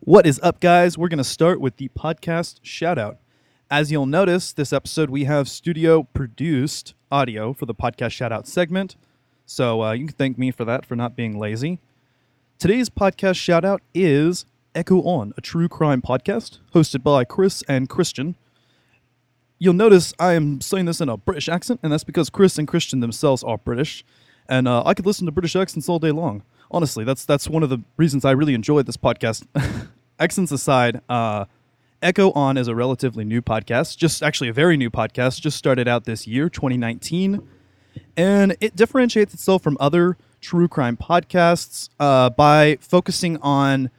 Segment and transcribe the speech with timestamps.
[0.00, 0.96] What is up, guys?
[0.96, 3.18] We're going to start with the podcast shout out.
[3.68, 8.46] As you'll notice, this episode we have studio produced audio for the podcast shout out
[8.46, 8.94] segment.
[9.44, 11.80] So uh, you can thank me for that, for not being lazy.
[12.60, 17.88] Today's podcast shout out is Echo On, a true crime podcast hosted by Chris and
[17.88, 18.36] Christian.
[19.58, 22.68] You'll notice I am saying this in a British accent, and that's because Chris and
[22.68, 24.04] Christian themselves are British,
[24.48, 26.44] and uh, I could listen to British accents all day long.
[26.70, 29.46] Honestly, that's that's one of the reasons I really enjoyed this podcast.
[30.18, 31.46] accents aside, uh,
[32.02, 35.88] Echo On is a relatively new podcast, just actually a very new podcast, just started
[35.88, 37.46] out this year, 2019,
[38.16, 43.90] and it differentiates itself from other true crime podcasts uh, by focusing on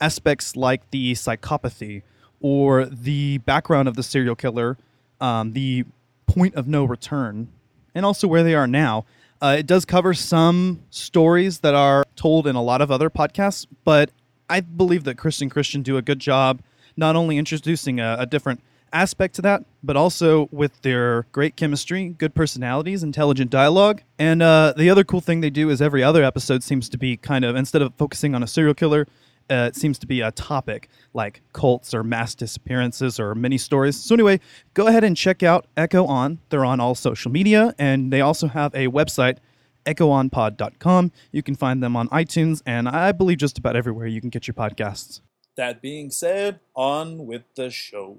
[0.00, 2.02] aspects like the psychopathy
[2.40, 4.76] or the background of the serial killer,
[5.20, 5.84] um, the
[6.26, 7.48] point of no return,
[7.94, 9.04] and also where they are now.
[9.40, 13.66] Uh, it does cover some stories that are told in a lot of other podcasts,
[13.84, 14.10] but
[14.48, 16.62] I believe that Christian Christian do a good job
[16.96, 18.60] not only introducing a, a different
[18.92, 24.02] aspect to that, but also with their great chemistry, good personalities, intelligent dialogue.
[24.18, 27.16] And uh, the other cool thing they do is every other episode seems to be
[27.16, 29.06] kind of, instead of focusing on a serial killer,
[29.50, 33.96] uh, it seems to be a topic like cults or mass disappearances or mini stories.
[33.96, 34.40] So, anyway,
[34.74, 36.38] go ahead and check out Echo On.
[36.50, 39.38] They're on all social media, and they also have a website,
[39.84, 41.12] echoonpod.com.
[41.32, 44.46] You can find them on iTunes, and I believe just about everywhere you can get
[44.46, 45.20] your podcasts.
[45.56, 48.18] That being said, on with the show.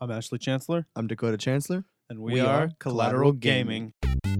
[0.00, 1.84] I'm Ashley Chancellor, I'm Dakota Chancellor.
[2.08, 3.92] and we, We are, are Collateral Collateral Gaming.
[4.02, 4.39] Gaming.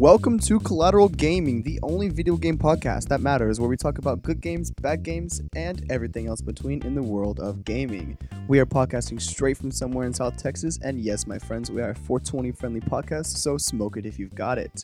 [0.00, 4.22] Welcome to Collateral Gaming, the only video game podcast that matters, where we talk about
[4.22, 8.16] good games, bad games, and everything else between in the world of gaming.
[8.48, 11.90] We are podcasting straight from somewhere in South Texas, and yes, my friends, we are
[11.90, 14.82] a 420 friendly podcast, so smoke it if you've got it.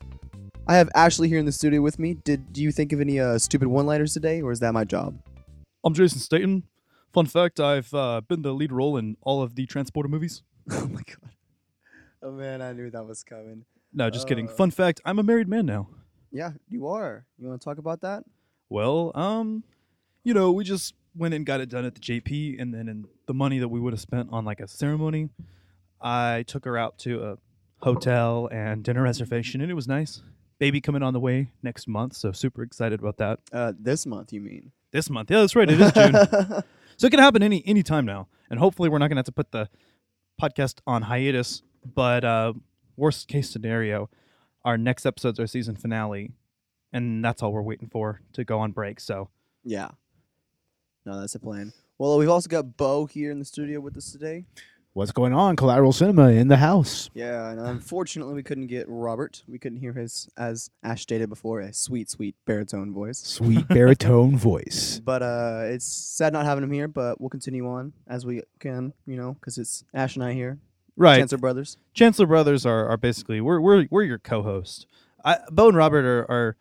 [0.69, 2.19] I have Ashley here in the studio with me.
[2.23, 5.19] Did do you think of any uh, stupid one-liners today, or is that my job?
[5.83, 6.65] I'm Jason Statham.
[7.15, 10.43] Fun fact I've uh, been the lead role in all of the Transporter movies.
[10.71, 11.31] oh my god!
[12.23, 13.65] Oh man, I knew that was coming.
[13.97, 14.47] No, just kidding.
[14.47, 14.53] Uh.
[14.53, 15.89] Fun fact I'm a married man now.
[16.31, 17.25] Yeah, you are.
[17.39, 18.25] You want to talk about that?
[18.69, 19.65] Well, um,
[20.23, 23.07] you know, we just went and got it done at the JP, and then in
[23.27, 25.31] the money that we would have spent on like a ceremony,
[26.01, 27.39] I took her out to a
[27.83, 30.21] hotel and dinner reservation, and it was nice.
[30.59, 33.39] Baby coming on the way next month, so super excited about that.
[33.51, 34.73] Uh, this month, you mean?
[34.91, 35.71] This month, yeah, that's right.
[35.71, 36.13] It is June,
[36.99, 39.33] so it can happen any any time now, and hopefully we're not gonna have to
[39.33, 39.71] put the
[40.41, 41.63] podcast on hiatus.
[41.95, 42.53] But uh,
[42.97, 44.11] worst case scenario,
[44.65, 46.33] our next episode's our season finale,
[46.93, 49.01] and that's all we're waiting for to go on break.
[49.01, 49.29] So.
[49.65, 49.91] Yeah.
[51.05, 51.73] No, that's the plan.
[51.99, 54.45] Well, we've also got Bo here in the studio with us today.
[54.97, 55.57] What's going on?
[55.57, 57.11] Collateral Cinema in the house.
[57.13, 59.43] Yeah, and unfortunately, we couldn't get Robert.
[59.47, 63.19] We couldn't hear his, as Ash stated before, a sweet, sweet baritone voice.
[63.19, 64.99] Sweet baritone voice.
[65.05, 66.89] But uh, it's sad not having him here.
[66.89, 70.59] But we'll continue on as we can, you know, because it's Ash and I here,
[70.97, 71.19] Right.
[71.19, 71.77] Chancellor Brothers.
[71.95, 74.87] Chancellor Brothers are, are basically we're we're we're your co-host.
[75.25, 76.57] I, Bo and Robert are, are,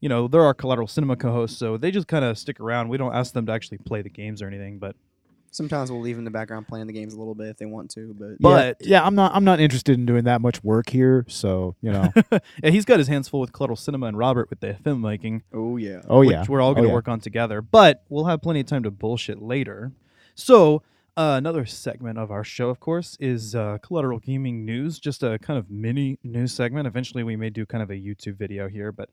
[0.00, 2.88] you know, they're our collateral cinema co-hosts, so they just kind of stick around.
[2.88, 4.96] We don't ask them to actually play the games or anything, but
[5.50, 7.90] Sometimes we'll leave in the background playing the games a little bit if they want
[7.92, 8.14] to.
[8.18, 9.34] But Yeah, But- yeah, I'm not.
[9.34, 11.24] I'm not interested in doing that much work here.
[11.28, 12.12] So you know.
[12.62, 15.78] yeah, he's got his hands full with collateral cinema and Robert with the filmmaking, oh
[15.78, 16.44] yeah, Oh which yeah.
[16.46, 16.94] we're all Oh, going to yeah.
[16.94, 17.62] work on together.
[17.62, 19.92] But we'll have plenty of time to bullshit later.
[20.34, 20.82] So.
[21.18, 25.00] Uh, another segment of our show, of course, is uh, collateral gaming news.
[25.00, 26.86] Just a kind of mini news segment.
[26.86, 29.10] Eventually, we may do kind of a YouTube video here, but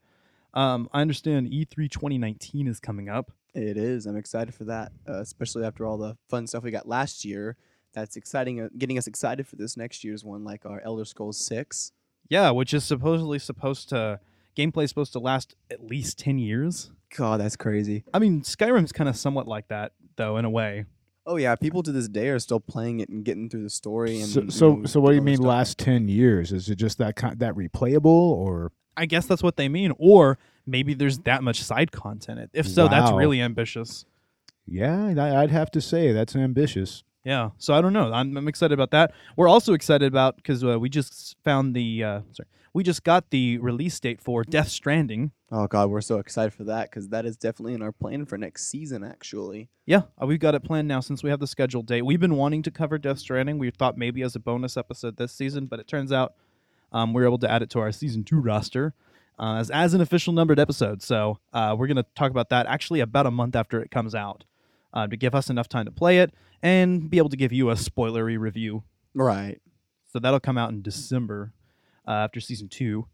[0.54, 3.32] um, I understand E3 2019 is coming up.
[3.54, 4.06] it is.
[4.06, 7.56] I'm excited for that, uh, especially after all the fun stuff we got last year.
[7.92, 11.44] That's exciting, uh, getting us excited for this next year's one, like our Elder Scrolls
[11.44, 11.90] Six.
[12.28, 14.20] Yeah, which is supposedly supposed to
[14.56, 16.92] gameplay is supposed to last at least ten years.
[17.16, 18.04] God, that's crazy.
[18.14, 20.84] I mean, Skyrim's kind of somewhat like that, though, in a way.
[21.28, 24.20] Oh yeah, people to this day are still playing it and getting through the story.
[24.20, 25.46] And So, you so, know, so what do you mean stuff.
[25.48, 26.52] last ten years?
[26.52, 28.70] Is it just that kind, that replayable or?
[28.96, 32.48] I guess that's what they mean, or maybe there's that much side content.
[32.54, 34.06] If so, that's really ambitious.
[34.66, 37.02] Yeah, I- I'd have to say that's ambitious.
[37.24, 38.12] Yeah, so I don't know.
[38.12, 39.12] I'm, I'm excited about that.
[39.36, 42.46] We're also excited about because uh, we just found the uh, sorry,
[42.76, 45.32] we just got the release date for Death Stranding.
[45.50, 48.36] Oh god, we're so excited for that because that is definitely in our plan for
[48.36, 49.02] next season.
[49.02, 52.02] Actually, Yeah, uh, we've got it planned now since we have the scheduled date.
[52.02, 53.56] We've been wanting to cover Death Stranding.
[53.56, 56.34] We thought maybe as a bonus episode this season, but it turns out
[56.92, 58.92] um, we're able to add it to our season two roster
[59.38, 61.00] uh, as as an official numbered episode.
[61.00, 64.44] So uh, we're gonna talk about that actually about a month after it comes out
[64.92, 67.70] uh, to give us enough time to play it and be able to give you
[67.70, 68.82] a spoilery review
[69.14, 69.62] right?
[70.12, 71.54] So that'll come out in December
[72.06, 73.06] uh, after season two.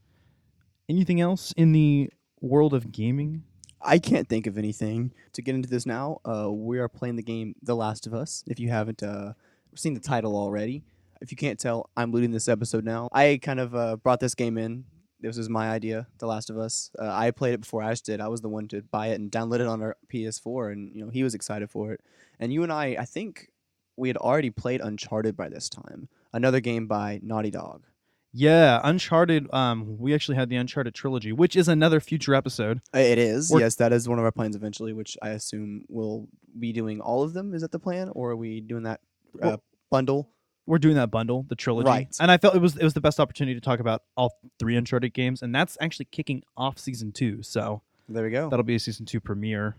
[0.88, 2.10] Anything else in the
[2.40, 3.44] world of gaming?
[3.80, 6.20] I can't think of anything to get into this now.
[6.24, 8.44] Uh, we are playing the game The Last of Us.
[8.46, 9.32] If you haven't uh,
[9.74, 10.84] seen the title already,
[11.20, 13.08] if you can't tell, I'm leading this episode now.
[13.12, 14.84] I kind of uh, brought this game in.
[15.20, 16.90] This was my idea, The Last of Us.
[16.98, 18.20] Uh, I played it before Ash did.
[18.20, 21.04] I was the one to buy it and download it on our PS4, and you
[21.04, 22.00] know he was excited for it.
[22.40, 23.48] And you and I, I think
[23.96, 27.84] we had already played Uncharted by this time, another game by Naughty Dog.
[28.32, 29.52] Yeah, Uncharted.
[29.52, 32.80] Um, we actually had the Uncharted trilogy, which is another future episode.
[32.94, 33.50] Uh, It is.
[33.50, 37.00] We're- yes, that is one of our plans eventually, which I assume we'll be doing
[37.00, 37.52] all of them.
[37.54, 39.00] Is that the plan, or are we doing that
[39.34, 40.30] uh, Well- bundle?
[40.64, 42.16] We're doing that bundle, the trilogy, Right.
[42.20, 44.76] and I felt it was it was the best opportunity to talk about all three
[44.76, 47.42] Uncharted games, and that's actually kicking off season two.
[47.42, 48.48] So There we go.
[48.48, 49.76] that'll be a season two premiere.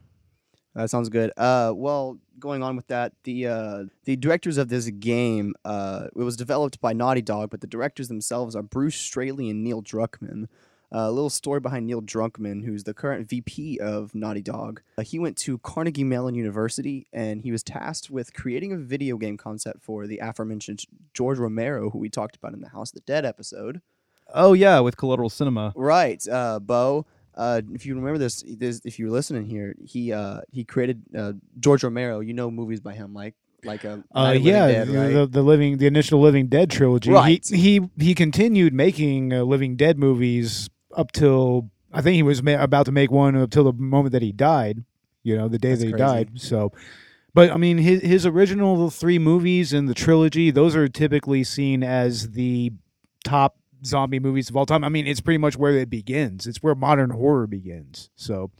[0.75, 1.31] That sounds good.
[1.37, 6.23] Uh, well, going on with that, the uh, the directors of this game, uh, it
[6.23, 10.47] was developed by Naughty Dog, but the directors themselves are Bruce Straley and Neil Druckmann.
[10.93, 14.81] Uh, a little story behind Neil Druckmann, who's the current VP of Naughty Dog.
[14.97, 19.17] Uh, he went to Carnegie Mellon University, and he was tasked with creating a video
[19.17, 20.83] game concept for the aforementioned
[21.13, 23.81] George Romero, who we talked about in the House of the Dead episode.
[24.31, 25.73] Oh yeah, with Collateral Cinema.
[25.75, 27.05] Right, uh, Bo.
[27.35, 31.33] Uh, if you remember this, this, if you're listening here, he uh, he created uh,
[31.59, 32.19] George Romero.
[32.19, 35.88] You know movies by him, like like a Uh, yeah, the, the, the living, the
[35.88, 37.12] initial Living Dead trilogy.
[37.12, 37.45] Right.
[37.47, 42.44] He he, he continued making uh, Living Dead movies up till I think he was
[42.44, 44.83] ma- about to make one up till the moment that he died.
[45.24, 46.03] You know, the day That's that he crazy.
[46.03, 46.30] died.
[46.35, 46.71] So,
[47.33, 51.81] but I mean, his his original three movies in the trilogy, those are typically seen
[51.83, 52.74] as the
[53.24, 54.83] top zombie movies of all time.
[54.83, 56.47] I mean, it's pretty much where it begins.
[56.47, 58.09] It's where modern horror begins.
[58.15, 58.51] So,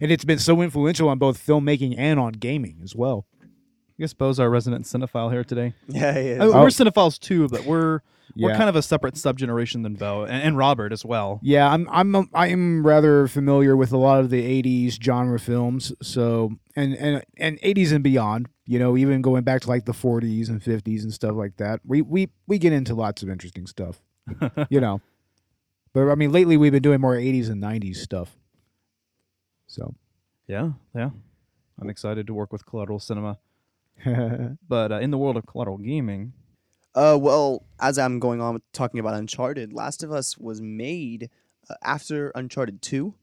[0.00, 3.26] and it's been so influential on both filmmaking and on gaming as well.
[3.42, 5.74] I guess Bo's our resident cinephile here today.
[5.88, 6.40] yeah, he is.
[6.40, 6.60] I mean, Oh.
[6.60, 6.70] We're oh.
[6.70, 8.00] cinephiles too, but we're
[8.36, 11.38] we're kind of a separate subgeneration than Bo and, and Robert as well.
[11.42, 15.92] Yeah, I'm I'm I'm rather familiar with a lot of the '80s genre films.
[16.02, 18.48] So and and and '80s and beyond.
[18.66, 21.80] You know, even going back to like the '40s and '50s and stuff like that.
[21.84, 24.00] We we we get into lots of interesting stuff.
[24.70, 25.00] you know,
[25.92, 28.36] but I mean, lately we've been doing more '80s and '90s stuff.
[29.66, 29.94] So.
[30.46, 31.08] Yeah, yeah.
[31.80, 33.38] I'm excited to work with Collateral Cinema.
[34.68, 36.34] But uh, in the world of collateral gaming,
[36.94, 41.30] Uh, well, as I'm going on with talking about Uncharted, Last of Us was made
[41.70, 43.14] uh, after Uncharted Two.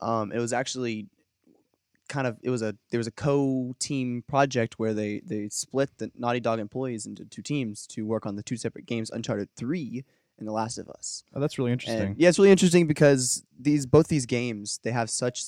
[0.00, 1.08] Um, it was actually
[2.08, 6.12] kind of it was a there was a co-team project where they they split the
[6.16, 10.04] Naughty Dog employees into two teams to work on the two separate games, Uncharted Three
[10.42, 11.24] and The Last of Us.
[11.34, 12.02] oh, that's really interesting.
[12.08, 15.42] And yeah, it's really interesting because these both these games they have such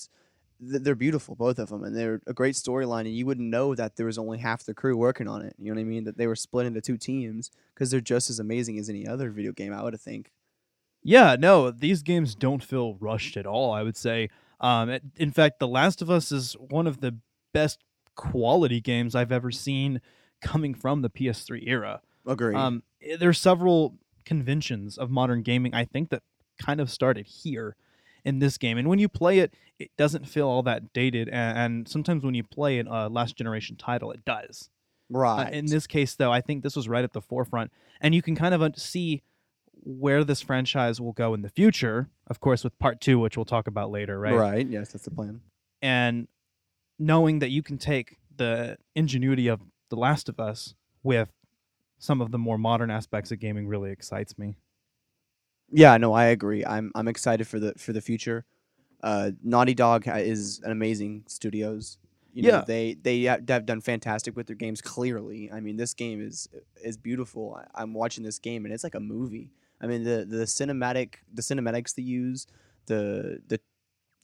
[0.61, 3.97] they're beautiful both of them and they're a great storyline and you wouldn't know that
[3.97, 5.55] there was only half the crew working on it.
[5.59, 6.05] You know what I mean?
[6.05, 9.31] That they were split into two teams because they're just as amazing as any other
[9.31, 9.73] video game.
[9.75, 10.31] I would think.
[11.03, 13.73] Yeah, no, these games don't feel rushed at all.
[13.73, 14.31] I would say.
[14.61, 17.17] Um, it- in fact, The Last of Us is one of the
[17.53, 17.81] best
[18.15, 20.01] quality games I've ever seen
[20.41, 22.01] coming from the PS3 era.
[22.27, 26.23] agree Um, i- there's several conventions of modern gaming I think that
[26.61, 27.77] kind of started here
[28.25, 31.29] in this game, and when you play it, it doesn't feel all that dated.
[31.29, 34.71] And, and sometimes when you play a uh, last generation title, it does.
[35.15, 35.53] Uh, right.
[35.53, 37.71] in this case, though, I think this was right at the forefront,
[38.01, 39.23] and you can kind of see
[39.73, 42.09] where this franchise will go in the future.
[42.27, 44.35] Of course, with part two, which we'll talk about later, right?
[44.35, 44.67] Right.
[44.67, 45.43] Yes, that's the plan.
[45.83, 46.29] And
[46.99, 49.61] knowing that you can take the ingenuity of
[49.91, 51.31] The Last of Us with
[52.05, 54.57] some of the more modern aspects of gaming really excites me.
[55.71, 56.65] Yeah, no, I agree.
[56.65, 58.45] I'm I'm excited for the for the future.
[59.03, 61.99] Uh, Naughty Dog is an amazing studios.
[62.33, 62.65] You know, Yeah.
[62.67, 64.83] they they have done fantastic with their games.
[64.83, 66.49] Clearly, I mean, this game is
[66.83, 67.59] is beautiful.
[67.75, 69.51] I'm watching this game and it's like a movie.
[69.81, 72.47] I mean, the the cinematic the cinematics they use,
[72.87, 73.61] the the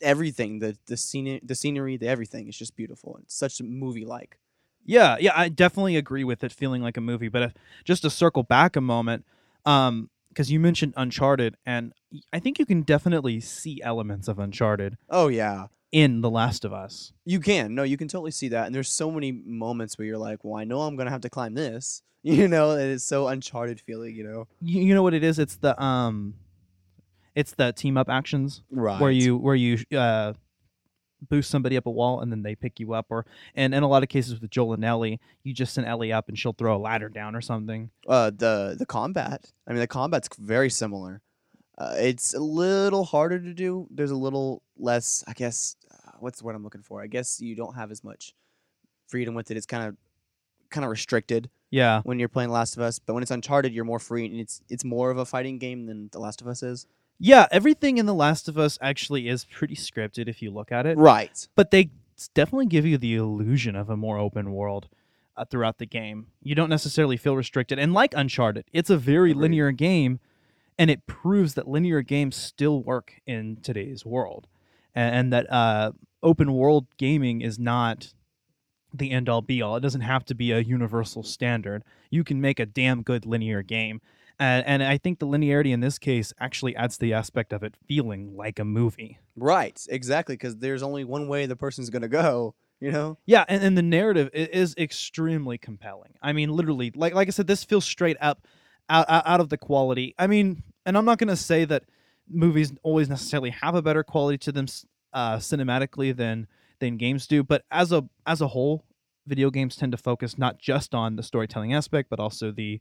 [0.02, 2.48] everything, the the scene the scenery, the everything.
[2.48, 3.18] is just beautiful.
[3.22, 4.38] It's such movie like.
[4.84, 7.28] Yeah, yeah, I definitely agree with it feeling like a movie.
[7.28, 9.24] But if, just to circle back a moment,
[9.64, 11.92] um, because you mentioned Uncharted, and
[12.32, 14.96] I think you can definitely see elements of Uncharted.
[15.08, 15.66] Oh yeah.
[15.92, 17.12] in The Last of Us.
[17.24, 17.74] You can.
[17.74, 18.66] No, you can totally see that.
[18.66, 21.22] And there's so many moments where you're like, well, I know I'm going to have
[21.22, 22.02] to climb this.
[22.22, 24.46] You know, it's so uncharted feeling, you know?
[24.60, 25.38] You, you know what it is?
[25.38, 26.34] It's the um,
[27.34, 29.00] it's the team up actions Right.
[29.00, 30.34] where you where you uh
[31.28, 33.88] boost somebody up a wall and then they pick you up or and in a
[33.88, 36.76] lot of cases with Joel and Ellie, you just send Ellie up and she'll throw
[36.76, 37.90] a ladder down or something.
[38.08, 39.52] uh, the the combat.
[39.66, 41.20] I mean, the combat's very similar.
[41.78, 43.86] Uh, it's a little harder to do.
[43.90, 45.76] There's a little less, I guess.
[45.90, 47.02] Uh, what's the word I'm looking for?
[47.02, 48.34] I guess you don't have as much
[49.08, 49.56] freedom with it.
[49.56, 49.96] It's kind of
[50.70, 52.00] kind of restricted Yeah.
[52.02, 52.98] when you're playing Last of Us.
[52.98, 55.86] But when it's Uncharted, you're more free, and it's it's more of a fighting game
[55.86, 56.86] than The Last of Us is.
[57.22, 60.86] Yeah, everything in The Last of Us actually is pretty scripted if you look at
[60.86, 60.96] it.
[60.96, 61.46] Right.
[61.54, 61.90] But they
[62.34, 64.88] definitely give you the illusion of a more open world
[65.36, 66.28] uh, throughout the game.
[66.42, 67.78] You don't necessarily feel restricted.
[67.78, 69.42] And like Uncharted, it's a very Agreed.
[69.42, 70.18] linear game,
[70.78, 74.46] and it proves that linear games still work in today's world,
[74.94, 78.14] and, and that uh, open world gaming is not
[78.94, 79.76] the end all be all.
[79.76, 81.84] It doesn't have to be a universal standard.
[82.10, 84.00] You can make a damn good linear game.
[84.40, 87.76] And, and I think the linearity in this case actually adds the aspect of it
[87.86, 89.18] feeling like a movie.
[89.36, 89.78] Right.
[89.88, 90.34] Exactly.
[90.34, 92.54] Because there's only one way the person's gonna go.
[92.80, 93.18] You know.
[93.26, 96.14] Yeah, and, and the narrative is extremely compelling.
[96.22, 98.46] I mean, literally, like like I said, this feels straight up
[98.88, 100.14] out, out out of the quality.
[100.18, 101.84] I mean, and I'm not going to say that
[102.26, 104.66] movies always necessarily have a better quality to them
[105.12, 106.46] uh, cinematically than
[106.78, 108.86] than games do, but as a as a whole,
[109.26, 112.80] video games tend to focus not just on the storytelling aspect, but also the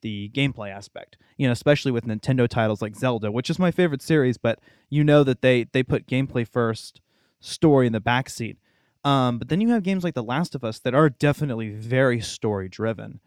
[0.00, 1.16] the gameplay aspect.
[1.36, 5.04] You know, especially with Nintendo titles like Zelda, which is my favorite series, but you
[5.04, 7.00] know that they they put gameplay first,
[7.40, 8.56] story in the backseat.
[9.04, 12.20] Um, but then you have games like The Last of Us that are definitely very
[12.20, 13.20] story driven.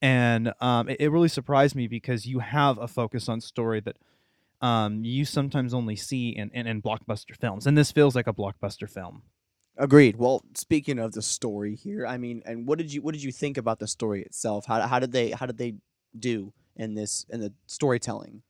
[0.00, 3.96] And um, it, it really surprised me because you have a focus on story that
[4.60, 7.66] um, you sometimes only see in, in, in blockbuster films.
[7.66, 9.22] And this feels like a blockbuster film.
[9.76, 10.16] Agreed.
[10.16, 13.32] Well, speaking of the story here, I mean, and what did you what did you
[13.32, 14.66] think about the story itself?
[14.66, 15.76] How how did they how did they
[16.18, 18.42] do in this in the storytelling?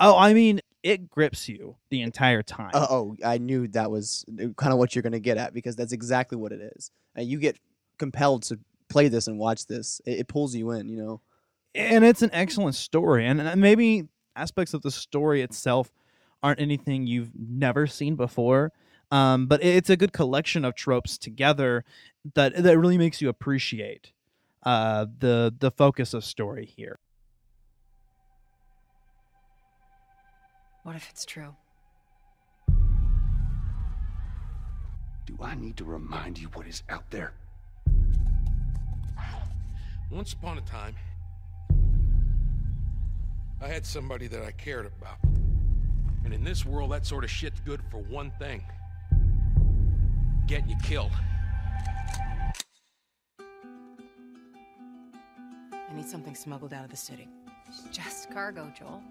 [0.00, 2.70] Oh, I mean, it grips you the entire time.
[2.72, 4.24] Uh, oh, I knew that was
[4.56, 6.90] kind of what you're gonna get at because that's exactly what it is.
[7.14, 7.58] And you get
[7.98, 10.00] compelled to play this and watch this.
[10.06, 10.88] It, it pulls you in.
[10.88, 11.20] You know.
[11.74, 15.90] and it's an excellent story and and maybe aspects of the story itself
[16.42, 18.72] aren't anything you've never seen before
[19.10, 21.84] um, but it's a good collection of tropes together
[22.34, 24.12] that that really makes you appreciate
[24.62, 26.96] uh, the the focus of story here
[30.88, 31.54] What if it's true?
[35.26, 37.34] Do I need to remind you what is out there?
[40.10, 40.94] Once upon a time,
[43.60, 45.18] I had somebody that I cared about.
[46.24, 48.64] And in this world, that sort of shit's good for one thing
[50.46, 51.12] getting you killed.
[55.90, 57.28] I need something smuggled out of the city.
[57.66, 59.02] It's just cargo, Joel.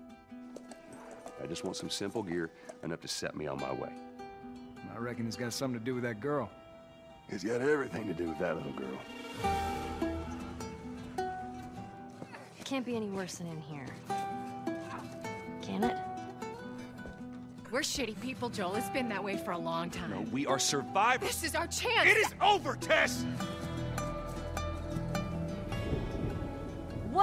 [1.41, 2.51] I just want some simple gear
[2.83, 3.91] enough to set me on my way.
[4.93, 6.49] I reckon it's got something to do with that girl.
[7.29, 8.99] It's got everything to do with that little girl.
[12.59, 13.85] It can't be any worse than in here.
[15.61, 15.97] Can it?
[17.69, 18.75] We're shitty people, Joel.
[18.75, 20.09] It's been that way for a long time.
[20.11, 21.27] No, we are survivors.
[21.27, 22.07] This is our chance.
[22.09, 23.25] It is over, Tess!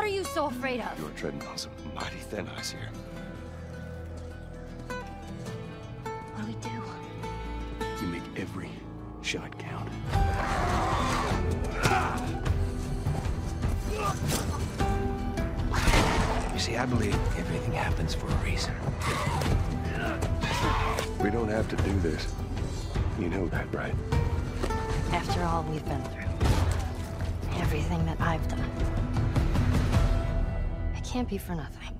[0.04, 1.00] What are you so afraid of?
[1.00, 2.90] You're treading on some mighty thin ice here.
[6.34, 6.68] What do we do?
[8.02, 8.68] You make every
[9.22, 9.88] shot count.
[16.52, 18.74] You see, I believe everything happens for a reason.
[21.22, 22.26] We don't have to do this.
[23.18, 23.94] You know that, right?
[25.12, 26.28] After all we've been through,
[27.58, 28.70] everything that I've done,
[31.14, 31.96] can't be for nothing.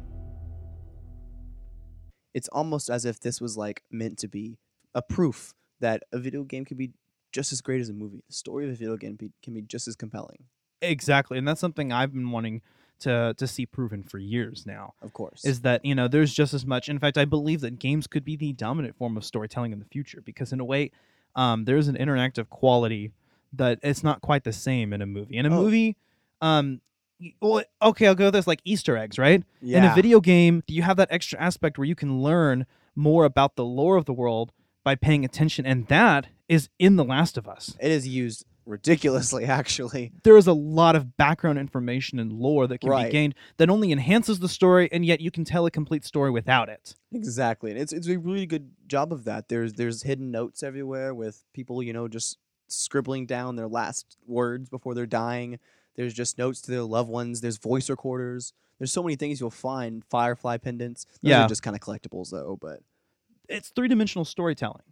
[2.35, 4.59] It's almost as if this was like meant to be
[4.93, 6.91] a proof that a video game can be
[7.31, 8.25] just as great as a movie.
[8.27, 10.45] The story of a video game be, can be just as compelling.
[10.83, 12.61] exactly and that's something i've been wanting
[12.99, 15.45] to to see proven for years now Of course.
[15.45, 18.25] is that you know there's just as much in fact i believe that games could
[18.25, 20.91] be the dominant form of storytelling in the future because in a way
[21.37, 23.13] um, there's an interactive quality
[23.53, 25.63] that it's not quite the same in a movie in a Oh.
[25.63, 25.97] movie
[26.43, 26.81] um y-
[27.41, 29.79] well, okay i'll go with this like easter eggs right yeah.
[29.79, 33.57] in a video game you have that extra aspect where you can learn more about
[33.57, 34.53] the lore of the world
[34.85, 39.45] by paying attention and that is in the last of us it is used ridiculously
[39.61, 40.11] actually.
[40.23, 43.07] there is a lot of background information and lore that can Right.
[43.07, 46.31] be gained that only enhances the story, and yet you can tell a complete story
[46.31, 46.95] without it.
[47.13, 49.49] Exactly, and it's it's a really good job of that.
[49.51, 54.71] There's there's hidden notes everywhere with people, you know, just scribbling down their last words
[54.71, 55.59] before they're dying.
[55.97, 57.41] There's just notes to their loved ones.
[57.41, 58.53] There's voice recorders.
[58.79, 60.05] There's so many things you'll find.
[60.05, 61.05] Firefly pendants.
[61.23, 61.45] Those Yeah.
[61.45, 62.59] are just kind of collectibles though.
[62.61, 62.81] But
[63.49, 64.83] It's three dimensional storytelling.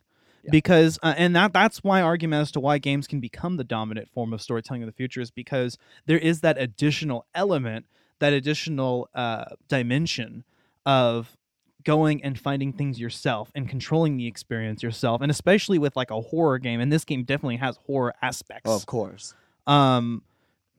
[0.45, 0.51] Yeah.
[0.51, 4.09] Because uh, and that that's my argument as to why games can become the dominant
[4.09, 7.87] form of storytelling in the future is because there is that additional element,
[8.19, 10.45] that additional uh, dimension
[10.85, 11.37] of
[11.85, 16.21] going and finding things yourself and controlling the experience yourself, and especially with like a
[16.21, 16.81] horror game.
[16.81, 18.63] And this game definitely has horror aspects.
[18.67, 19.35] oh, of course,
[19.67, 20.23] Um,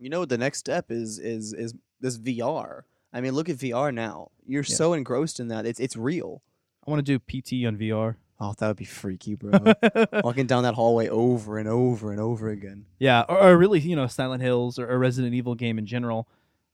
[0.03, 2.81] you know the next step is is is this VR.
[3.13, 4.31] I mean, look at VR now.
[4.45, 4.75] You're Yeah.
[4.75, 5.65] so engrossed in that.
[5.65, 6.41] It's it's real.
[6.85, 8.15] I want to do PT on VR.
[8.39, 9.51] Oh, that would be freaky, bro.
[10.23, 12.85] Walking down that hallway over and over and over again.
[12.99, 16.27] Yeah, or, or really, you know, Silent Hills or a Resident Evil game in general.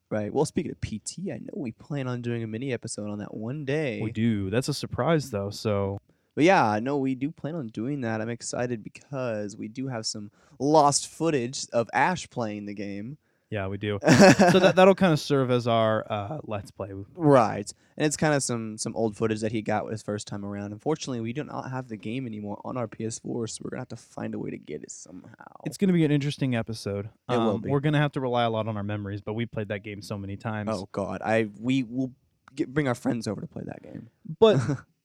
[0.09, 0.33] Right.
[0.33, 3.36] Well, speaking of PT, I know we plan on doing a mini episode on that
[3.36, 4.00] one day.
[4.01, 4.50] We do.
[4.50, 5.51] That's a surprise, though.
[5.51, 6.00] So
[6.39, 8.22] But yeah, no, we do plan on doing that.
[8.22, 13.17] I'm excited because we do have some lost footage of Ash playing the game.
[13.50, 14.00] yeah, we do.
[14.08, 16.91] so that that'll kind of serve as our uh, let's play.
[17.13, 17.69] right.
[17.98, 20.72] And it's kind of some some old footage that he got his first time around.
[20.72, 23.89] Unfortunately, we do not have the game anymore on our PS4, so we're gonna have
[23.89, 25.34] to find a way to get it somehow.
[25.65, 27.08] It's going to be an interesting episode.
[27.29, 27.69] It will Um, be.
[27.69, 29.84] We're going to have to rely a lot on our memories, but we played that
[29.84, 30.69] game so many times.
[30.72, 32.13] oh god, I we will
[32.55, 34.08] get, bring our friends over to play that game.
[34.39, 34.62] But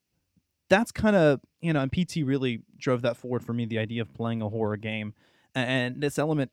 [0.68, 3.64] that's kind of you know, and PT really drove that forward for me.
[3.64, 5.14] The idea of playing a horror game,
[5.54, 6.50] and this element,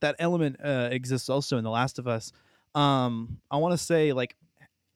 [0.00, 2.32] that element uh, exists also in The Last of Us.
[2.74, 4.36] Um, I want to say like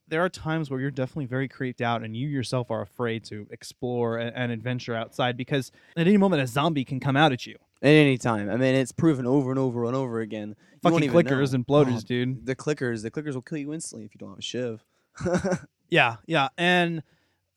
[0.08, 3.46] there are times where you're definitely very creeped out, and you yourself are afraid to
[3.50, 7.56] explore and, adventure outside because at any moment a zombie can come out at you.
[7.82, 8.48] At any time.
[8.48, 10.54] I mean, it's proven over and over and over again.
[10.84, 11.56] You Fucking clickers know.
[11.56, 12.46] and bloaters, Oh, dude.
[12.46, 14.84] The clickers, the clickers will kill you instantly if you don't have a shiv.
[15.90, 17.02] Yeah, yeah, and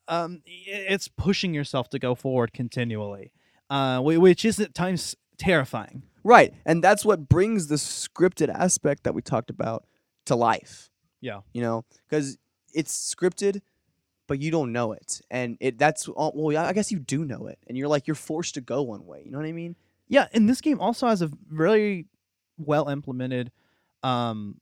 [0.07, 3.31] um, it's pushing yourself to go forward continually,
[3.69, 6.03] uh, which is at times terrifying.
[6.23, 6.53] Right.
[6.65, 9.85] And that's what brings the scripted aspect that we talked about
[10.25, 10.89] to life.
[11.21, 11.41] Yeah.
[11.53, 12.37] You know, because
[12.73, 13.61] it's scripted,
[14.27, 15.21] but you don't know it.
[15.29, 17.59] And it that's well, yeah, I guess you do know it.
[17.67, 19.21] And you're like, you're forced to go one way.
[19.23, 19.75] You know what I mean?
[20.07, 22.07] Yeah, and this game also has a very
[22.57, 23.51] well implemented.
[24.03, 24.59] Um,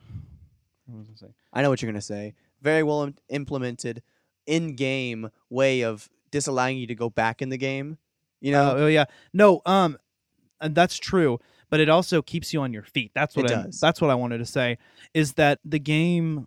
[0.86, 1.58] what was I?
[1.58, 2.34] I know what you're going to say.
[2.60, 4.02] Very well im- implemented
[4.48, 7.98] in game way of disallowing you to go back in the game.
[8.40, 8.72] You know?
[8.76, 9.98] Oh, oh, yeah, no, um,
[10.60, 11.38] and that's true,
[11.70, 13.12] but it also keeps you on your feet.
[13.14, 13.80] That's what It I, does.
[13.80, 14.78] that's what I wanted to say
[15.14, 16.46] is that the game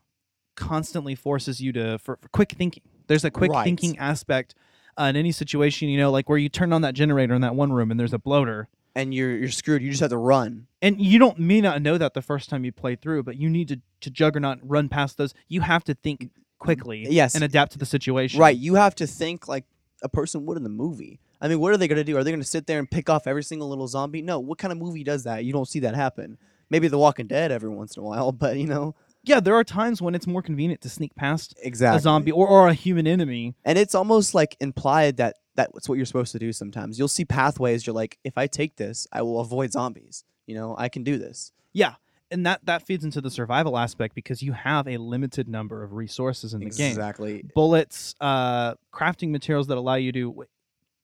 [0.55, 2.83] constantly forces you to for, for quick thinking.
[3.07, 3.63] There's a quick Right.
[3.63, 4.55] thinking aspect
[4.99, 7.55] uh, in any situation, you know, like where you turn on that generator in that
[7.55, 8.67] one room and there's a bloater.
[8.95, 9.81] and you're you're screwed.
[9.81, 10.67] You just have to run.
[10.81, 13.49] and you don't may not know that the first time you play through, but you
[13.49, 15.33] need to to juggernaut run past those.
[15.47, 16.29] You have to think
[16.61, 17.35] quickly, mm, Yes.
[17.35, 18.39] and adapt to the situation.
[18.39, 18.55] Right.
[18.57, 19.65] You have to think like
[20.01, 21.19] a person would in the movie.
[21.41, 22.15] I mean, what are they going to do?
[22.17, 24.21] Are they going to sit there and pick off every single little zombie?
[24.21, 24.39] No.
[24.39, 25.43] What kind of movie does that?
[25.43, 26.37] You don't see that happen.
[26.69, 29.63] Maybe The Walking Dead every once in a while, but you know, Yeah, there are
[29.63, 31.97] times when it's more convenient to sneak past exactly.
[31.97, 33.55] a zombie or, or a human enemy.
[33.65, 36.97] And it's almost like implied that that's what you're supposed to do sometimes.
[36.97, 37.85] You'll see pathways.
[37.85, 40.23] You're like, if I take this, I will avoid zombies.
[40.47, 41.51] You know, I can do this.
[41.73, 41.95] Yeah,
[42.31, 45.93] and that that feeds into the survival aspect because you have a limited number of
[45.93, 46.89] resources in the game.
[46.91, 47.43] Exactly.
[47.53, 50.45] Bullets, uh, crafting materials that allow you to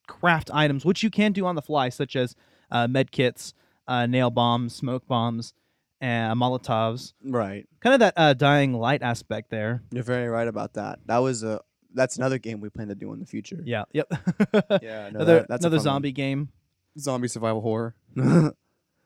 [0.08, 2.36] craft items, which you can do on the fly, such as
[2.72, 3.54] uh, med kits,
[3.88, 5.54] uh, nail bombs, smoke bombs,
[6.02, 7.14] and Molotovs.
[7.24, 7.68] Right.
[7.82, 9.84] Kind of that uh, dying light aspect there.
[9.92, 11.00] You're very right about that.
[11.06, 11.62] That was a.
[11.94, 13.60] That's another game we plan to do in the future.
[13.66, 13.86] Yeah.
[13.94, 14.12] Yep.
[14.84, 15.10] Yeah.
[15.12, 15.94] No, another that- that's another fun one.
[15.96, 16.50] zombie game.
[17.00, 17.96] Zombie survival horror.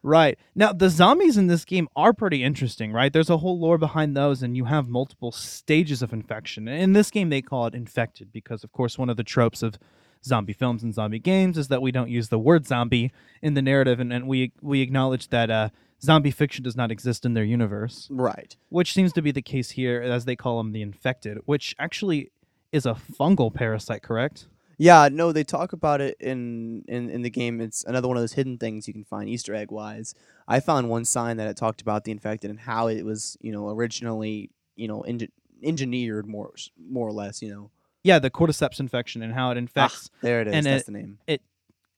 [0.03, 0.37] Right.
[0.55, 3.13] Now, the zombies in this game are pretty interesting, right?
[3.13, 6.67] There's a whole lore behind those, and you have multiple stages of infection.
[6.67, 9.77] In this game, they call it infected because, of course, one of the tropes of
[10.23, 13.11] zombie films and zombie games is that we don't use the word zombie
[13.41, 15.69] in the narrative, and, and we, we acknowledge that uh,
[16.01, 18.55] zombie fiction does not exist in their universe, right.
[18.69, 22.31] which seems to be the case here, as they call them the infected, which actually
[22.71, 24.47] is a fungal parasite, correct?
[24.81, 27.61] Yeah, no, they talk about it in, in in the game.
[27.61, 30.15] It's another one of those hidden things you can find Easter egg wise.
[30.47, 33.51] I found one sign that it talked about the infected and how it was, you
[33.51, 35.29] know, originally, you know, engi-
[35.61, 36.51] engineered more
[36.89, 37.69] more or less, you know.
[38.03, 40.09] Yeah, the cordyceps infection and how it infects.
[40.11, 40.55] Ah, there it is.
[40.55, 41.19] and That's it- the name.
[41.27, 41.41] it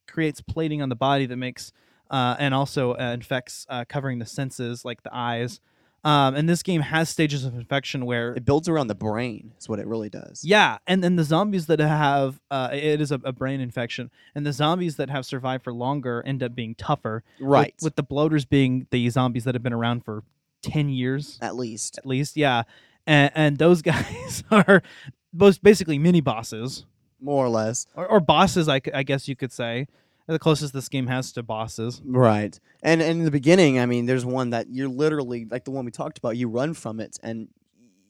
[0.05, 1.71] creates plating on the body that makes
[2.11, 5.61] uh, and also uh, infects uh, covering the senses like the eyes
[6.05, 9.53] Um, and this game has stages of infection where It builds around the brain.
[9.57, 10.43] Is what it really does.
[10.43, 14.45] yeah, and then the zombies that have uh, it is a, a brain infection, and
[14.45, 17.23] the zombies that have survived for longer end up being tougher.
[17.39, 17.75] with- Right.
[17.81, 20.23] With, the bloaters being the zombies that have been around for
[20.61, 21.97] ten years At least.
[21.97, 22.63] at least, yeah,
[23.07, 24.81] and, and those guys are
[25.31, 26.85] most basically mini bosses
[27.21, 27.87] More or less.
[27.95, 28.67] or, or bosses.
[28.67, 29.87] I, c- I guess you could say
[30.27, 32.01] the closest this game has to bosses.
[32.05, 32.57] Right.
[32.81, 35.85] And, and in the beginning, I mean, there's one that you're literally like the one
[35.85, 36.37] we talked about.
[36.37, 37.49] You run from it, and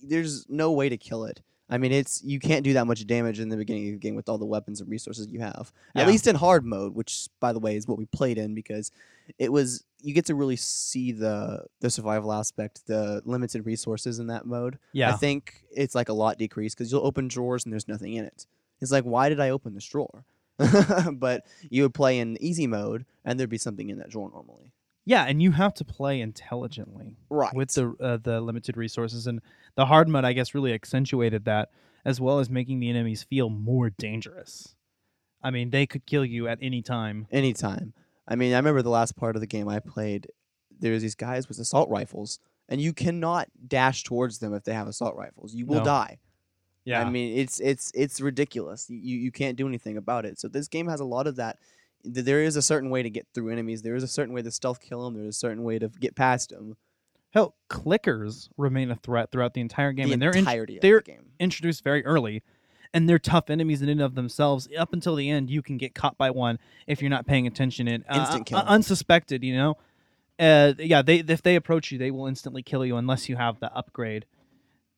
[0.02, 1.42] there's no way to kill it.
[1.70, 4.16] I mean, it's you can't do that much damage in the beginning of the game
[4.16, 5.72] with all the weapons and resources you have.
[5.96, 6.04] Yeah.
[6.04, 8.92] At least in hard mode, which by the way is what we played in because
[9.40, 14.28] it was you get to really see the the survival aspect, the limited resources in
[14.28, 14.78] that mode.
[14.92, 18.14] Yeah, I think it's like a lot decreased because you'll open drawers and there's nothing
[18.14, 18.46] in it.
[18.82, 20.26] It's like, why did I open this drawer?
[21.14, 24.72] but you would play in easy mode and there'd be something in that drawer normally.
[25.06, 27.18] yeah, and you have to play intelligently.
[27.30, 27.54] Right.
[27.54, 29.42] with the uh, the limited resources and
[29.76, 31.70] the hard mode i guess really accentuated that
[32.06, 34.76] as well as making the enemies feel more dangerous
[35.42, 37.94] i mean they could kill you at any time anytime.
[38.26, 40.28] I mean, I remember the last part of the game I played.
[40.80, 42.40] There's these guys with assault rifles,
[42.70, 45.54] and you cannot dash towards them if they have assault rifles.
[45.54, 45.84] You will No.
[45.84, 46.20] die.
[46.86, 48.88] Yeah I mean, it's it's it's ridiculous.
[48.90, 50.40] You you can't do anything about it.
[50.40, 51.60] So this game has a lot of that.
[52.04, 53.82] There is a certain way to get through enemies.
[53.82, 55.14] There is a certain way to stealth kill them.
[55.14, 56.76] There is a certain way to get past them.
[57.32, 61.06] hell clickers remain a threat throughout the entire game the and they're in, they're of
[61.06, 61.26] the game.
[61.40, 62.44] introduced very early
[62.94, 65.96] and they're tough enemies in and of themselves up until the end you can get
[65.96, 68.58] caught by one if you're not paying attention and uh, Instant kill.
[68.60, 69.78] uh, unsuspected you know
[70.40, 73.60] uh, yeah they if they approach you they will instantly kill you unless you have
[73.60, 74.26] the upgrade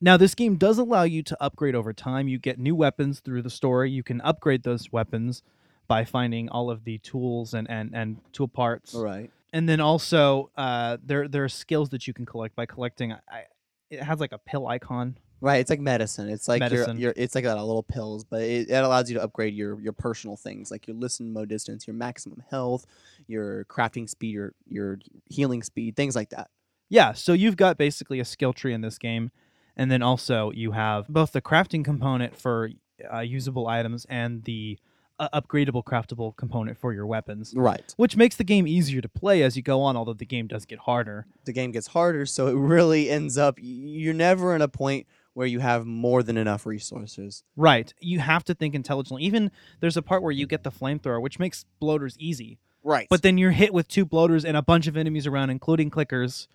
[0.06, 3.42] now this game does allow you to upgrade over time you get new weapons through
[3.42, 5.42] the story you can upgrade those weapons
[5.88, 9.30] by finding all of the tools and and, and tool parts All right.
[9.52, 13.46] and then also uh, there there are skills that you can collect by collecting I,
[13.90, 16.30] it has like a pill icon Right, it's like medicine.
[16.30, 16.98] It's like Medicine.
[16.98, 19.80] Your, your, it's like a little pills, but it, it allows you to upgrade your
[19.82, 22.86] your personal things, like your listen mode distance, your maximum health,
[23.28, 24.98] your crafting speed, your your
[25.30, 26.50] healing speed, things like that.
[26.90, 29.32] Yeah, so you've got basically a skill tree in this game,
[29.78, 32.70] and then also you have both the crafting component for
[33.14, 34.78] uh, usable items and the
[35.20, 37.94] uh, upgradable craftable component for your weapons, Right.
[37.98, 39.96] which makes the game easier to play as you go on.
[39.96, 41.26] Although the game does get harder.
[41.46, 45.48] The game gets harder, so it really ends up you're never in a point where
[45.48, 47.44] you have more than enough resources.
[47.58, 49.24] Right, you have to think intelligently.
[49.24, 52.58] Even there's a part where you get the flamethrower, which makes bloaters easy.
[52.84, 53.08] Right.
[53.10, 56.48] But then you're hit with two bloaters and a bunch of enemies around, including clickers,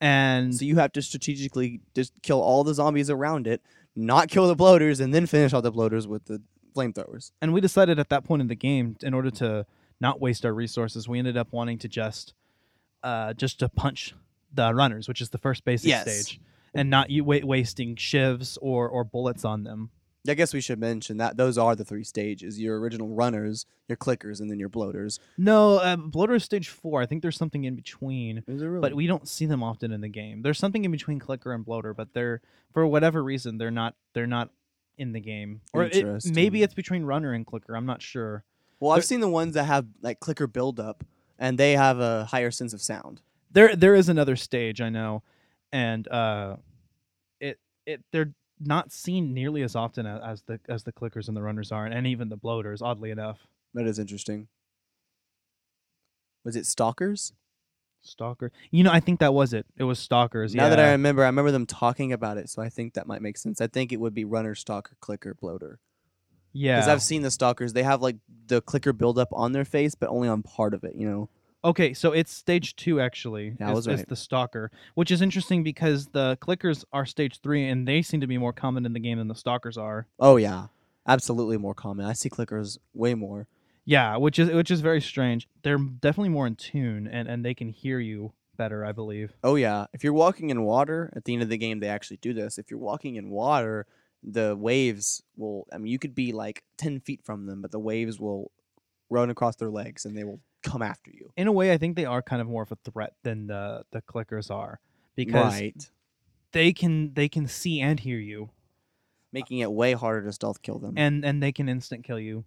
[0.00, 3.60] and so you have to strategically just kill all the zombies around it,
[3.96, 6.40] not kill the bloaters, and then finish all the bloaters with the
[6.76, 7.32] flamethrowers.
[7.42, 9.66] and we decided at that point in the game in order to
[10.00, 12.34] not waste our resources we ended up wanting to just
[13.02, 14.14] uh just to punch
[14.54, 16.02] the runners which is the first basic Yes.
[16.02, 16.40] stage
[16.74, 19.90] and not you wa- wasting shivs or or bullets on them
[20.28, 23.96] I guess we should mention that those are the three stages: your original runners, your
[23.96, 25.18] clickers, and then your bloaters.
[25.36, 28.80] no uh, bloater is stage four i think there's something in between Is it really?
[28.80, 31.64] but we don't see them often in the game there's something in between clicker and
[31.64, 32.40] bloater but they're
[32.72, 34.50] for whatever reason they're not they're not
[34.96, 38.44] in the game or it, maybe it's between runner and clicker i'm not sure
[38.80, 41.02] well, I've there- seen the ones that have like clicker buildup,
[41.38, 43.20] and they have a higher sense of sound.
[43.50, 45.22] there there is another stage I know,
[45.72, 46.56] and uh,
[47.40, 51.42] it it they're not seen nearly as often as the as the clickers and the
[51.42, 52.82] runners are, and even the bloaters.
[52.82, 54.48] Oddly enough, That is interesting.
[56.44, 57.32] Was it stalkers?
[58.00, 58.52] stalker.
[58.70, 59.66] You know, I think that was it.
[59.76, 60.54] It was stalkers.
[60.54, 63.20] Now that I remember, I remember them talking about it, so I think that might
[63.20, 63.60] make sense.
[63.60, 65.80] I think it would be runner, stalker, clicker, bloater.
[66.52, 66.76] yeah.
[66.76, 68.16] Because I've seen the stalkers; they have like
[68.46, 70.94] the clicker buildup on their face, but only on part of it.
[70.94, 71.28] You know.
[71.64, 73.56] Okay, so it's stage two actually.
[73.60, 74.08] I is, was is right.
[74.08, 78.26] the stalker, which is interesting because the clickers are stage three, and they seem to
[78.26, 80.06] be more common in the game than the stalkers are.
[80.20, 80.68] Oh yeah,
[81.06, 82.06] absolutely more common.
[82.06, 83.48] I see clickers way more.
[83.84, 85.48] Yeah, which is which is very strange.
[85.62, 89.32] They're definitely more in tune, and and they can hear you better, I believe.
[89.42, 92.18] Oh yeah, if you're walking in water, at the end of the game they actually
[92.18, 92.58] do this.
[92.58, 93.86] If you're walking in water,
[94.22, 95.66] the waves will.
[95.72, 98.52] I mean, you could be like ten feet from them, but the waves will
[99.10, 101.32] run across their legs and they will come after you.
[101.36, 103.84] in a way, I think they are kind of more of a threat than the
[103.92, 104.80] the clickers are
[105.16, 105.90] because right,
[106.52, 108.50] they can they can see and hear you,
[109.32, 110.94] making it way harder to stealth kill them.
[110.96, 112.44] and and they can instant kill you.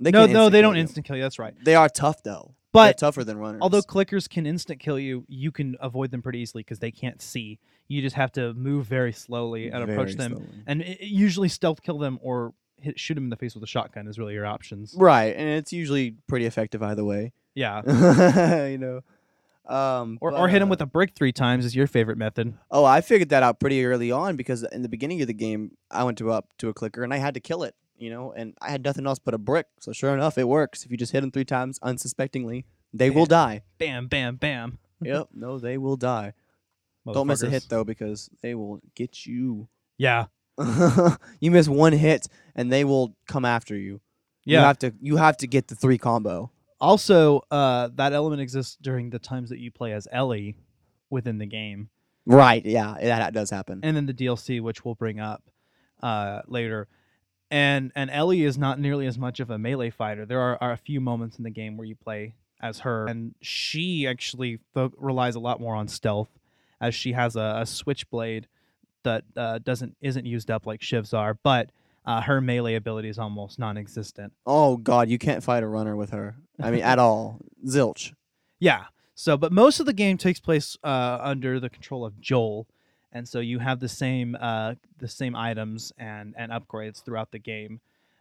[0.00, 0.82] they no, no, they don't you.
[0.82, 1.22] instant kill you.
[1.22, 1.54] That's right.
[1.64, 2.54] They are tough though.
[2.72, 3.60] But They're tougher than runners.
[3.62, 7.22] although clickers can instant kill you, you can avoid them pretty easily because they can't
[7.22, 7.60] see.
[7.86, 10.48] You just have to move very slowly and approach them, slowly.
[10.66, 13.68] and i usually stealth kill them or hit, shoot them in the face with a
[13.68, 14.92] shotgun is really your options.
[14.98, 17.32] right, and it's usually pretty effective either way.
[17.54, 18.66] Yeah.
[18.66, 19.00] you know.
[19.66, 22.18] Um, Or, but, or hit him uh, with a brick three times is your favorite
[22.18, 22.54] method.
[22.70, 25.76] Oh, I figured that out pretty early on because in the beginning of the game,
[25.90, 28.32] I went to up to a clicker and I had to kill it, you know,
[28.32, 29.66] and I had nothing else but a brick.
[29.80, 30.84] So sure enough, it works.
[30.84, 33.62] If you just hit them three times unsuspectingly, they will die.
[33.78, 34.78] Bam, bam, bam.
[35.00, 36.34] yep, no, they will die.
[37.10, 39.68] Don't miss a hit though because they will get you.
[39.98, 40.26] Yeah.
[41.40, 44.00] you miss one hit and they will come after you.
[44.44, 44.66] You Yeah.
[44.66, 46.50] have to you have to get the three combo.
[46.80, 50.56] Also, uh, that element exists during the times that you play as Ellie
[51.10, 51.88] within the game,
[52.26, 53.80] Right, yeah, that, that does happen.
[53.82, 55.42] and then the DLC, which we'll bring up
[56.02, 56.88] uh, later.
[57.50, 60.24] And and Ellie is not nearly as much of a melee fighter.
[60.26, 63.34] There are, are a few moments in the game where you play as her, and
[63.42, 66.30] she actually fo- relies a lot more on stealth,
[66.80, 68.48] as she has a, a switchblade
[69.04, 71.70] that uh, doesn't isn't used up like Shiv's are, but
[72.06, 74.32] uh, her melee ability is almost non-existent.
[74.46, 76.36] Oh god, you can't fight a runner with her.
[76.60, 77.38] I mean at all.
[77.66, 78.12] Zilch.
[78.58, 78.84] Yeah.
[79.14, 82.66] So, but most of the game takes place uh, under the control of Joel,
[83.12, 87.38] and so you have the same uh, the same items and and upgrades throughout the
[87.38, 87.80] game,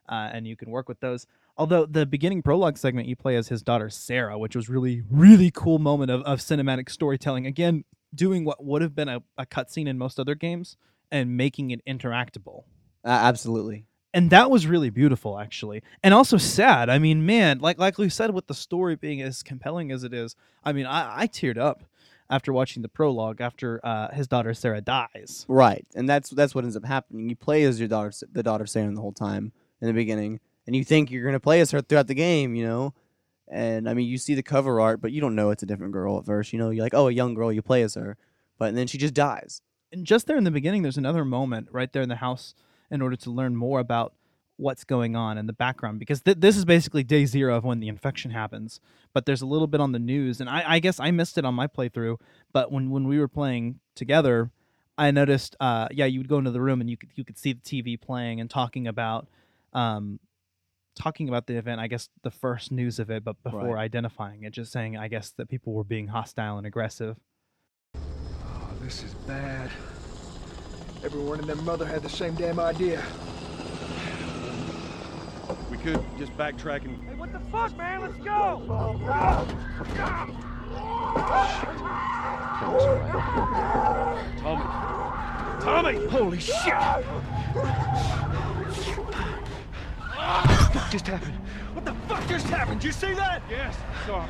[0.10, 1.26] uh, and you can work with those.
[1.58, 5.52] Although the beginning prologue segment you play as his daughter Sarah, which was really really
[5.52, 7.48] cool moment of, of cinematic storytelling.
[7.48, 10.78] Again, doing what would have been a, a cutscene in most other games
[11.12, 12.64] and making it interactable
[13.04, 13.86] Uh, absolutely.
[14.14, 18.10] And that was really beautiful actually and also sad i mean man like like we
[18.10, 21.58] said with the story being as compelling as it is i mean i, I teared
[21.58, 21.84] up
[22.30, 26.64] after watching the prologue after uh, his daughter sarah dies Right, and that's that's what
[26.64, 27.30] ends up happening.
[27.30, 30.76] You play as your daughter, the daughter sarah the whole time in the beginning, and
[30.76, 32.94] you think you're gonna play as her throughout the game, you know.
[33.50, 35.92] And I mean, you see the cover art, but you don't know it's a different
[35.94, 36.54] girl at first.
[36.54, 38.18] You know, you're like, oh, a young girl, you play as her,
[38.58, 39.62] but then she just dies.
[39.92, 42.56] and just there in the beginning there's another moment right there in the house
[42.94, 44.14] in order to learn more about
[44.58, 47.80] what's going on in the background because th- this is basically day zero of when
[47.80, 48.80] the infection happens
[49.12, 51.44] but there's a little bit on the news and I, I guess i missed it
[51.44, 52.18] on my playthrough
[52.54, 54.52] but when, when we were playing together
[54.96, 57.38] i noticed uh, yeah you would go into the room and you could you could
[57.40, 59.28] see the tv playing and talking about
[59.74, 60.20] um,
[60.96, 64.52] talking about the event i guess the first news of it but before identifying it
[64.54, 67.18] just saying i guess that people were being hostile and aggressive
[67.96, 69.72] Oh, this is bad.
[71.04, 73.04] Everyone and their mother had the same damn idea.
[75.70, 78.00] We could just backtrack and Hey, what the fuck, man?
[78.00, 78.64] Let's go!
[84.40, 84.64] Tommy.
[85.62, 86.08] Tommy!
[86.08, 86.74] Holy shit!
[90.14, 91.36] What the fuck just happened?
[91.74, 92.80] What the fuck just happened?
[92.80, 93.42] Did you see that?
[93.50, 93.76] Yes,
[94.08, 94.30] sorry.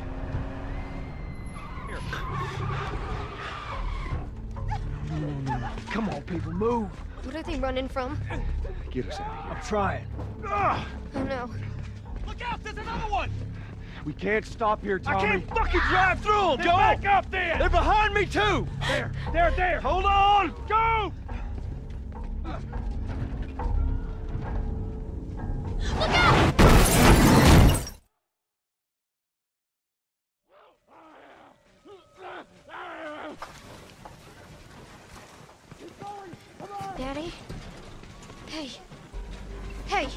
[5.90, 6.88] Come on, people, move.
[7.24, 8.18] What are they running from?
[8.90, 9.56] Get us out of here.
[9.56, 10.06] I'm trying.
[10.46, 10.86] Ah!
[11.14, 11.50] Oh no.
[12.26, 12.62] Look out!
[12.62, 13.30] There's another one!
[14.04, 15.16] We can't stop here, Tommy.
[15.16, 16.58] I can't fucking drive through them!
[16.58, 16.76] Go!
[16.76, 17.56] back up there!
[17.58, 18.66] They're behind me too!
[18.88, 19.80] There, there, there!
[19.80, 20.54] Hold on!
[20.68, 21.12] Go!
[37.04, 37.30] Daddy?
[38.46, 38.70] Hey.
[39.84, 40.08] Hey!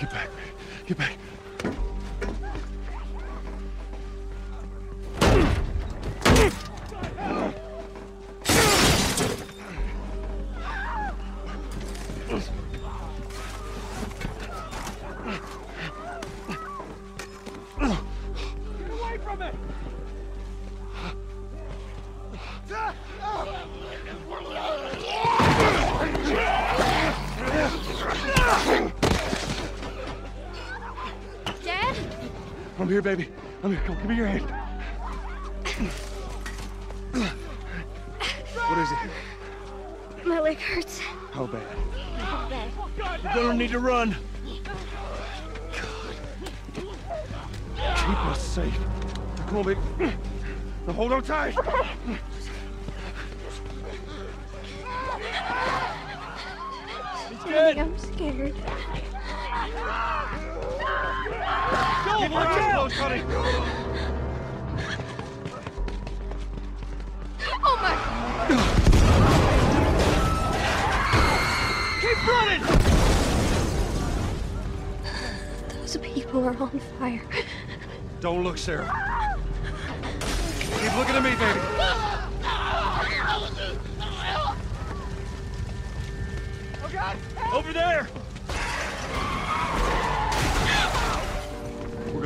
[0.00, 0.30] Get back.
[0.86, 1.27] Get back.
[33.02, 33.30] Here, baby.
[33.62, 33.80] I'm here.
[33.86, 34.50] Come, give me your hand.
[38.54, 38.98] What is it?
[40.26, 40.98] My leg hurts.
[40.98, 41.62] How bad?
[42.18, 42.72] Oh, bad.
[43.22, 44.16] You're gonna need to run.
[47.76, 48.78] Keep us safe.
[49.46, 49.80] Come on, baby.
[50.86, 51.54] Now hold on tight.
[57.46, 58.54] Daddy, I'm scared.
[61.68, 63.22] Go, watch out, honey.
[67.62, 67.94] Oh my!
[72.00, 72.62] Keep running.
[75.80, 77.22] Those people are on fire.
[78.20, 78.90] Don't look, Sarah.
[80.80, 81.60] Keep looking at me, baby.
[86.82, 87.16] Oh, God!
[87.52, 88.08] Over there.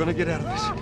[0.05, 0.72] Gonna get out of this.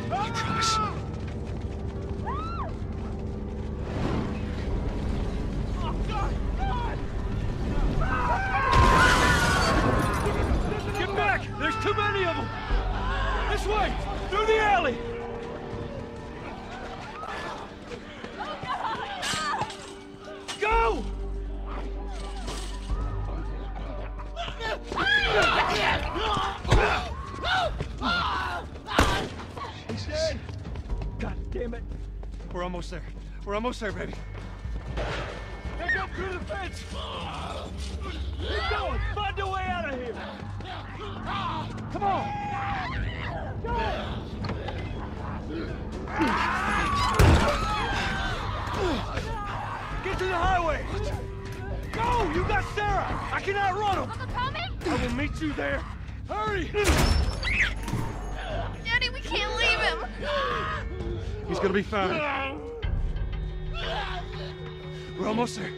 [33.82, 34.14] We're there, baby.
[35.80, 36.84] Take up through the fence!
[38.38, 39.00] Keep going!
[39.16, 40.14] Find a way out of here!
[41.92, 42.22] Come on!
[43.64, 43.70] Go!
[50.04, 50.86] Get to the highway!
[51.92, 52.32] Go!
[52.36, 53.30] You got Sarah!
[53.34, 54.12] I can outrun him!
[54.12, 54.60] Uncle Tommy?
[54.86, 55.84] I will meet you there!
[56.30, 56.70] Hurry!
[58.86, 60.06] Daddy, we can't leave him.
[61.48, 62.61] He's gonna be fine.
[65.22, 65.70] We're almost there.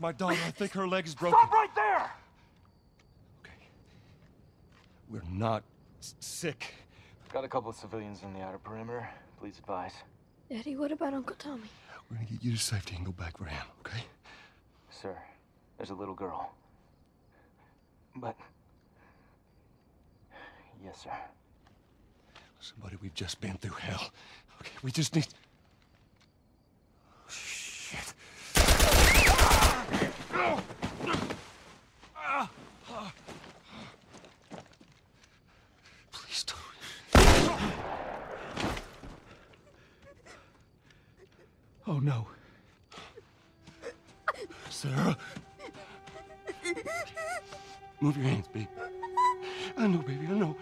[0.00, 0.38] It's my daughter.
[0.46, 1.38] I think her leg is broken.
[1.38, 2.10] Stop right there!
[3.44, 3.52] Okay.
[5.10, 5.62] We're not
[6.00, 6.72] s- sick.
[7.30, 9.06] Got a couple of civilians in the outer perimeter.
[9.38, 9.92] Please advise.
[10.50, 11.68] Eddie, what about Uncle Tommy?
[12.10, 14.00] We're gonna get you to safety and go back for him, okay?
[14.88, 15.14] Sir,
[15.76, 16.50] there's a little girl.
[18.16, 18.36] But.
[20.82, 21.12] Yes, sir.
[22.58, 24.10] Somebody, we've just been through hell.
[24.62, 25.26] Okay, we just need.
[27.28, 28.14] Shit.
[36.12, 36.56] Please don't.
[42.00, 42.26] Oh no.
[44.70, 45.16] Sarah.
[48.00, 48.68] Move your hands, baby.
[49.76, 50.56] I know, baby, I know.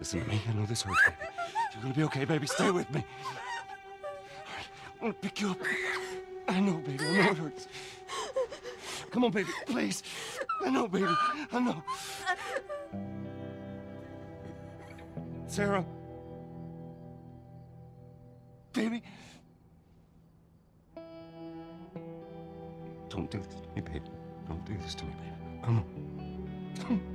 [0.00, 0.40] Listen to me.
[0.48, 1.16] I know this hurts, baby.
[1.72, 2.46] You're gonna be okay, baby.
[2.48, 3.04] Stay with me.
[4.94, 5.58] I'm gonna pick you up.
[6.48, 7.06] I know, baby.
[7.06, 7.68] I know it hurts.
[9.12, 9.50] Come on, baby.
[9.66, 10.02] Please.
[10.64, 11.06] I know, baby.
[11.52, 11.84] I know.
[15.46, 15.84] Sarah.
[18.74, 19.02] Baby.
[23.08, 24.00] Don't do this to me, baby.
[24.48, 25.60] Don't do this to me, baby.
[25.62, 25.84] Come on.
[26.90, 27.13] No.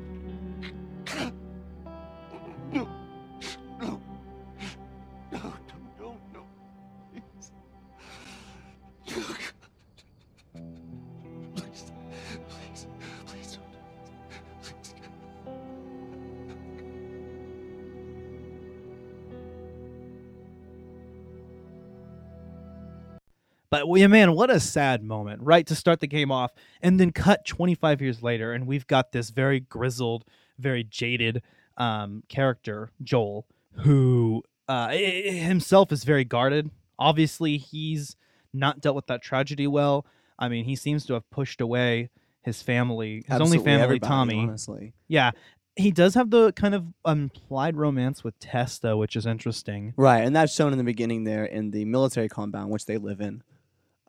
[23.89, 25.65] Well, yeah, man, what a sad moment, right?
[25.65, 29.32] To start the game off and then cut 25 years later, and we've got this
[29.32, 30.25] very grizzled,
[30.60, 31.41] very jaded
[31.78, 33.47] um, character, Joel,
[33.78, 36.69] who uh, himself is very guarded.
[36.99, 38.15] Obviously, he's
[38.54, 40.06] not dealt with that tragedy well.
[40.38, 42.10] I mean, he seems to have pushed away
[42.43, 44.39] his family, his only Absolutely family, everybody, Tommy.
[44.39, 44.93] honestly.
[45.08, 45.32] Yeah.
[45.75, 49.93] He does have the kind of implied romance with Tess, though, which is interesting.
[49.95, 53.21] Right, and that's shown in the beginning there in the military compound which they live
[53.21, 53.43] in.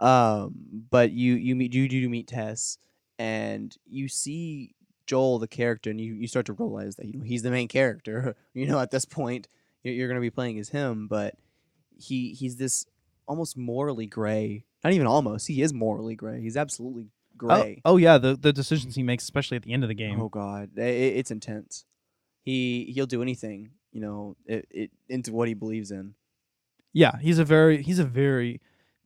[0.00, 0.54] Um,
[0.90, 2.78] but you you meet you do meet Tess,
[3.18, 4.74] and you see
[5.06, 7.68] Joel the character, and you, you start to realize that you know he's the main
[7.68, 8.34] character.
[8.54, 9.46] You know, at this point,
[9.84, 11.34] you're, you're going to be playing as him, but
[11.96, 12.84] he he's this
[13.28, 14.64] almost morally gray.
[14.82, 15.46] Not even almost.
[15.46, 16.40] He is morally gray.
[16.40, 17.08] He's absolutely
[17.42, 17.80] Oh, gray.
[17.84, 20.20] oh yeah, the the decisions he makes, especially at the end of the game.
[20.20, 21.84] Oh God, I- i- it's intense.
[22.42, 26.14] He he'll do anything, you know, it, it into what he believes in.
[26.92, 28.60] Yeah, he's a very he's a very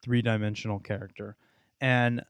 [0.05, 1.37] three dimensional character,
[1.81, 2.23] and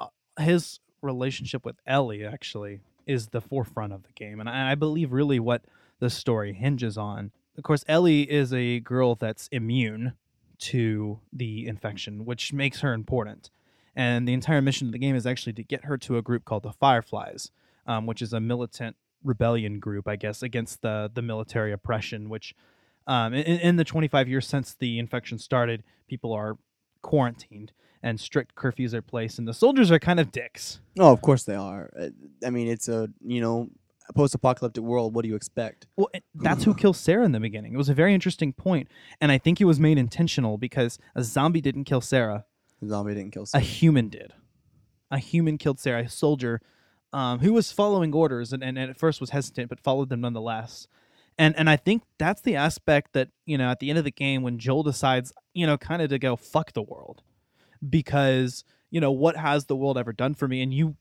[0.00, 0.06] uh,
[0.40, 5.12] his relationship with Ellie actually is the forefront of the game, and I, I believe
[5.12, 5.62] really what
[6.00, 7.32] the story hinges on.
[7.56, 10.14] Of course, Ellie is a girl that's immune
[10.58, 13.50] to the infection, which makes her important.
[13.96, 16.44] And the entire mission of the game is actually to get her to a group
[16.44, 17.50] called the Fireflies,
[17.86, 22.28] um, which is a militant rebellion group, I guess, against the the military oppression.
[22.28, 22.54] Which,
[23.06, 26.58] um, in, in the 25 years since the infection started, people are
[27.02, 30.80] quarantined, and strict curfews are placed, and the soldiers are kind of dicks.
[30.98, 31.90] Oh, of course they are.
[31.98, 32.08] Uh,
[32.44, 33.68] I mean, it's a you know
[34.08, 35.14] a post-apocalyptic world.
[35.14, 35.86] What do you expect?
[35.96, 37.74] Well, it- that's who kills Sarah in the beginning.
[37.74, 38.88] It was a very interesting point,
[39.20, 42.44] and I think it was made intentional because a zombie didn't kill Sarah.
[42.82, 43.44] A zombie didn't kill.
[43.46, 43.62] Sarah.
[43.62, 44.32] A human did.
[45.10, 46.60] A human killed Sarah, a soldier
[47.12, 50.86] um, who was following orders and, and at first was hesitant, but followed them nonetheless.
[51.38, 54.10] And and I think that's the aspect that you know at the end of the
[54.10, 57.22] game when Joel decides you know kind of to go fuck the world,
[57.88, 60.96] because you know what has the world ever done for me, and you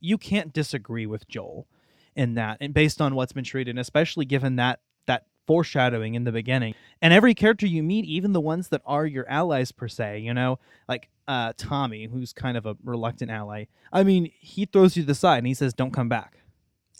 [0.00, 1.66] you can't disagree with Joel
[2.14, 6.32] in that, and based on what's been treated, especially given that that foreshadowing in the
[6.32, 10.20] beginning, and every character you meet, even the ones that are your allies per se,
[10.20, 13.64] you know, like uh, Tommy, who's kind of a reluctant ally.
[13.92, 16.41] I mean, he throws you to the side and he says, "Don't come back."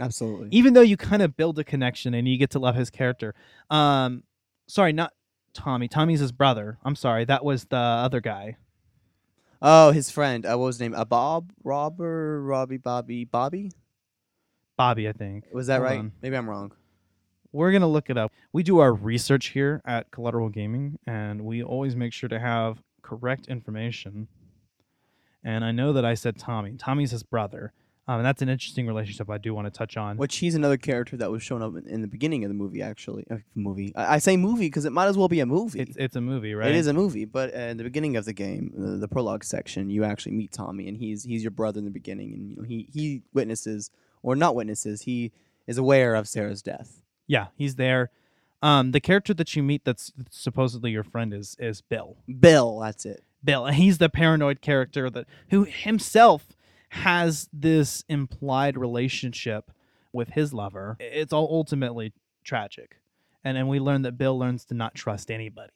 [0.01, 0.49] Absolutely.
[0.51, 3.35] even though you kind of build a connection and you get to love his character.
[3.71, 4.23] Um,
[4.67, 5.13] sorry, not
[5.55, 5.87] Tommy.
[5.89, 6.79] Tommy's his brother.
[6.85, 8.57] I'm sorry, that was the other guy.
[9.61, 10.45] Oh, his friend.
[10.45, 10.95] Uh, what was his name?
[10.95, 13.71] Uh, Bob, Robber, Robbie, Bobby, Bobby.
[14.77, 15.45] Bobby, I think.
[15.53, 15.99] Was that Hold right?
[16.01, 16.13] on.
[16.23, 16.73] Maybe I'm wrong.
[17.53, 18.33] We're gonna look it up.
[18.53, 22.83] We do our research here at Collateral Gaming, and we always make sure to have
[23.03, 24.27] correct information.
[25.45, 26.73] And I know that I said Tommy.
[26.79, 27.73] Tommy's his brother,
[28.09, 30.17] um, and that's an interesting relationship I do want to touch on.
[30.17, 32.83] Which he's another character that was shown up in, in the beginning of the movie.
[32.83, 33.93] Actually, uh, movie.
[33.95, 35.81] I, I say movie because it might as well be a movie.
[35.81, 36.71] It's it's a movie, right?
[36.71, 39.45] It is a movie, but uh, in the beginning of the game, uh, the prologue
[39.45, 42.57] section, you actually meet Tommy, and he's he's your brother in the beginning, and you
[42.57, 43.91] know he he witnesses
[44.23, 45.33] or not witnesses, he
[45.67, 47.03] is aware of Sarah's death.
[47.27, 48.11] Yeah, he's there.
[48.63, 52.17] Um, the character that you meet that's supposedly your friend is is Bill.
[52.41, 53.23] Bill, that's it.
[53.45, 53.67] Bill.
[53.67, 56.47] and He's the paranoid character that who himself
[56.93, 59.71] has this implied relationship
[60.13, 60.99] with his lover.
[61.01, 62.13] It's all ultimately
[62.45, 62.97] tragic.
[63.45, 65.73] And and we learn that Bill learns to not trust anybody.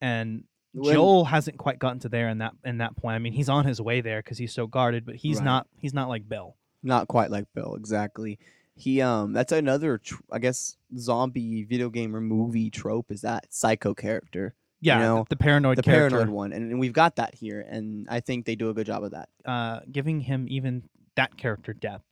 [0.00, 3.14] And When- Joel hasn't quite gotten to there in that in that point.
[3.14, 5.44] I mean, he's on his way there because he's so guarded, but he's Right.
[5.44, 6.56] not he's not like Bill.
[6.82, 8.38] Not quite like Bill, exactly.
[8.74, 13.52] He um, that's another tr- I guess zombie video game or movie trope is that
[13.52, 14.54] psycho character.
[14.84, 15.26] You Yeah, know?
[15.28, 16.16] the paranoid the character.
[16.16, 18.86] paranoid one, and, and we've got that here, and I think they do a good
[18.86, 19.28] job of that.
[19.44, 20.82] uh, giving him even
[21.16, 22.04] that character depth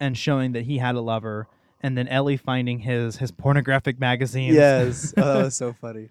[0.00, 1.48] and showing that he had a lover
[1.80, 4.54] and then Ellie finding his his pornographic magazines.
[4.54, 6.08] Yes, oh, that was so funny.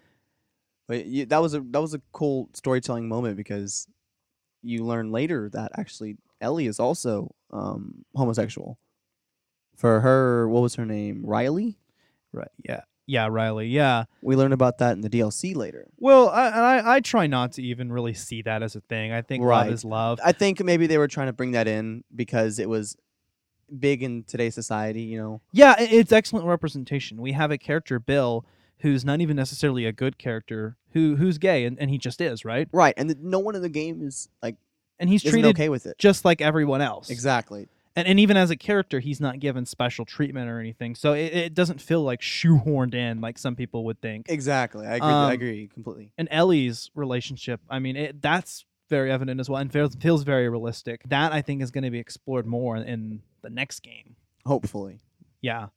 [0.86, 3.86] But you, that was a that was a cool storytelling moment because
[4.62, 8.78] you learn later that actually Ellie is also um, homosexual.
[9.76, 11.22] For her, what was her name?
[11.24, 11.78] Riley.
[12.32, 12.48] right.
[12.64, 12.80] Yeah.
[13.08, 13.68] Yeah, Riley.
[13.68, 14.04] Yeah.
[14.22, 15.88] We learn about that in the DLC later.
[15.96, 19.12] Well, I, I I try not to even really see that as a thing.
[19.12, 20.20] I think love is love.
[20.22, 22.96] I think maybe they were trying to bring that in because it was
[23.78, 25.02] big in today's society.
[25.02, 27.20] You know, Yeah, it's excellent representation.
[27.20, 28.44] We have a character Bill
[28.80, 32.44] who's not even necessarily a good character who who's gay and, and he just is,
[32.44, 32.68] right?
[32.72, 32.94] right?
[32.96, 34.56] And the, no one in the game is like
[35.00, 35.98] And he's treated okay with it.
[35.98, 37.08] just like everyone else.
[37.10, 37.68] Exactly.
[37.98, 41.32] And, and even as a character he's not given special treatment or anything so it,
[41.34, 44.86] it doesn't feel like shoehorned in like some people would think Exactly.
[44.86, 45.08] I agree.
[45.08, 46.12] Um, I agree completely.
[46.18, 50.48] and ellie's relationship i mean it, that's very evident as well and feels, feels very
[50.48, 55.00] realistic that i think is going to be explored more in, the next game Hopefully.
[55.42, 55.68] yeah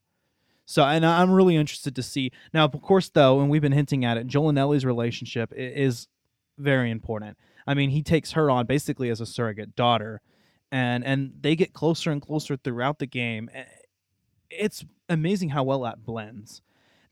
[0.66, 4.04] so and i'm really interested to see now of course though and we've been hinting
[4.06, 6.08] at it joel and ellie's relationship is
[6.58, 10.22] very important i mean he takes her on basically as a surrogate daughter
[10.72, 13.64] and and they get closer and closer throughout the game Eh,
[14.50, 16.62] it's amazing how well that blends.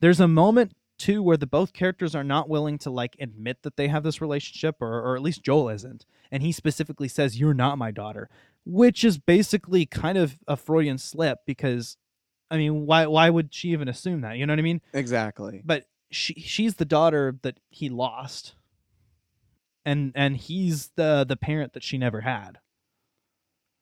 [0.01, 3.77] There's a moment too where the both characters are not willing to like admit that
[3.77, 7.53] they have this relationship or, or at least joel isn't and he specifically says you're
[7.53, 8.29] not my daughter
[8.65, 11.95] which is basically kind of a freudian slip because
[12.51, 14.81] i mean why why would she even assume that you know what i mean?
[14.93, 15.61] Exactly.
[15.63, 18.55] but she she's the daughter that he lost
[19.85, 22.59] and and he's the the parent that she never had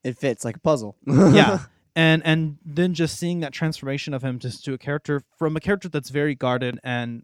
[0.08, 0.96] It fits like a puzzle.
[1.06, 1.60] yeah.
[1.98, 5.60] And and then just seeing that transformation of him just to a character from a
[5.60, 7.24] character that's very guarded and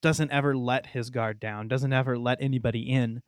[0.00, 3.20] doesn't ever let his guard down doesn't ever let anybody in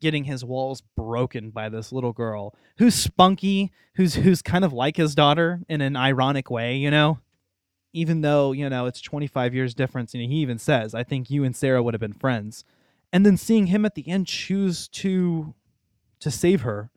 [0.00, 4.96] getting his walls broken by this little girl who's spunky who's who's kind of like
[4.96, 7.20] his daughter in an ironic way you know?
[7.92, 11.44] Even though you know it's 25 years difference and he even says i think you
[11.44, 12.64] and sarah would have been friends.
[13.12, 15.54] And then seeing him at the end choose to
[16.18, 16.90] to save her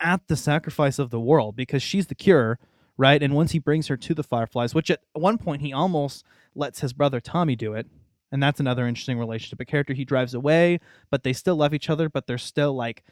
[0.00, 2.58] at the sacrifice of the world because she's the cure,
[2.96, 3.22] right?
[3.22, 6.24] And once he brings her to the Fireflies, which at one point he almost
[6.54, 7.86] lets his brother Tommy do it.
[8.32, 9.60] And that's another interesting relationship.
[9.60, 10.80] A character he drives away,
[11.10, 13.04] but they still love each other, but there's still like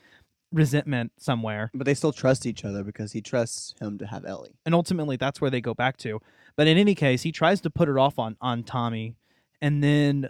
[0.50, 1.70] resentment somewhere.
[1.74, 4.56] But they still trust each other because he trusts him to have Ellie.
[4.66, 6.20] And ultimately that's where they go back to.
[6.56, 9.14] But in any case, he tries to put it off on on Tommy
[9.60, 10.28] and then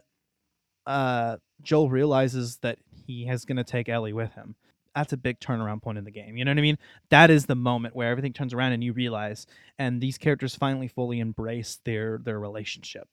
[0.87, 4.57] uh Joel realizes that he is going to take Ellie with him.
[4.95, 6.37] That's a big turnaround point in the game.
[6.37, 6.79] You know what I mean?
[7.09, 9.47] That is the moment where everything turns around and you realize,
[9.79, 13.09] and these characters finally fully embrace their their relationship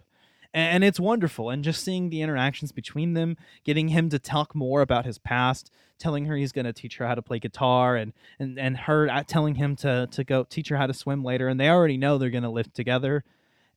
[0.54, 4.82] and it's wonderful and just seeing the interactions between them getting him to talk more
[4.82, 8.14] about his past telling her he's going to teach her how to play guitar and
[8.40, 11.48] and and her uh, telling him to to go teach her how to swim later
[11.48, 13.24] and they already know they're going to live together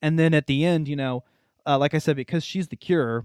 [0.00, 1.22] and then at the end you know
[1.66, 3.24] uh, like i said because she's the cure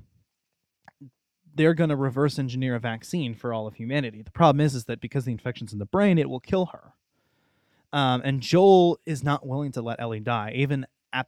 [1.58, 4.86] they're going to reverse engineer a vaccine for all of humanity the problem is is
[4.86, 6.94] that because the infection's in the brain it will kill her
[7.92, 11.28] um, and joel is not willing to let ellie die even at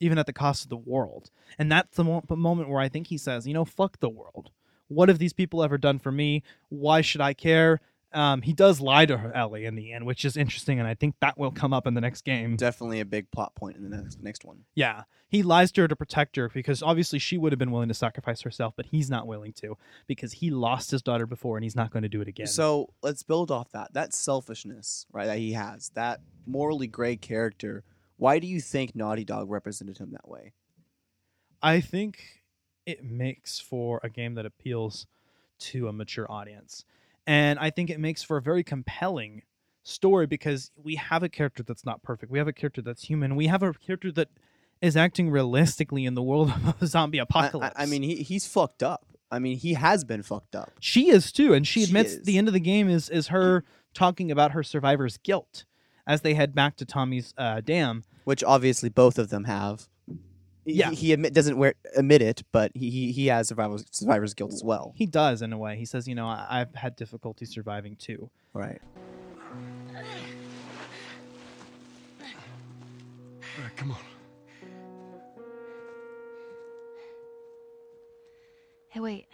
[0.00, 1.30] even at the cost of the world.
[1.58, 4.50] And that's the mo- moment where I think he says, you know, fuck the world.
[4.88, 6.42] What have these people ever done for me?
[6.68, 7.80] Why should I care?
[8.12, 10.94] Um, he does lie to her, Ellie in the end, which is interesting, and I
[10.94, 12.56] think that will come up in the next game.
[12.56, 14.64] Definitely a big plot point in the next next one.
[14.74, 17.88] Yeah, he lies to her to protect her because obviously she would have been willing
[17.88, 19.76] to sacrifice herself, but he's not willing to
[20.06, 22.46] because he lost his daughter before and he's not going to do it again.
[22.46, 23.92] So let's build off that.
[23.92, 27.84] That selfishness, right, that he has, that morally gray character.
[28.18, 30.52] Why do you think Naughty Dog represented him that way?
[31.60, 32.22] I think
[32.86, 35.06] it makes for a game that appeals
[35.58, 36.84] to a mature audience.
[37.26, 39.42] And I think it makes for a very compelling
[39.82, 42.30] story because we have a character that's not perfect.
[42.30, 43.36] We have a character that's human.
[43.36, 44.28] We have a character that
[44.80, 47.74] is acting realistically in the world of a zombie I- apocalypse.
[47.78, 49.04] I, I mean, he, he's fucked up.
[49.30, 50.70] I mean, he has been fucked up.
[50.80, 52.22] she is too, and she She admits is.
[52.22, 55.64] the end of the game is is her talking about her survivor's guilt
[56.06, 58.04] as they head back to Tommy's uh, dam.
[58.22, 59.88] Which obviously both of them have.
[60.66, 60.90] He- Yeah.
[60.90, 64.52] he, he admit, doesn't wear, admit it, but he he, he has survivor's, survivor's guilt
[64.52, 64.92] as well.
[64.96, 65.76] He does in a way.
[65.76, 68.30] He says, you know, I- I've had difficulty surviving too.
[68.52, 68.80] Right.
[73.58, 73.98] All right, come on.
[78.90, 79.26] Hey, wait.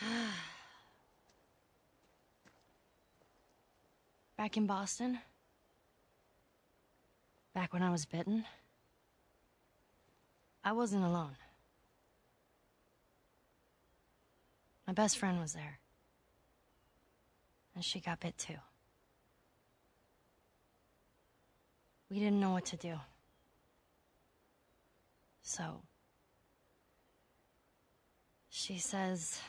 [4.44, 5.18] Back in Boston?
[7.54, 8.44] Back when I was bitten?
[10.62, 11.38] I wasn't alone.
[14.86, 15.78] My best friend was there.
[17.74, 18.58] And she got bit too.
[22.10, 22.96] We didn't know what to do.
[25.40, 25.80] So.
[28.50, 29.40] She says.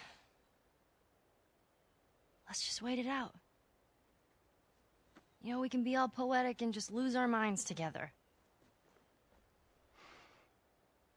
[2.47, 3.33] Let's just wait it out.
[5.45, 8.11] You know, we can be all poetic and just lose our minds together.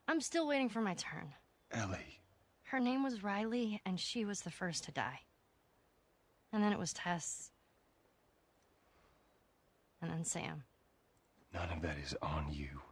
[0.06, 1.32] I'm still waiting for my turn.
[1.72, 2.20] Ellie.
[2.64, 5.20] Her name was Riley, and she was the first to die.
[6.52, 7.52] And then it was Tess.
[10.02, 10.64] And then Sam.
[11.54, 12.82] None of that is on you.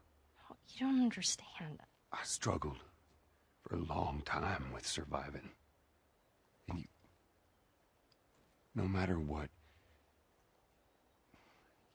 [0.68, 1.82] You don't understand.
[2.12, 2.78] I struggled
[3.60, 5.50] for a long time with surviving.
[6.70, 6.86] And you.
[8.74, 9.50] No matter what,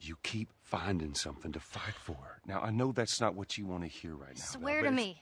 [0.03, 2.39] you keep finding something to fight for.
[2.45, 4.43] Now, I know that's not what you want to hear right now.
[4.43, 5.21] Swear to me.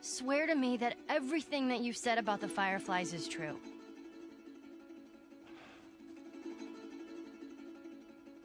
[0.00, 3.58] Swear to me that everything that you've said about the Fireflies is true.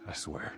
[0.08, 0.54] I swear.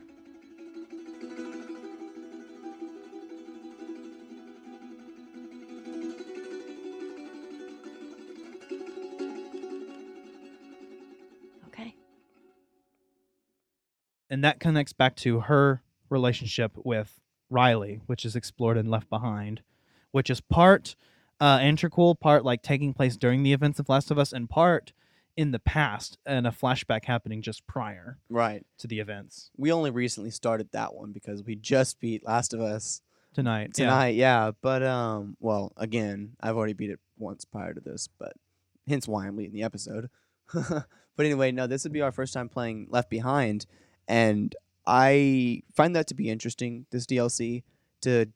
[14.31, 17.19] And that connects back to her relationship with
[17.51, 19.61] Riley, which is explored in Left Behind,
[20.11, 20.95] which is part
[21.39, 24.93] uh, integral, part like taking place during the events of Last of Us, and part
[25.37, 28.65] in the past and a flashback happening just prior Right.
[28.77, 32.59] to the events We only recently started that one because we just beat Last of
[32.61, 33.01] Us
[33.33, 33.71] tonight.
[33.77, 33.85] yeah.
[33.85, 34.15] tonight.
[34.15, 34.51] Yeah.
[34.61, 38.33] But um, well, again, I've already beat it once prior to this, but
[38.87, 40.09] hence why I'm leading the episode.
[40.53, 40.85] but
[41.17, 43.65] anyway, no, this would be our first time playing Left Behind,
[44.07, 46.85] and I find that to be interesting.
[46.91, 47.63] This DLC
[48.01, 48.27] to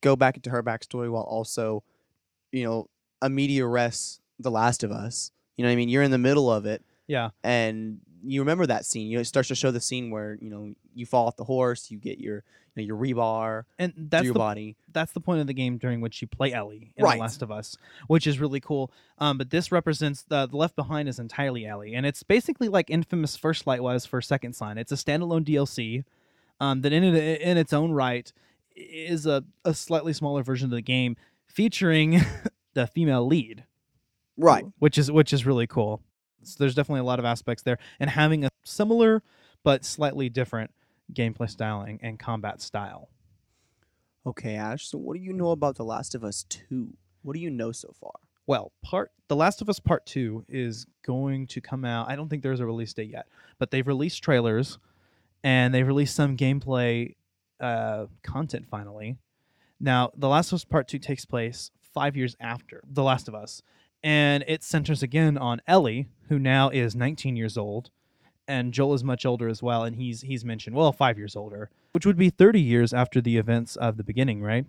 [0.00, 1.82] go back into her backstory while also,
[2.50, 2.88] you know,
[3.20, 5.30] a media res The Last of Us.
[5.56, 5.88] You know what I mean?
[5.88, 7.30] You're in the middle of it, Yeah.
[7.44, 9.08] and you remember that scene.
[9.08, 11.44] You know, it starts to show the scene where you know you fall off the
[11.44, 12.44] horse, you get your
[12.74, 14.76] you know, your rebar and through that's your the, body.
[14.92, 17.16] that's the point of the game during which you play Ellie in Right.
[17.16, 18.90] The Last of Us, which is really cool.
[19.18, 22.88] Um, but this represents the, the Left Behind is entirely Ellie, and it's basically like
[22.88, 24.78] Infamous First Light was for Second Son.
[24.78, 26.04] It's a standalone DLC
[26.60, 28.32] um, that in it, in its own right
[28.74, 31.14] is a, a slightly smaller version of the game
[31.46, 32.20] featuring
[32.74, 33.64] the female lead,
[34.38, 34.64] Right.
[34.78, 36.00] which is which is really cool.
[36.44, 39.22] So there's definitely a lot of aspects there, and having a similar
[39.62, 40.70] but slightly different
[41.12, 43.08] gameplay styling and, combat style.
[44.26, 44.88] Okay, Ash.
[44.88, 46.94] So, what do you know about The Last of Us Two?
[47.22, 48.12] What do you know so far?
[48.46, 52.08] Well, part The Last of Us Part 2 is going to come out.
[52.08, 53.26] I don't think there's a release date yet,
[53.58, 54.78] but they've released trailers
[55.44, 57.14] and they've released some gameplay
[57.60, 59.16] uh, content finally.
[59.80, 63.34] Now, The Last of Us Part 2 takes place 5 years after The Last of
[63.34, 63.62] Us,
[64.02, 67.90] and it centers again on Ellie, who now is 19 years old,
[68.48, 71.70] and Joel is much older as well, and he's he's mentioned, well, 5 years older,
[71.92, 74.66] which would be 30 years after the events of the beginning, right?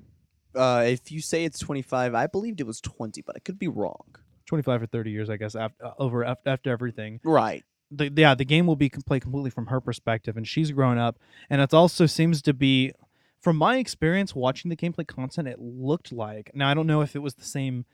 [0.55, 3.67] Uh, if you say it's 25, I believed it was 20, but I could be
[3.67, 4.15] wrong.
[4.45, 7.19] 25 or 30 years, I guess, after, over after, after everything.
[7.23, 7.63] Right.
[7.89, 11.17] The, yeah, the game will be played completely from her perspective, and she's grown up.
[11.49, 12.91] And it also seems to be,
[13.39, 16.51] from my experience watching the gameplay content, it looked like.
[16.53, 17.85] Now, I don't know if it was the same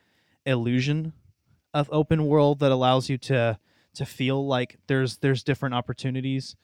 [0.45, 1.13] illusion
[1.73, 3.59] of open world that allows you to
[3.95, 6.55] to feel like there's there's different opportunities,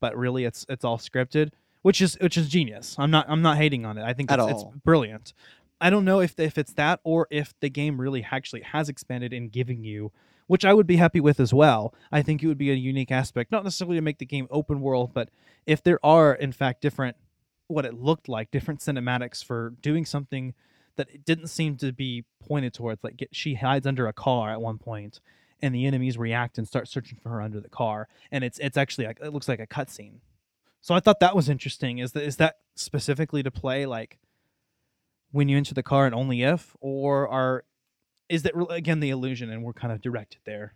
[0.00, 1.50] but really it's it's all scripted,
[1.82, 2.96] which is which is genius.
[2.98, 4.04] I'm not I'm not hating on it.
[4.04, 4.74] I think At it's, it's all.
[4.84, 5.32] brilliant.
[5.80, 9.32] I don't know if if it's that or if the game really actually has expanded
[9.32, 10.12] in giving you,
[10.46, 11.94] which I would be happy with as well.
[12.12, 14.80] I think it would be a unique aspect, not necessarily to make the game open
[14.80, 15.30] world, but
[15.66, 17.16] if there are in fact different
[17.66, 20.54] what it looked like, different cinematics for doing something
[20.96, 23.02] that it didn't seem to be pointed towards.
[23.02, 25.20] Like get, she hides under a car at one point,
[25.60, 28.76] and the enemies react and start searching for her under the car, and it's it's
[28.76, 30.20] actually like it looks like a cutscene.
[30.80, 31.98] So I thought that was interesting.
[31.98, 34.18] Is that is that specifically to play like
[35.32, 37.64] when you enter the car and only if, or are
[38.28, 40.74] is that again the illusion and we're kind of directed there?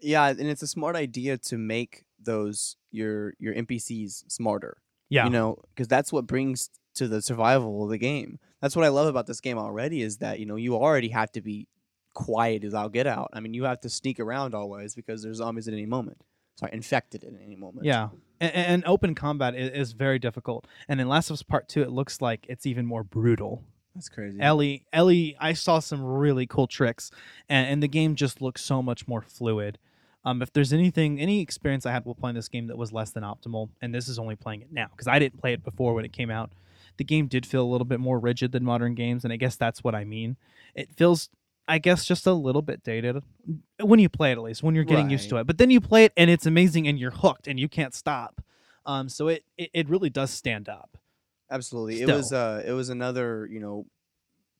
[0.00, 4.78] Yeah, and it's a smart idea to make those your your NPCs smarter.
[5.08, 5.24] Yeah.
[5.24, 8.38] You know, because that's what brings to the survival of the game.
[8.60, 11.32] That's what I love about this game already is that, you know, you already have
[11.32, 11.66] to be
[12.14, 13.30] quiet as I'll get out.
[13.32, 16.18] I mean, you have to sneak around always because there's zombies at any moment.
[16.56, 17.86] Sorry, infected at any moment.
[17.86, 18.08] Yeah,
[18.40, 20.66] and, and open combat is, is very difficult.
[20.88, 23.62] And in Last of Us Part Two, it looks like it's even more brutal.
[23.94, 24.40] That's crazy.
[24.40, 27.12] Ellie, Ellie, I saw some really cool tricks,
[27.48, 29.78] and, and the game just looks so much more fluid.
[30.24, 33.10] Um, if there's anything, any experience I had while playing this game that was less
[33.10, 35.94] than optimal, and this is only playing it now because I didn't play it before
[35.94, 36.50] when it came out,
[36.98, 39.56] the game did feel a little bit more rigid than modern games, and I guess
[39.56, 40.36] that's what I mean.
[40.74, 41.30] It feels,
[41.66, 43.22] I guess, just a little bit dated
[43.80, 45.46] when you play it, at least when you're getting used to it.
[45.46, 48.42] But then you play it, and it's amazing, and you're hooked, and you can't stop.
[48.84, 50.96] Um, so it, it it really does stand up.
[51.50, 52.02] Absolutely.
[52.02, 53.86] It was uh it was another, you know,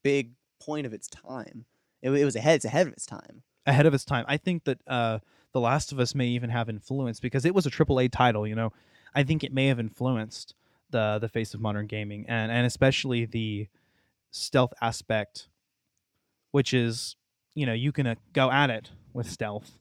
[0.02, 1.64] big point of its time.
[2.02, 3.42] It, it was ahead it's ahead of its time.
[3.66, 4.24] ahead of its time.
[4.28, 5.18] I think that uh,
[5.52, 8.46] The Last of Us may even have influence because it was a AAA title.
[8.46, 8.72] You know,
[9.14, 10.54] I think it may have influenced
[10.90, 13.68] the the face of modern gaming and and especially the
[14.30, 15.48] stealth aspect,
[16.50, 17.16] which is
[17.54, 19.78] you know you can uh, go at it with stealth,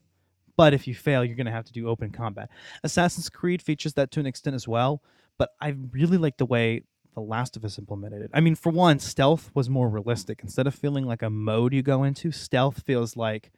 [0.56, 2.50] but if you fail, you're going to have to do open combat.
[2.84, 5.02] Assassin's Creed features that to an extent as well,
[5.38, 6.84] but I really like the way
[7.14, 8.32] The Last of Us implemented it.
[8.34, 10.40] I mean, for one, stealth was more realistic.
[10.42, 13.52] Instead of feeling like a mode you go into, stealth feels like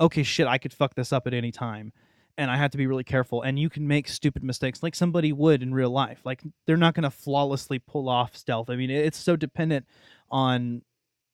[0.00, 1.92] okay, shit, I could fuck this up at any time.
[2.38, 3.42] And I have to be really careful.
[3.42, 6.20] And you can make stupid mistakes like somebody would in real life.
[6.24, 8.70] Like they're not going to flawlessly pull off stealth.
[8.70, 9.86] I mean, it's so dependent
[10.30, 10.82] on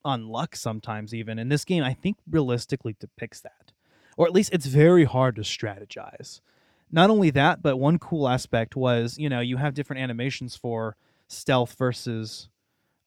[0.05, 1.39] on luck sometimes even.
[1.39, 3.73] And this game I think realistically depicts that.
[4.17, 6.41] Or at least it's very hard to strategize.
[6.91, 10.97] Not only that, but one cool aspect was, you know, you have different animations for
[11.29, 12.49] stealth versus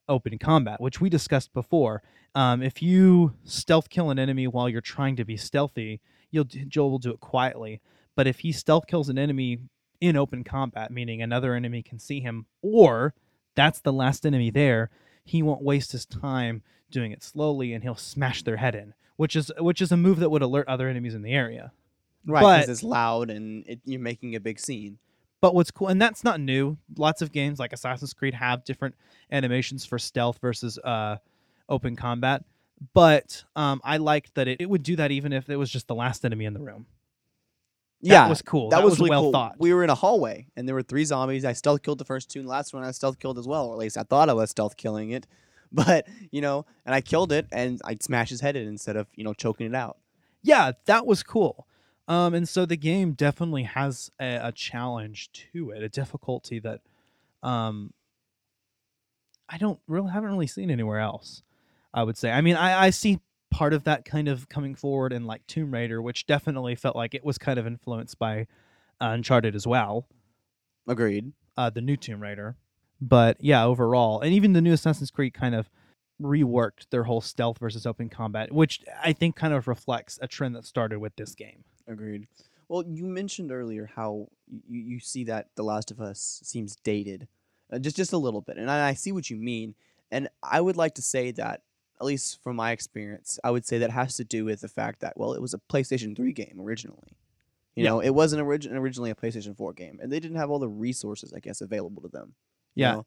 [0.10, 2.02] open combat, which we discussed before.
[2.36, 6.02] Um, if you stealth kill an enemy while you're trying to be stealthy,
[6.32, 7.82] you'll Joel will do it quietly.
[8.16, 9.60] But if he stealth kills an enemy
[10.02, 13.14] in open combat, meaning another enemy can see him, or
[13.56, 14.90] that's the last enemy there,
[15.24, 19.36] he won't waste his time doing it slowly, and he'll smash their head in, which
[19.36, 21.72] is which is a move that would alert other enemies in the area.
[22.26, 24.98] Right, because it's loud and it, you're making a big scene.
[25.40, 26.78] But what's cool, and that's not new.
[26.98, 28.96] Lots of games like Assassin's Creed have different
[29.32, 31.18] animations for stealth versus uh,
[31.70, 32.44] open combat.
[32.94, 35.88] But um, I liked that it, it would do that even if it was just
[35.88, 36.86] the last enemy in the room.
[38.02, 38.14] Yeah.
[38.14, 38.70] That yeah, was cool.
[38.70, 39.32] That, That was, was really well cool.
[39.32, 39.56] thought.
[39.58, 41.44] We were in a hallway and there were three zombies.
[41.46, 43.68] I stealth killed the first two, and the last one I stealth killed as well,
[43.68, 45.28] or at least I thought I was stealth killing it.
[45.70, 49.08] But you know, and I killed it, and I smashed his head in instead of
[49.16, 49.98] you know choking it out.
[50.42, 51.68] Yeah, that was cool.
[52.08, 56.80] Um, and so the game definitely has a, a challenge to it, a difficulty that
[57.44, 57.92] um,
[59.50, 61.44] I don't really haven't really seen anywhere else.
[61.98, 62.30] I would say.
[62.30, 63.20] I mean, I, I see
[63.50, 67.16] part of that kind of coming forward in like Tomb Raider, which definitely felt like
[67.16, 68.42] it was kind of influenced by
[69.02, 70.06] uh, Uncharted as well.
[70.88, 71.34] Agreed.
[71.58, 72.56] Uh, the new Tomb Raider,
[73.02, 75.72] but yeah, overall, and even the new Assassin's Creed kind of
[76.22, 80.56] reworked their whole stealth versus open combat, which I think kind of reflects a trend
[80.56, 81.64] that started with this game.
[81.88, 82.28] Agreed.
[82.70, 84.28] Well, you mentioned earlier how
[84.68, 87.28] you, you see that The Last of Us seems dated,
[87.74, 89.74] uh, just just a little bit, and I, I see what you mean.
[90.12, 91.64] And I would like to say that,
[92.00, 95.00] at least from my experience, I would say that has to do with the fact
[95.02, 97.16] that well, it was a PlayStation Three game originally.
[97.76, 97.90] You Yeah.
[97.92, 100.68] know, it wasn't origin- originally a PlayStation Four game, and they didn't have all the
[100.70, 102.34] resources, I guess, available to them.
[102.76, 103.02] Yeah.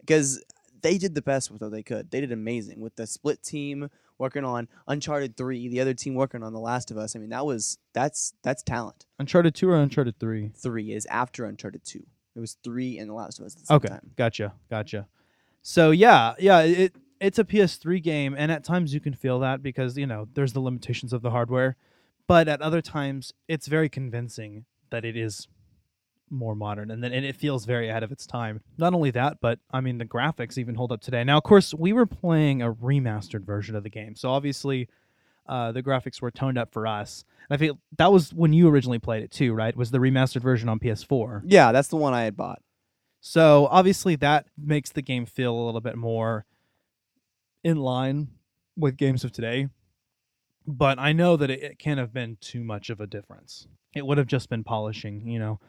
[0.00, 0.42] because
[0.82, 2.10] they did the best with what they could.
[2.10, 3.88] They did amazing with the split team
[4.18, 7.16] working on Uncharted Three, the other team working on The Last of Us.
[7.16, 9.06] I mean, that was that's that's talent.
[9.18, 10.50] Uncharted two or Uncharted three?
[10.54, 12.04] Three is after Uncharted Two.
[12.36, 14.10] It was three and The Last of Us at the same Okay, time.
[14.16, 15.08] gotcha, gotcha.
[15.62, 19.62] So yeah, yeah, it it's a PS3 game, and at times you can feel that
[19.62, 21.76] because you know there's the limitations of the hardware,
[22.26, 25.48] but at other times it's very convincing that it is
[26.30, 28.60] more modern and then and it feels very ahead of its time.
[28.78, 31.24] Not only that, but I mean the graphics even hold up today.
[31.24, 34.88] Now, of course, we were playing a remastered version of the game, so obviously.
[35.46, 37.22] Uh, the graphics were toned up for us.
[37.50, 39.76] And I feel that was when you originally played it too, right?
[39.76, 41.42] Was the remastered version on PS4?
[41.44, 42.62] Yeah, that's the one I had bought.
[43.20, 46.46] So obviously that makes the game feel a little bit more
[47.64, 48.28] in line
[48.76, 49.68] with games of today.
[50.66, 53.66] But I know that it, it can't have been too much of a difference.
[53.94, 55.60] It would have just been polishing, you know.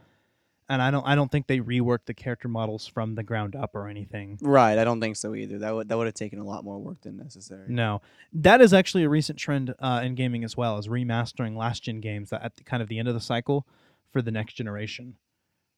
[0.68, 3.76] And I don't I don't think they reworked the character models from the ground up
[3.76, 4.40] or anything.
[4.42, 5.60] Right, I don't think so either.
[5.60, 7.66] That would that would have taken a lot more work than necessary.
[7.68, 8.02] No,
[8.34, 12.00] that is actually a recent trend uh, in gaming as well, is remastering last gen
[12.00, 13.68] games at the, kind of the end of the cycle
[14.12, 15.18] for the next generation.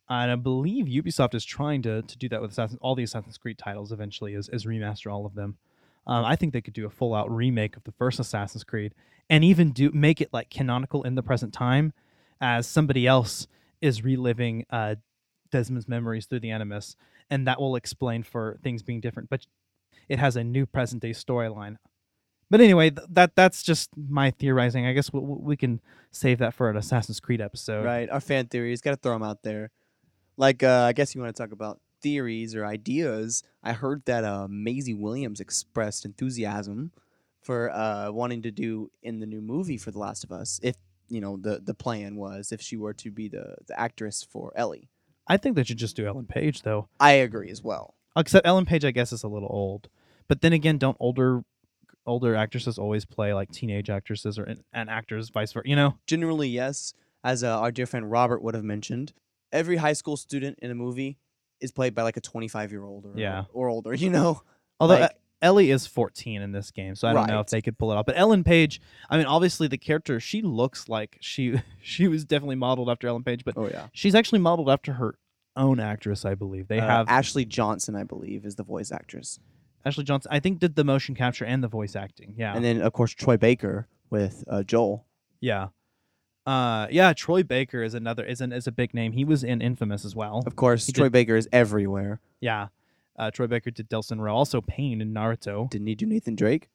[0.07, 3.37] And I believe Ubisoft is trying to to do that with Assassin, all the Assassin's
[3.37, 5.57] Creed titles eventually, is, is remaster all of them.
[6.07, 8.95] Um, I think they could do a full out remake of the first Assassin's Creed
[9.29, 11.93] and even do make it like canonical in the present time,
[12.39, 13.47] as somebody else
[13.81, 14.95] is reliving uh,
[15.51, 16.95] Desmond's memories through the Animus,
[17.29, 19.29] and that will explain for things being different.
[19.29, 19.45] But
[20.07, 21.77] it has a new present day storyline.
[22.49, 24.85] But anyway, th- that that's just my theorizing.
[24.85, 25.81] I guess we, we can
[26.11, 27.83] save that for an Assassin's Creed episode.
[27.83, 28.79] Right, our fan theories.
[28.79, 29.71] Got to throw them out there.
[30.37, 33.43] Like, uh, I guess you want to talk about theories or ideas.
[33.63, 36.91] I heard that uh, Maisie Williams expressed enthusiasm
[37.41, 40.59] for uh, wanting to do in the new movie for The Last of Us.
[40.63, 40.75] If
[41.09, 44.51] you know the the plan was if she were to be the the actress for
[44.55, 44.89] Ellie.
[45.27, 46.89] I think they should just do Ellen Page though.
[46.99, 47.95] I agree as well.
[48.15, 49.89] Except Ellen Page, I guess, is a little old.
[50.27, 51.43] But then again, don't older
[52.05, 55.67] older actresses always play like teenage actresses or and actors, vice versa?
[55.67, 55.97] You know.
[56.07, 56.93] Generally, yes.
[57.23, 59.11] As uh, our dear friend Robert would have mentioned,
[59.51, 61.17] every high school student in a movie
[61.61, 63.45] is played by like a 25 year old or Yeah.
[63.53, 63.93] or older.
[63.93, 64.41] You know,
[64.79, 67.61] Although Like- uh, Ellie is 14 in this game, so I don't know if they
[67.61, 68.07] could pull it off.
[68.07, 72.55] But Ellen Page, I mean, obviously the character she looks like she she was definitely
[72.55, 73.87] modeled after Ellen Page, but oh yeah.
[73.93, 75.15] she's actually modeled after her
[75.55, 76.67] own actress, I believe.
[76.67, 79.39] They Uh, have Ashley Johnson, I believe, is the voice actress,
[79.85, 80.29] Ashley Johnson.
[80.33, 82.33] I think did the motion capture and the voice acting.
[82.35, 85.05] Yeah, and then of course Troy Baker with uh, Joel.
[85.39, 85.67] yeah,
[86.47, 87.13] uh, yeah.
[87.13, 89.11] Troy Baker is another is an, is a big name.
[89.11, 90.43] He was in Infamous as well.
[90.47, 92.19] Of course, He Troy did- Baker is everywhere.
[92.39, 92.67] Yeah,
[93.19, 95.69] uh, Troy Baker did Delsin Rowe, also Pain in Naruto.
[95.69, 96.69] Didn't he do Nathan Drake?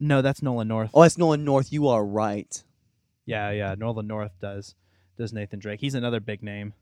[0.00, 0.90] No, that's Nolan North.
[0.94, 1.72] Oh, that's Nolan North.
[1.72, 2.62] You are right.
[3.26, 3.74] Yeah, yeah.
[3.76, 4.74] Nolan North does
[5.16, 5.80] does Nathan Drake.
[5.80, 6.74] He's another big name.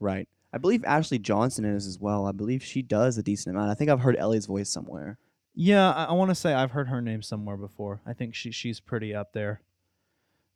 [0.00, 0.28] Right.
[0.52, 2.26] I believe Ashley Johnson is as well.
[2.26, 3.70] I believe she does a decent amount.
[3.70, 5.18] I think I've heard Ellie's voice somewhere.
[5.54, 8.00] Yeah, I, I want to say I've heard her name somewhere before.
[8.06, 9.62] I think she she's pretty up there.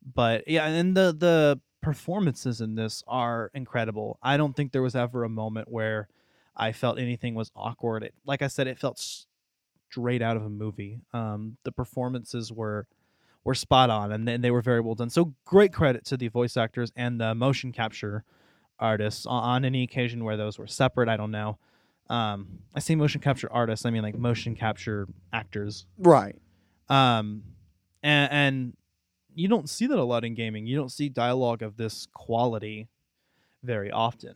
[0.02, 4.18] But yeah, and the the performances in this are incredible.
[4.22, 6.08] I don't think there was ever a moment where
[6.56, 8.02] I felt anything was awkward.
[8.02, 9.00] It, like I said, it felt
[9.90, 11.00] straight out of a movie.
[11.12, 12.86] Um, the performances were
[13.44, 15.10] were spot on, and they, they were very well done.
[15.10, 18.24] So great credit to the voice actors and the motion capture
[18.78, 21.08] artists on, on any occasion where those were separate.
[21.08, 21.58] I don't know.
[22.10, 23.86] Um, I say motion capture artists.
[23.86, 25.86] I mean like motion capture actors.
[25.98, 26.36] Right.
[26.88, 27.42] Um,
[28.02, 28.76] and, and
[29.38, 30.66] you don't see that a lot in gaming.
[30.66, 32.88] You don't see dialogue of this quality
[33.62, 34.34] very often.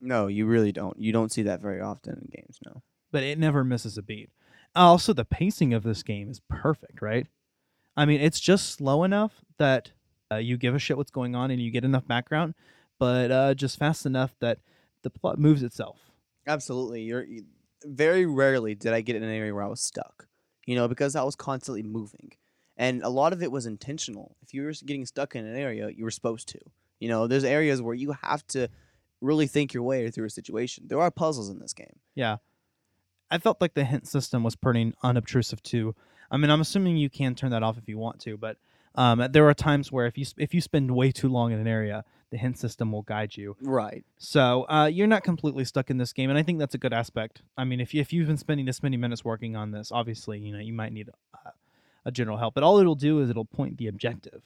[0.00, 0.98] No, you really don't.
[0.98, 2.58] You don't see that very often in games.
[2.66, 2.82] No.
[3.12, 4.30] but it never misses a beat.
[4.74, 7.26] Also, the pacing of this game is perfect, right?
[7.96, 9.92] I mean, it's just slow enough that
[10.32, 12.54] uh, you give a shit what's going on and you get enough background,
[12.98, 14.58] but uh, just fast enough that
[15.02, 15.98] the plot moves itself.
[16.46, 17.02] Absolutely.
[17.02, 17.44] You're you-
[17.86, 20.26] very rarely did I get in an area where I was stuck.
[20.66, 22.32] You know, because I was constantly moving.
[22.76, 24.36] And a lot of it was intentional.
[24.42, 26.58] If you were getting stuck in an area, you were supposed to.
[26.98, 28.68] You know, there's areas where you have to
[29.20, 30.84] really think your way through a situation.
[30.88, 31.98] There are puzzles in this game.
[32.14, 32.38] Yeah.
[33.30, 35.94] I felt like the hint system was pretty unobtrusive too.
[36.30, 38.58] I mean, I'm assuming you can turn that off if you want to, but
[38.96, 41.66] um, there are times where if you if you spend way too long in an
[41.66, 43.56] area, the hint system will guide you.
[43.60, 44.04] Right.
[44.18, 46.92] So uh, you're not completely stuck in this game, and I think that's a good
[46.92, 47.42] aspect.
[47.56, 50.38] I mean, if you, if you've been spending this many minutes working on this, obviously,
[50.38, 51.50] you know, you might need uh,
[52.04, 52.54] a general help.
[52.54, 54.42] But all it'll do is it'll point the objective.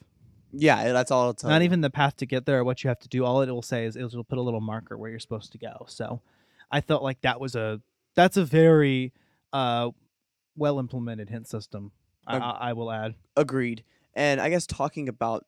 [0.52, 2.88] Yeah, that's all it'll tell Not even the path to get there or what you
[2.88, 3.24] have to do.
[3.24, 5.84] All it will say is it'll put a little marker where you're supposed to go.
[5.88, 6.22] So
[6.70, 7.80] I felt like that was a
[8.14, 9.12] that's a very
[9.52, 9.90] uh
[10.56, 11.92] well implemented hint system.
[12.26, 13.14] I, Ag- I, I will add.
[13.36, 13.84] Agreed.
[14.14, 15.46] And I guess talking about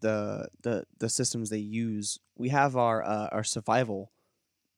[0.00, 4.12] the the the systems they use, we have our uh, our survival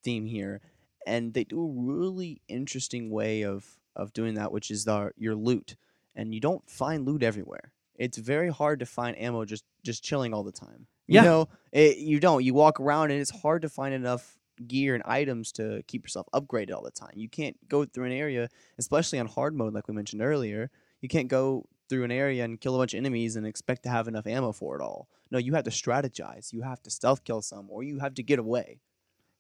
[0.02, 0.60] theme here,
[1.06, 5.34] and they do a really interesting way of of doing that, which is the your
[5.34, 5.76] loot,
[6.14, 7.72] and you don't find loot everywhere.
[7.96, 10.86] It's very hard to find ammo just just chilling all the time.
[11.06, 11.22] You Yeah.
[11.24, 12.42] know, it, you don't.
[12.44, 16.26] You walk around and it's hard to find enough gear and items to keep yourself
[16.32, 17.12] upgraded all the time.
[17.14, 18.48] You can't go through an area,
[18.78, 20.70] especially on hard mode, like we mentioned earlier.
[21.00, 23.90] You can't go through an area and kill a bunch of enemies and expect to
[23.90, 25.08] have enough ammo for it all.
[25.30, 26.52] No, you have to strategize.
[26.52, 28.80] You have to stealth kill some, or you have to get away.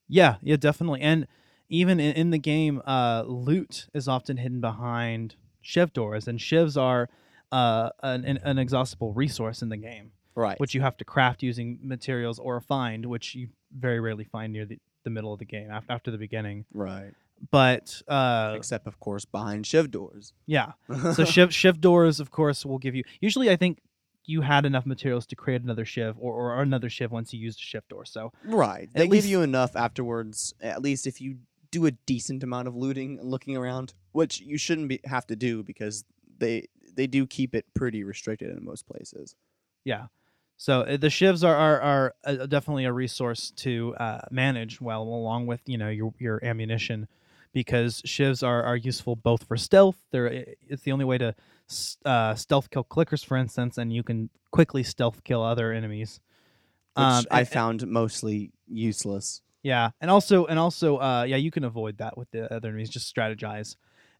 [0.08, 1.00] Yeah, yeah, definitely.
[1.00, 1.26] And
[1.68, 6.80] even in, in the game, uh, loot is often hidden behind shiv doors, and shivs
[6.80, 7.08] are
[7.50, 10.58] uh, an, an, an exhaustible resource in the game, Right.
[10.60, 14.64] which you have to craft using materials or find, which you very rarely find near
[14.66, 16.64] the, the middle of the game after, after the beginning.
[16.72, 17.12] Right.
[17.50, 20.32] But uh, Except, of course, behind shiv doors.
[20.46, 20.72] yeah,
[21.14, 23.02] so shiv shiv doors, of course, will give you.
[23.20, 23.80] Usually, I think
[24.24, 27.58] you had enough materials to create another shiv or, or another shiv once you used
[27.58, 28.04] a shiv door.
[28.06, 28.88] So Right.
[28.94, 31.36] They give you enough afterwards, at least if you
[31.78, 35.36] do a decent amount of looting and looking around, which you shouldn't be, have to
[35.36, 36.04] do because
[36.38, 36.66] they
[36.96, 39.34] they do keep it pretty restricted in most places.
[39.84, 40.06] Yeah.
[40.56, 45.02] So uh, the shivs are are, are uh, definitely a resource to uh, manage well,
[45.02, 47.08] along with you know your your ammunition,
[47.52, 49.96] because shivs are, are useful both for stealth.
[50.12, 51.34] They're it's the only way to
[52.04, 56.20] uh, stealth kill clickers, for instance, and you can quickly stealth kill other enemies.
[56.96, 59.42] Which Um, I and- found mostly useless.
[59.64, 62.90] Yeah, and also and also uh yeah, you can avoid that with the other enemies.
[62.90, 63.76] Just strategize.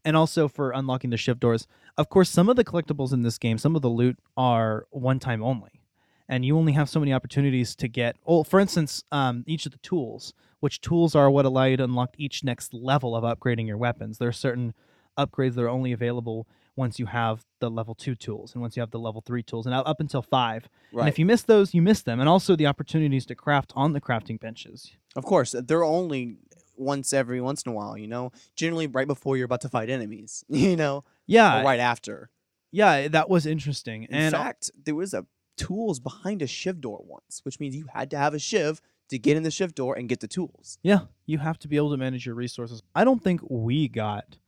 [0.06, 1.66] And also for unlocking the shiv doors.
[1.96, 5.18] Of course, some of the collectibles in this game, some of the loot are one
[5.18, 5.82] time only.
[6.28, 9.72] And you only have so many opportunities to get well, for instance, um, each of
[9.72, 13.66] the tools, which tools are what allow you to unlock each next level of upgrading
[13.66, 14.16] your weapons.
[14.16, 14.72] There are certain
[15.18, 18.80] upgrades that are only available once you have the level two tools and once you
[18.80, 20.68] have the level three tools and up until five.
[20.92, 22.20] And if you miss those, you miss them.
[22.20, 24.92] And also the opportunities to craft on the crafting benches.
[25.16, 26.38] Of course, they're only
[26.76, 28.32] once every once in a while, you know?
[28.56, 31.04] Generally right before you're about to fight enemies, you know?
[31.26, 31.60] Yeah.
[31.60, 32.30] Or right after.
[32.72, 34.04] Yeah, that was interesting.
[34.04, 37.86] In and fact, there was a tools behind a shiv door once, which means you
[37.94, 40.78] had to have a shiv to get in the shiv door and get the tools.
[40.82, 42.82] yeah, you have to be able to manage your resources.
[42.94, 44.38] I don't think we got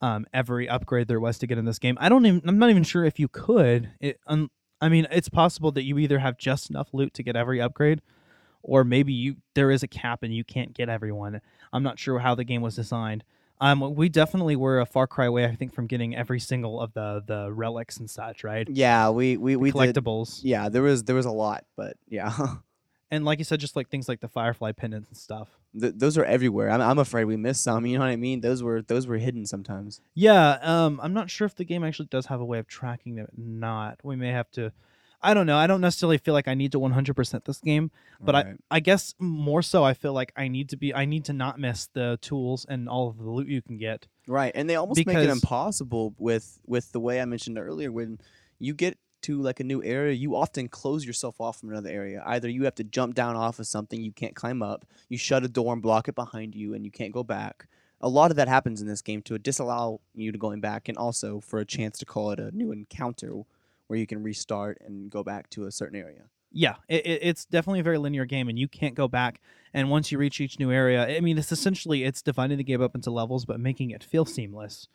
[0.00, 1.96] um, every upgrade there was to get in this game.
[2.00, 2.42] I don't even.
[2.48, 3.90] I'm not even sure if you could.
[4.00, 7.34] It, um, I mean, it's possible that you either have just enough loot to get
[7.36, 8.02] every upgrade,
[8.62, 11.40] or maybe you there is a cap and you can't get everyone.
[11.72, 13.24] I'm not sure how the game was designed.
[13.58, 16.92] Um, we definitely were a far cry away, I think, from getting every single of
[16.92, 18.68] the the relics and such, right?
[18.70, 20.40] Yeah, we we, we did- collectibles.
[20.42, 22.36] yeah, there was there was a lot, but yeah.
[23.10, 25.48] And like you said, just like things like the firefly pendants and stuff.
[25.80, 26.70] Th- those are everywhere.
[26.70, 27.86] I'm, I'm afraid we missed some.
[27.86, 28.40] You know what I mean?
[28.40, 30.00] Those were those were hidden sometimes.
[30.14, 33.14] Yeah, um, I'm not sure if the game actually does have a way of tracking
[33.14, 33.26] them.
[33.26, 34.72] or Not, we may have to.
[35.22, 35.56] I don't know.
[35.56, 37.90] I don't necessarily feel like I need to 100% this game,
[38.20, 38.56] but I, Right.
[38.70, 40.92] I guess more so, I feel like I need to be.
[40.94, 44.06] I need to not miss the tools and all of the loot you can get.
[44.28, 47.90] Right, and they almost make it impossible with with the way I mentioned earlier.
[47.92, 48.18] When
[48.58, 52.22] you get to like a new area, you often close yourself off from another area.
[52.26, 55.44] Either you have to jump down off of something you can't climb up, you shut
[55.44, 57.66] a door and block it behind you, and you can't go back.
[58.00, 60.96] A lot of that happens in this game to disallow you to going back, and
[60.96, 63.42] also for a chance to call it a new encounter,
[63.86, 66.24] where you can restart and go back to a certain area.
[66.52, 69.40] Yeah, it, it, it's definitely a very linear game, and you can't go back.
[69.74, 72.82] And once you reach each new area, I mean, it's essentially it's dividing the game
[72.82, 74.88] up into levels, but making it feel seamless.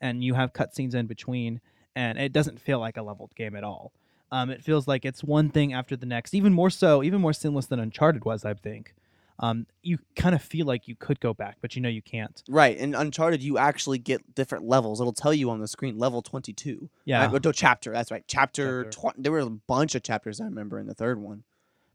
[0.00, 1.60] And you have cutscenes in between,
[1.98, 3.92] and it doesn't feel like a leveled game at all.
[4.30, 7.32] Um, it feels like it's one thing after the next, even more so, even more
[7.32, 8.44] seamless than Uncharted was.
[8.44, 8.94] I think.
[9.40, 12.42] Um, you kind of feel like you could go back, but you know you can't.
[12.48, 15.00] Right, in Uncharted, you actually get different levels.
[15.00, 16.90] It'll tell you on the screen level twenty two.
[17.04, 17.26] Yeah.
[17.30, 17.44] right?
[17.44, 17.92] no, chapter.
[17.92, 18.90] That's right, chapter.
[18.90, 21.44] Tw- there were a bunch of chapters I remember in the third one.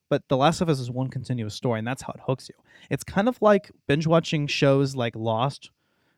[0.10, 2.56] but The Last of Us is one continuous story, and that's how it hooks you.
[2.90, 5.70] It's kind of like binge watching shows like Lost,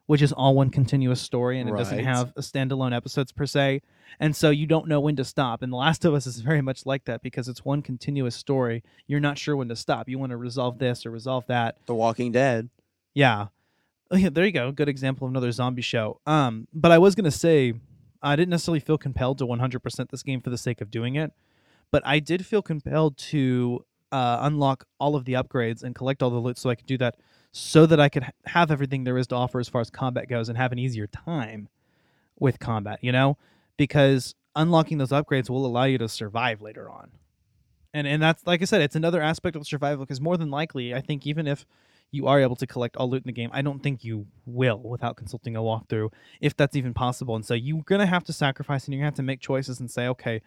[0.08, 2.06] which is all one continuous story, and it doesn't Right.
[2.06, 3.82] have a standalone episodes per se,
[4.20, 5.62] and so you don't know when to stop.
[5.62, 8.84] And The Last of Us is very much like that because it's one continuous story.
[9.08, 10.08] You're not sure when to stop.
[10.08, 11.78] You want to resolve this or resolve that.
[11.88, 12.70] The Walking Dead.
[13.14, 13.48] Yeah.
[14.12, 14.72] Oh, yeah, there you go.
[14.72, 16.20] Good example of another zombie show.
[16.28, 17.74] Um, but I was gonna say,
[18.22, 21.32] I didn't necessarily feel compelled to 100% this game for the sake of doing it,
[21.92, 26.30] but I did feel compelled to uh, unlock all of the upgrades and collect all
[26.30, 27.16] the loot so I could do that,
[27.58, 30.50] so that I could have everything there is to offer as far as combat goes
[30.50, 31.70] and have an easier time
[32.38, 33.00] with combat.
[33.02, 33.38] You know,
[33.78, 37.12] because unlocking those upgrades will allow you to survive later on.
[37.94, 40.94] And and that's like I said, it's another aspect of survival because more than likely,
[40.94, 41.66] I think even if
[42.12, 44.80] you are able to collect all loot in the game, I don't think you will
[44.80, 47.38] without consulting a walkthrough, if that's even possible.
[47.38, 49.90] And so you're gonna have to sacrifice and you're gonna have to make choices and
[49.90, 50.42] say, okay,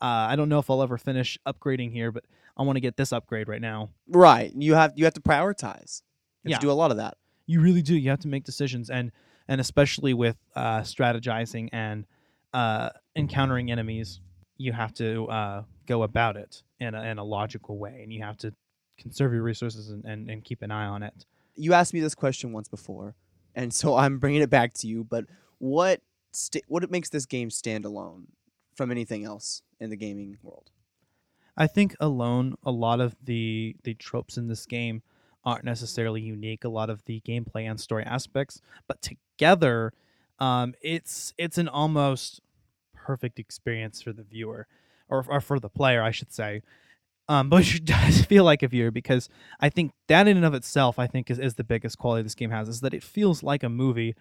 [0.00, 2.24] uh, I don't know if I'll ever finish upgrading here, but
[2.56, 3.90] I want to get this upgrade right now.
[4.08, 4.54] Right.
[4.56, 6.00] You have you have to prioritize.
[6.46, 6.58] You have Yeah.
[6.58, 7.16] to do a lot of that.
[7.46, 7.96] You really do.
[7.96, 9.12] You have to make decisions, and
[9.48, 12.06] and especially with uh, strategizing and
[12.52, 14.20] uh, encountering enemies,
[14.56, 18.22] you have to uh, go about it in a, in a logical way, and you
[18.22, 18.52] have to
[18.98, 21.26] conserve your resources and, and, and keep an eye on it.
[21.54, 23.14] You asked me this question once before,
[23.54, 25.04] and so I'm bringing it back to you.
[25.04, 25.26] But
[25.58, 26.00] what
[26.32, 28.26] sta what makes this game stand alone
[28.74, 30.70] from anything else in the gaming world?
[31.56, 35.02] I think alone, a lot of the the tropes in this game
[35.46, 36.64] aren't necessarily unique.
[36.64, 39.92] A lot of the gameplay and story aspects, but together,
[40.38, 42.40] um, it's it's an almost
[42.92, 44.66] perfect experience for the viewer,
[45.08, 46.62] or, or for the player, I should say.
[47.28, 49.28] Um, but you does feel like a viewer because
[49.60, 52.34] I think that in and of itself, I think is, is the biggest quality this
[52.34, 54.16] game has is that it feels like a movie,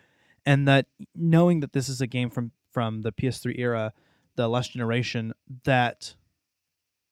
[0.45, 3.93] and that knowing that this is a game from from the PS3 era,
[4.35, 6.15] the last generation, that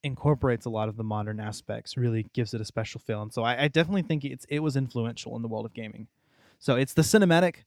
[0.04, 3.44] incorporates a lot of the modern aspects really gives it a special feel and so
[3.44, 6.08] I, I definitely think it's it was influential in the world of gaming
[6.60, 7.64] so it's the cinematic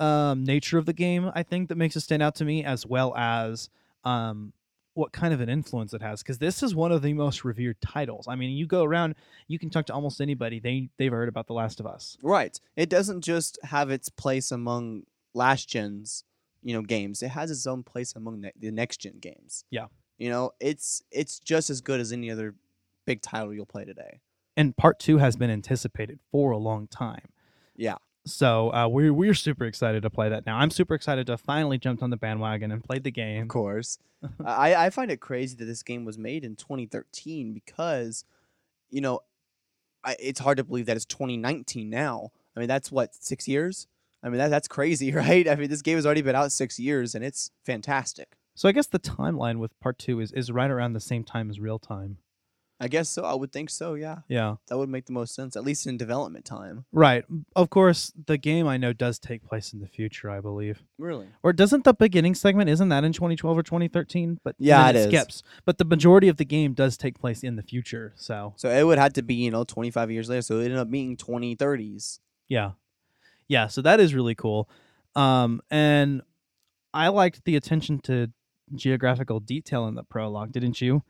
[0.00, 2.84] um, nature of the game i think that makes it stand out to me as
[2.86, 3.70] well as
[4.04, 4.52] um,
[4.94, 7.80] what kind of an influence it has because this is one of the most revered
[7.80, 9.14] titles i mean you go around
[9.46, 12.58] you can talk to almost anybody they they've heard about the last of us Right.
[12.76, 15.04] It doesn't just have its place among
[15.34, 16.24] last gens,
[16.62, 17.22] you know, games.
[17.22, 19.64] It has its own place among ne- the next gen games.
[19.70, 19.86] Yeah.
[20.22, 22.54] You know, it's it's just as good as any other
[23.06, 24.20] big title you'll play today.
[24.56, 27.26] and part two has been anticipated for a long time
[27.76, 27.96] Yeah.
[28.24, 31.78] so uh, we're we're super excited to play that now i'm super excited to finally
[31.78, 33.98] jumped on the bandwagon and played the game Of course.
[34.44, 38.24] I, I find it crazy that this game was made in 2013 because,
[38.90, 39.18] you know,
[40.04, 42.30] I, it's hard to believe that it's 2019 now.
[42.54, 43.88] I mean, that's what, six years?
[44.22, 45.48] I mean, that, that's crazy, right?
[45.48, 48.36] I mean, this game has already been out six years and it's fantastic.
[48.62, 51.50] So I guess the timeline with part two is, is right around the same time
[51.50, 52.18] as real time.
[52.78, 53.24] I guess so.
[53.24, 54.18] I would think so, yeah.
[54.28, 54.54] Yeah.
[54.68, 56.84] That would make the most sense, at least in development time.
[56.92, 57.24] Right.
[57.56, 60.84] Of course, the game I know does take place in the future, I believe.
[60.96, 61.26] Really?
[61.42, 64.38] Or doesn't the beginning segment isn't that in 2012 or 2013?
[64.44, 65.06] But Yeah, it is.
[65.06, 65.42] skips.
[65.64, 68.12] But the majority of the game does take place in the future.
[68.14, 70.42] So So it would have to be, you know, 25 years later.
[70.42, 72.20] So it ended up being 2030s.
[72.48, 72.72] yeah,
[73.48, 73.66] yeah.
[73.66, 74.70] So that is really cool.
[75.16, 76.22] Um, and
[76.94, 78.30] I liked the attention to
[78.74, 80.52] geographical detail in the prologue.
[80.52, 81.02] Didn't you?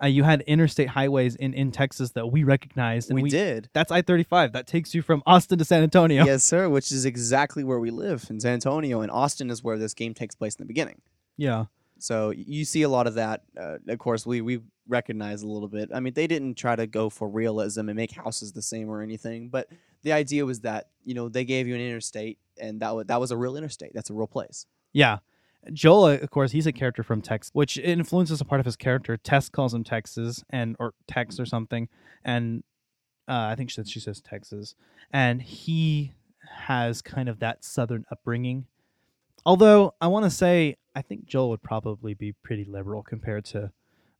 [0.00, 3.10] Uh, you had interstate highways in, in Texas that we recognized.
[3.10, 3.68] And We did.
[3.72, 4.52] That's I thirty five.
[4.52, 6.24] That takes you from Austin to San Antonio.
[6.24, 9.00] Yes, sir, which is exactly where we live in San Antonio.
[9.00, 11.00] And Austin is where this game takes place in the beginning.
[11.36, 11.64] Yeah.
[11.98, 13.42] So you see a lot of that.
[13.58, 15.90] Uh, of course, we we recognize a little bit.
[15.92, 19.02] I mean, they didn't try to go for realism and make houses the same or
[19.02, 19.68] anything, but
[20.02, 23.18] the idea was that you know they gave you an interstate, and that was that
[23.18, 23.92] was a real interstate.
[23.94, 24.64] That's a real place.
[24.92, 25.18] Yeah.
[25.72, 29.16] Joel, of course, he's a character from Texas, which influences a part of his character.
[29.16, 31.88] Tess calls him Texas and or Tex or something,
[32.24, 32.62] and
[33.28, 34.74] uh, I think she says she says Texas,
[35.12, 36.14] and he
[36.66, 38.66] has kind of that Southern upbringing.
[39.44, 43.72] Although I want to say, I think Joel would probably be pretty liberal compared to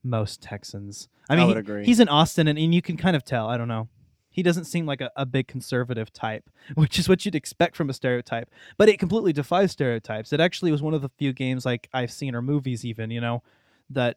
[0.03, 1.09] most Texans.
[1.29, 3.49] I I mean, would he- he's in Austin, and, and you can kind of tell.
[3.49, 3.89] I don't know.
[4.31, 7.91] He doesn't seem like a, a big conservative type, which is what you'd expect from
[7.91, 8.51] a stereotype.
[8.77, 10.33] But it completely defies stereotypes.
[10.33, 13.21] It actually was one of the few games like I've seen or movies even, you
[13.21, 13.43] know,
[13.91, 14.17] that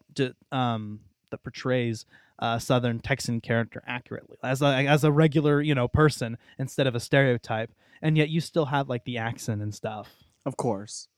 [0.50, 1.00] um
[1.30, 2.04] that portrays
[2.38, 6.94] a Southern Texan character accurately as a as a regular you know person instead of
[6.94, 7.70] a stereotype.
[8.02, 10.10] And yet you still have like the accent and stuff.
[10.44, 11.08] Of course.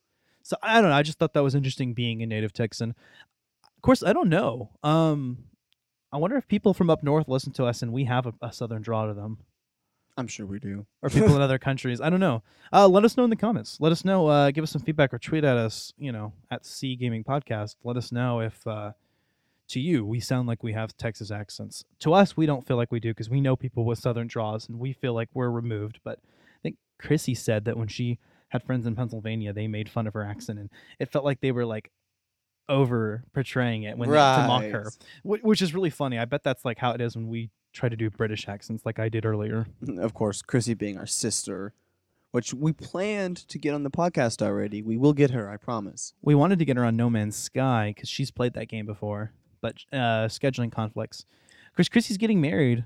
[0.43, 0.97] So I don't know.
[0.97, 2.95] I just thought that was interesting being a native Texan.
[3.65, 4.71] Of course, I don't know.
[4.83, 5.45] Um,
[6.15, 8.53] I wonder if people from up north listen to us and we have a, a
[8.53, 9.39] southern draw to them,
[10.17, 10.87] I'm sure we do.
[11.03, 12.01] or people in other countries.
[12.01, 12.45] I don't know.
[12.73, 13.79] Uh, let us know in the comments.
[13.81, 14.29] Let us know.
[14.29, 15.93] Uh, give us some feedback or tweet at us.
[15.99, 17.75] You know, at C Gaming Podcast.
[17.83, 18.93] Let us know if uh,
[19.71, 21.85] to you we sound like we have Texas accents.
[21.99, 24.69] To us, we don't feel like we do because we know people with southern draws
[24.69, 25.99] and we feel like we're removed.
[26.05, 30.07] But I think Chrissy said that when she had friends in Pennsylvania, they made fun
[30.07, 31.91] of her accent and it felt like they were like
[32.69, 34.91] over portraying it when they, to mock her,
[35.25, 35.45] Right.
[35.45, 36.19] which is really funny.
[36.19, 38.99] I bet that's like how it is when we try to do British accents, like
[38.99, 39.67] I did earlier.
[39.99, 41.75] Of course, Chrissy being our sister,
[42.31, 44.81] which we planned to get on the podcast already.
[44.83, 46.15] We will get her, I promise.
[46.23, 49.33] We wanted to get her on No Man's Sky because she's played that game before,
[49.61, 51.27] but uh, scheduling conflicts.
[51.75, 52.85] Chris Chrissy's getting married.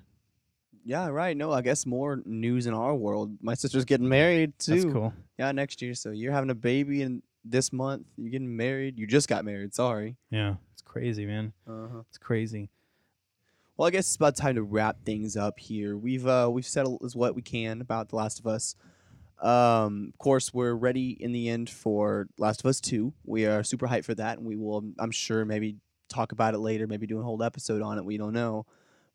[0.84, 1.36] Yeah, right.
[1.36, 3.36] No, I guess more news in our world.
[3.42, 4.80] My sister's getting married too.
[4.80, 5.12] That's cool.
[5.38, 5.92] Yeah, next year.
[5.94, 8.06] So you're having a baby in this month.
[8.16, 8.98] You're getting married.
[8.98, 9.74] You just got married.
[9.74, 10.16] Sorry.
[10.30, 11.52] Yeah, it's crazy, man.
[11.66, 12.02] Uh-huh.
[12.08, 12.70] It's crazy.
[13.76, 15.96] Well, I guess it's about time to wrap things up here.
[15.96, 18.74] We've uh we've said as what we can about The Last of Us.
[19.40, 23.12] Um, of course, we're ready in the end for Last of Us Two.
[23.24, 25.76] We are super hyped for that, and we will, I'm sure, maybe
[26.08, 26.88] talk about it later.
[26.88, 28.04] Maybe do a whole episode on it.
[28.04, 28.66] We don't know,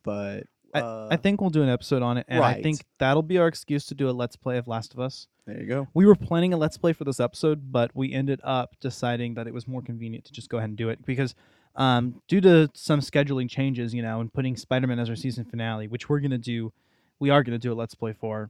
[0.02, 0.44] but
[0.74, 3.38] uh, I, I think we'll do an episode on it, and I think that'll be
[3.38, 5.28] our excuse to do a let's play of Last of Us.
[5.46, 5.88] there you go.
[5.94, 9.48] We were planning a let's play for this episode, but we ended up deciding that
[9.48, 11.36] it was more convenient to just go ahead and do it because,
[11.76, 15.88] um, due to some scheduling changes, you know, and putting Spider-Man as our season finale,
[15.88, 16.72] which we're gonna do,
[17.20, 18.50] we are gonna do a let's play for.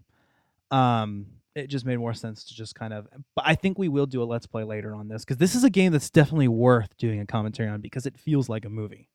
[0.72, 3.08] Um, it just made more sense to just kind of.
[3.36, 5.64] But I think we will do a let's play later on this because this is
[5.64, 9.10] a game that's definitely worth doing a commentary on because it feels like a movie,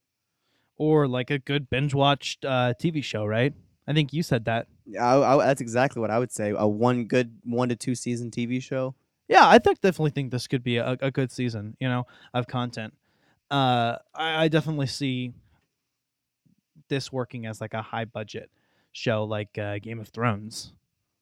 [0.78, 3.52] or like a good binge watched uh, TV show, right?
[3.86, 4.68] I think you said that.
[4.98, 6.54] I, I, that's exactly what I would say.
[6.56, 8.94] A one good one to two season TV show.
[9.28, 12.46] Yeah, I think definitely think this could be a, a good season, you know, of
[12.46, 12.94] content.
[13.50, 15.32] Uh, I, I definitely see
[16.88, 18.50] this working as like a high budget
[18.92, 20.72] show, like uh, Game of Thrones.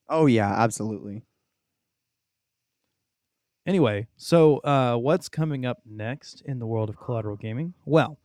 [0.09, 1.23] Oh yeah, absolutely.
[3.67, 7.75] Anyway, so uh, what's coming up next in the world of collateral gaming?
[7.85, 8.17] Well,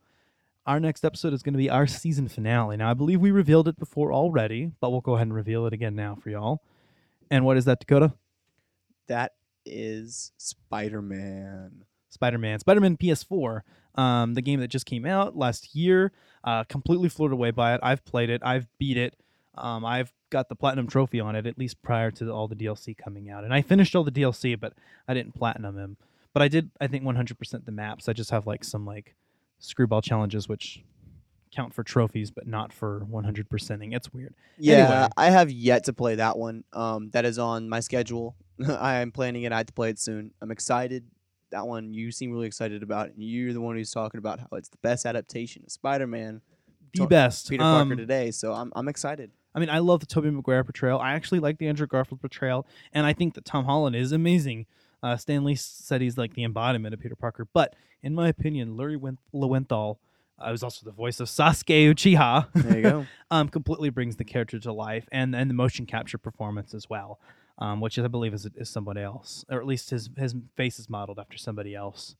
[0.66, 2.76] our next episode is going to be our season finale.
[2.76, 5.72] Now, I believe we revealed it before already, but we'll go ahead and reveal it
[5.72, 6.62] again now for y'all.
[7.30, 8.14] And what is that, Dakota?
[9.08, 9.32] That
[9.64, 11.84] is Spider Man.
[12.08, 13.62] Spider Man, Spider Man PS4,
[13.94, 16.12] um, the game that just came out last year.
[16.44, 17.80] Uh, completely floored away by it.
[17.82, 18.42] I've played it.
[18.44, 19.16] I've beat it.
[19.56, 22.96] Um, I've got the platinum trophy on it at least prior to all the DLC
[22.96, 24.72] coming out, and I finished all the DLC, but
[25.06, 25.96] I didn't platinum him.
[26.32, 28.08] But I did, I think, 100% the maps.
[28.08, 29.14] I just have like some like
[29.62, 30.82] screwball challenges which
[31.54, 33.92] count for trophies, but not for 100%ing.
[33.92, 34.34] It's weird.
[34.58, 35.08] Yeah, Anyway.
[35.16, 36.64] I have yet to play that one.
[36.72, 38.36] Um, that is on my schedule.
[38.68, 39.52] I am planning it.
[39.52, 40.32] I have to play it soon.
[40.40, 41.04] I'm excited.
[41.50, 44.46] That one you seem really excited about, and you're the one who's talking about how
[44.52, 46.40] it's the best adaptation of Spider-Man.
[46.94, 47.50] The best.
[47.50, 48.30] Peter Parker Um, today.
[48.30, 49.30] So I'm I'm excited.
[49.54, 50.98] I mean, I love the Tobey Maguire portrayal.
[50.98, 54.64] I actually like the Andrew Garfield portrayal, and I think that Tom Holland is amazing.
[55.02, 58.76] Uh, Stan Lee said he's like the embodiment of Peter Parker, but in my opinion,
[58.78, 60.00] Yuri Wen- Lowenthal,
[60.38, 63.06] uh, who's also the voice of Sasuke Uchiha, There you go.
[63.30, 67.20] um, completely brings the character to life, and and the motion capture performance as well,
[67.58, 70.88] um, which I believe is is somebody else, or at least his his face is
[70.88, 72.16] modeled after somebody else.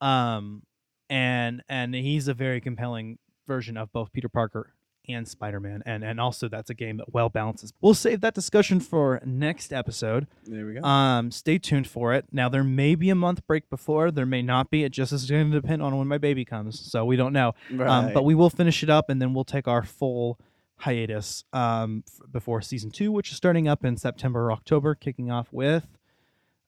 [0.00, 0.62] Um,
[1.08, 4.72] and and he's a very compelling version of both Peter Parker
[5.08, 7.72] and Spider-Man, and and also that's a game that well balances.
[7.80, 10.26] We'll save that discussion for next episode.
[10.44, 10.82] There we go.
[10.82, 12.26] Um, stay tuned for it.
[12.30, 14.84] Now there may be a month break before, there may not be.
[14.84, 17.54] It just is going to depend on when my baby comes, so we don't know.
[17.70, 18.14] Um, Right.
[18.14, 20.38] but we will finish it up, and then we'll take our full
[20.76, 25.30] hiatus um, f- before season two, which is starting up in September or October, kicking
[25.30, 25.86] off with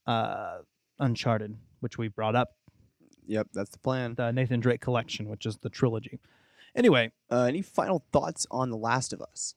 [0.06, 0.58] uh,
[0.98, 2.50] Uncharted, which we brought up,
[3.26, 4.14] Yep, that's the plan.
[4.16, 6.20] the Nathan Drake collection, which is the trilogy.
[6.74, 9.54] Anyway, Uh, any final thoughts on The Last of Us?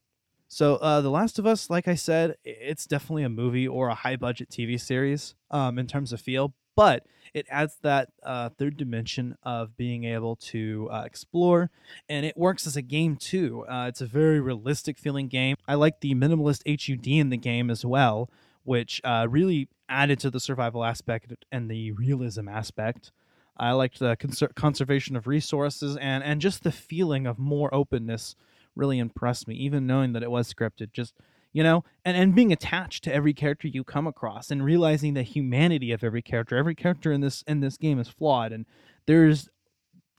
[0.48, 3.96] So, uh, The Last of Us, like I said, it's definitely a movie or a
[3.96, 8.78] high budget TV series um, in terms of feel, but it adds that uh, third
[8.78, 11.70] dimension of being able to uh, explore,
[12.08, 13.66] and it works as a game too.
[13.68, 15.58] Uh, it's a very realistic feeling game.
[15.68, 18.30] I like the minimalist HUD in the game as well,
[18.64, 23.12] which uh, really added to the survival aspect and the realism aspect.
[23.60, 28.36] I liked the conser- conservation of resources and, and just the feeling of more openness
[28.76, 30.92] really impressed me, even knowing that it was scripted.
[30.94, 31.16] Just
[31.54, 35.24] you know, and and being attached to every character you come across, and realizing the
[35.24, 36.56] humanity of every character.
[36.56, 38.66] Every character in this in this game is flawed, and
[39.06, 39.50] there's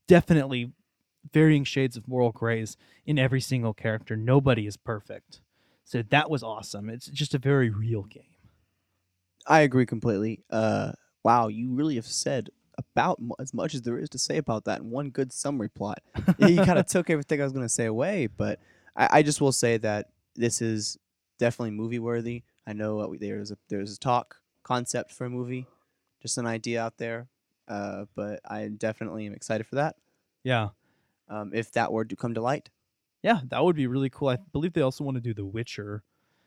[0.07, 0.73] definitely
[1.33, 2.77] varying shades of moral grays
[3.07, 4.17] in every single character.
[4.17, 5.41] Nobody is perfect,
[5.85, 6.91] so that was awesome.
[6.91, 8.25] It's just a very real game.
[9.47, 10.43] I agree completely.
[10.51, 10.93] Uh,
[11.25, 14.81] wow, you really have said about as much as there is to say about that
[14.81, 15.99] in one good summary plot.
[16.39, 18.61] you kind of took everything I was going to say away, but
[18.97, 20.97] I, I just will say that this is
[21.39, 22.45] definitely movie worthy.
[22.67, 25.67] I know uh, there's a there's a talk concept for a movie,
[26.23, 27.29] just an idea out there,
[27.67, 29.97] uh, but I definitely am excited for that.
[30.45, 30.69] Yeah,
[31.29, 32.71] Um, if that were to come to light,
[33.23, 34.29] yeah, that would be really cool.
[34.29, 36.05] I believe they also want to do The Witcher.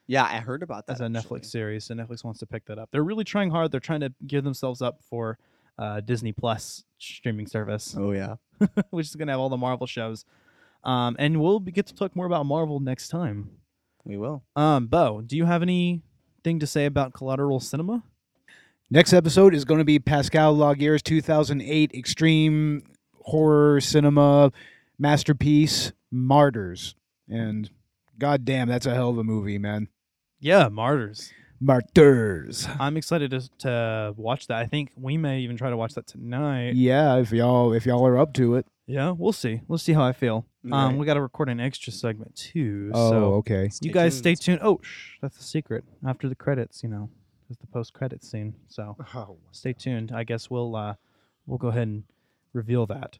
[0.07, 0.93] yeah, I heard about that.
[0.93, 1.39] as a actually.
[1.41, 2.89] Netflix series, so Netflix wants to pick that up.
[2.91, 3.71] They're really trying hard.
[3.71, 5.37] They're trying to gear themselves up for
[5.81, 8.35] uh, Disney Plus streaming service, Oh yeah,
[8.91, 10.25] which is going to have all the Marvel shows.
[10.83, 13.49] Um, and we'll be, get to talk more about Marvel next time.
[14.03, 14.43] we will.
[14.55, 18.03] Um, Bo, do you have anything to say about Collateral Cinema?
[18.89, 22.83] Next episode is going to be Pascal Laugier's 2008 extreme
[23.21, 24.51] horror cinema
[24.99, 26.95] masterpiece, Martyrs.
[27.29, 27.69] And
[28.19, 29.87] goddamn, that's a hell of a movie, man.
[30.39, 31.31] Yeah, Martyrs.
[31.61, 32.67] Martyrs.
[32.79, 34.57] I'm excited to, to watch that.
[34.57, 36.73] I think we may even try to watch that tonight.
[36.75, 38.65] Yeah, if y'all if y'all are up to it.
[38.87, 39.61] Yeah, we'll see.
[39.67, 40.45] We'll see how I feel.
[40.65, 40.97] Um, Right.
[40.97, 42.91] we got to record an extra segment too.
[42.93, 43.69] Oh, so okay.
[43.81, 44.37] You guys tuned.
[44.37, 44.59] stay tuned.
[44.63, 45.83] Oh, shh, that's a secret.
[46.05, 47.09] After the credits, you know,
[47.47, 48.53] there's the post credits scene.
[48.67, 50.11] So Oh, stay tuned.
[50.11, 50.95] I guess we'll uh,
[51.45, 52.03] we'll go ahead and
[52.53, 53.17] reveal that.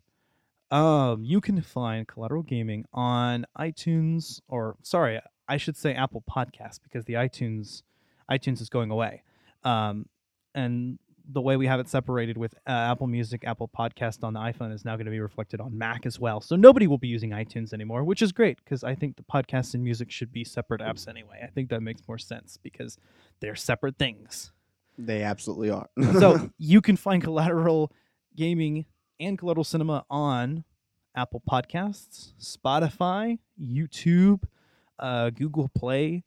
[0.72, 6.80] Um, you can find Collateral Gaming on iTunes, or sorry, I should say Apple Podcasts
[6.82, 7.84] because the iTunes
[8.32, 9.24] iTunes is going away.
[9.64, 10.06] Um,
[10.56, 10.98] and
[11.30, 14.74] the way we have it separated with uh, Apple Music, Apple Podcast on the iPhone
[14.74, 16.42] is now going to be reflected on Mac as well.
[16.42, 19.74] So nobody will be using iTunes anymore, which is great because I think the podcast
[19.74, 21.42] and music should be separate apps anyway.
[21.44, 22.98] I think that makes more sense because
[23.40, 24.52] they're separate things.
[24.98, 25.90] They absolutely are.
[26.20, 27.92] so you can find Collateral
[28.36, 28.86] Gaming
[29.20, 30.64] and Collateral Cinema on
[31.16, 34.44] Apple Podcasts, Spotify, YouTube,
[35.00, 36.24] uh, Google Play,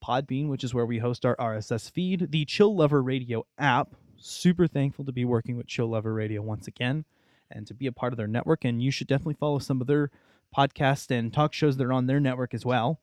[0.00, 3.94] Podbean, which is where we host our RSS feed, the Chill Lover Radio app.
[4.16, 7.04] Super thankful to be working with Chill Lover Radio once again
[7.50, 8.64] and to be a part of their network.
[8.64, 10.10] And you should definitely follow some of their
[10.56, 13.00] podcasts and talk shows that are on their network as well.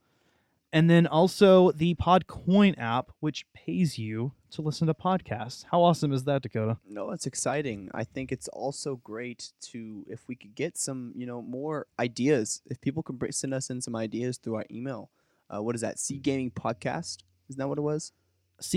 [0.74, 5.65] And then also the Podcoin app, which pays you to listen to podcasts.
[5.72, 6.78] How awesome is that, Dakota?
[6.88, 7.90] No, it's exciting.
[7.94, 12.61] I think it's also great to if we could get some, you know, more ideas.
[12.65, 15.10] If people could send us in some ideas through our email.
[15.53, 15.99] Uh, what is that?
[15.99, 17.18] C Gaming Podcast.
[17.49, 18.11] Isn't that what it was?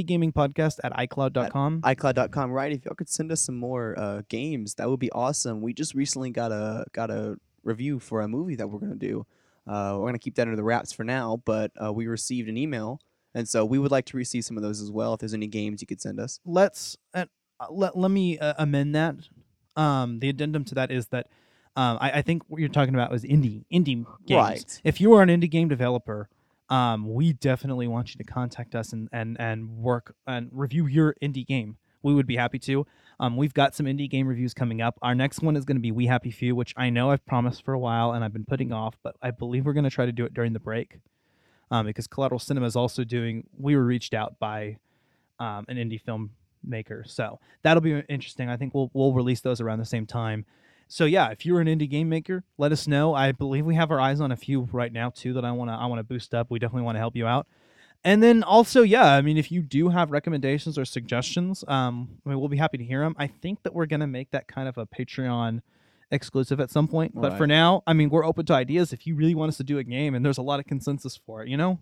[0.05, 1.83] Gaming Podcast at iCloud.com.
[1.83, 2.51] iCloud.com.
[2.51, 2.73] Right.
[2.73, 5.61] If y'all could send us some more uh, games, that would be awesome.
[5.61, 9.27] We just recently got a got a review for a movie that we're gonna do.
[9.67, 12.57] Uh, we're gonna keep that under the wraps for now, but uh, we received an
[12.57, 13.01] email,
[13.35, 15.15] and so we would like to receive some of those as well.
[15.15, 16.41] If there's any games you could send us.
[16.45, 17.25] let's uh,
[17.71, 19.17] let, let me uh, amend that.
[19.77, 21.29] Um, the addendum to that is that
[21.77, 24.31] um, I, I think what you're talking about is indie indie games.
[24.31, 24.81] Right.
[24.85, 26.29] If you are an indie game developer,
[26.71, 31.15] um, we definitely want you to contact us and and and work and review your
[31.23, 31.77] indie game.
[32.03, 32.87] We would be happy to.
[33.19, 34.99] Um, we've got some indie game reviews coming up.
[35.03, 37.63] Our next one is going to be We Happy Few, which I know I've promised
[37.63, 40.07] for a while and I've been putting off, but I believe we're going to try
[40.07, 40.97] to do it during the break.
[41.71, 43.47] Um, because Collateral Cinema is also doing.
[43.59, 44.79] We were reached out by
[45.39, 46.31] um, an indie film
[46.65, 47.05] maker.
[47.07, 48.49] So that'll be interesting.
[48.49, 50.47] I think we'll we'll release those around the same time.
[50.93, 53.15] So yeah, if you're an indie game maker, let us know.
[53.15, 55.71] I believe we have our eyes on a few right now too that I want
[55.71, 56.49] to I want to boost up.
[56.51, 57.47] We definitely want to help you out.
[58.03, 62.31] And then also, yeah, I mean, if you do have recommendations or suggestions, um, I
[62.31, 63.15] mean, we'll be happy to hear them.
[63.19, 65.61] I think that we're gonna make that kind of a Patreon
[66.11, 67.15] exclusive at some point.
[67.15, 68.93] But for now, I mean, we're open to ideas.
[68.93, 71.17] If you really want us to do a game, and there's a lot of consensus
[71.17, 71.79] for it, you know,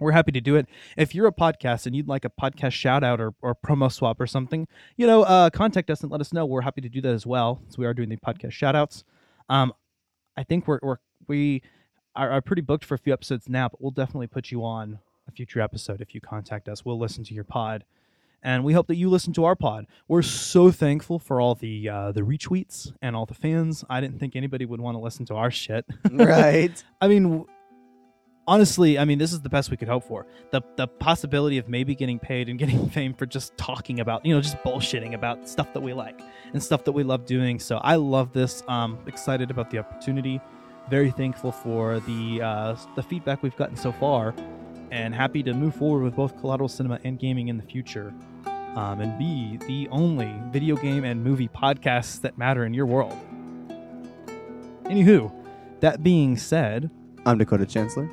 [0.00, 0.66] we're happy to do it.
[0.96, 4.20] If you're a podcast and you'd like a podcast shout out or, or promo swap
[4.20, 4.66] or something,
[4.96, 6.46] you know, uh, contact us and let us know.
[6.46, 7.62] We're happy to do that as well.
[7.68, 9.04] So we are doing the podcast shout outs.
[9.48, 9.72] Um,
[10.36, 10.96] I think we're, we're
[11.28, 11.62] we
[12.16, 14.98] are, are pretty booked for a few episodes now, but we'll definitely put you on
[15.28, 16.84] a future episode if you contact us.
[16.84, 17.84] We'll listen to your pod,
[18.42, 19.86] and we hope that you listen to our pod.
[20.08, 23.84] We're so thankful for all the uh, the retweets and all the fans.
[23.90, 25.84] I didn't think anybody would want to listen to our shit.
[26.10, 26.82] Right.
[27.00, 27.44] I mean,
[28.46, 30.26] honestly, I mean, this is the best we could hope for.
[30.50, 34.34] The the possibility of maybe getting paid and getting fame for just talking about, you
[34.34, 36.20] know, just bullshitting about stuff that we like
[36.52, 37.58] and stuff that we love doing.
[37.58, 38.62] So I love this.
[38.68, 40.40] Um, excited about the opportunity.
[40.88, 44.34] Very thankful for the uh, the feedback we've gotten so far,
[44.90, 48.12] and happy to move forward with both collateral cinema and gaming in the future.
[48.76, 53.16] Um, and be the only video game and movie podcasts that matter in your world.
[54.84, 55.32] Anywho,
[55.80, 56.88] that being said,
[57.26, 58.08] I'm Dakota Chancellor.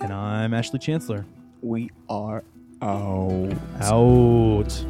[0.00, 1.24] And I'm Ashley Chancellor.
[1.62, 2.44] We are
[2.80, 3.52] out.
[3.80, 4.84] Out.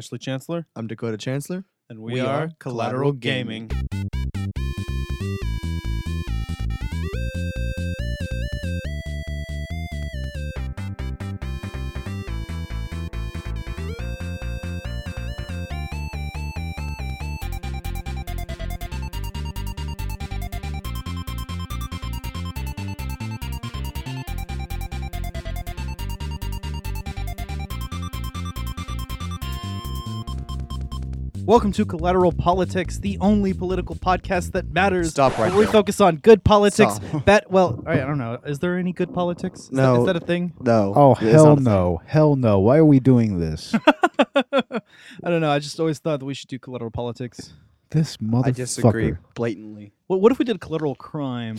[0.00, 0.66] Ashley Chancellor.
[0.74, 1.66] I'm Dakota Chancellor.
[1.90, 3.70] And we, are Collateral Gaming.
[31.50, 35.10] Welcome to Collateral Politics, the only political podcast that matters.
[35.10, 35.72] Stop right where We there.
[35.72, 36.94] focus on good politics.
[36.94, 37.24] Stop.
[37.24, 38.38] Bet well, all right, I don't know.
[38.46, 39.62] Is there any good politics?
[39.62, 39.98] Is No.
[39.98, 40.52] is that a thing?
[40.60, 40.92] No.
[40.94, 41.64] Oh it's not hell a thing.
[41.64, 42.60] no, hell no!
[42.60, 43.74] Why are we doing this?
[44.36, 44.82] I
[45.24, 45.50] don't know.
[45.50, 47.52] I just always thought that we should do collateral politics.
[47.90, 48.46] this motherfucker.
[48.46, 49.92] I disagree blatantly.
[50.06, 51.58] What, what if we did collateral crime?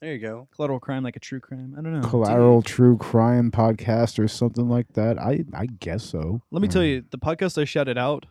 [0.00, 0.46] There you go.
[0.54, 1.74] Collateral crime, like a true crime.
[1.76, 2.08] I don't know.
[2.08, 5.18] Collateral true crime podcast or something like that.
[5.18, 6.40] I I guess so.
[6.52, 8.26] Let me tell you, the podcast I shouted out,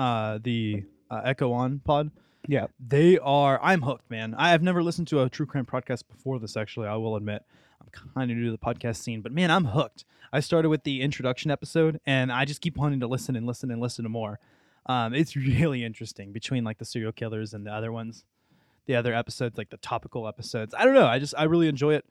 [0.00, 2.10] uh, the uh, Echo On Pod.
[2.48, 2.66] Yeah.
[2.84, 3.60] they are.
[3.62, 4.34] I'm hooked, man.
[4.36, 6.56] I have never listened to a true crime podcast before this.
[6.56, 7.44] Actually, I will admit,
[7.82, 10.04] I'm kind of new to the podcast scene, but man, I'm hooked.
[10.32, 13.70] I started with the introduction episode, and I just keep wanting to listen and listen
[13.70, 14.40] and listen to more.
[14.86, 18.24] Um, it's really interesting between like the serial killers and the other ones,
[18.86, 20.74] the other episodes, like the topical episodes.
[20.76, 21.06] I don't know.
[21.06, 22.06] I just I really enjoy it,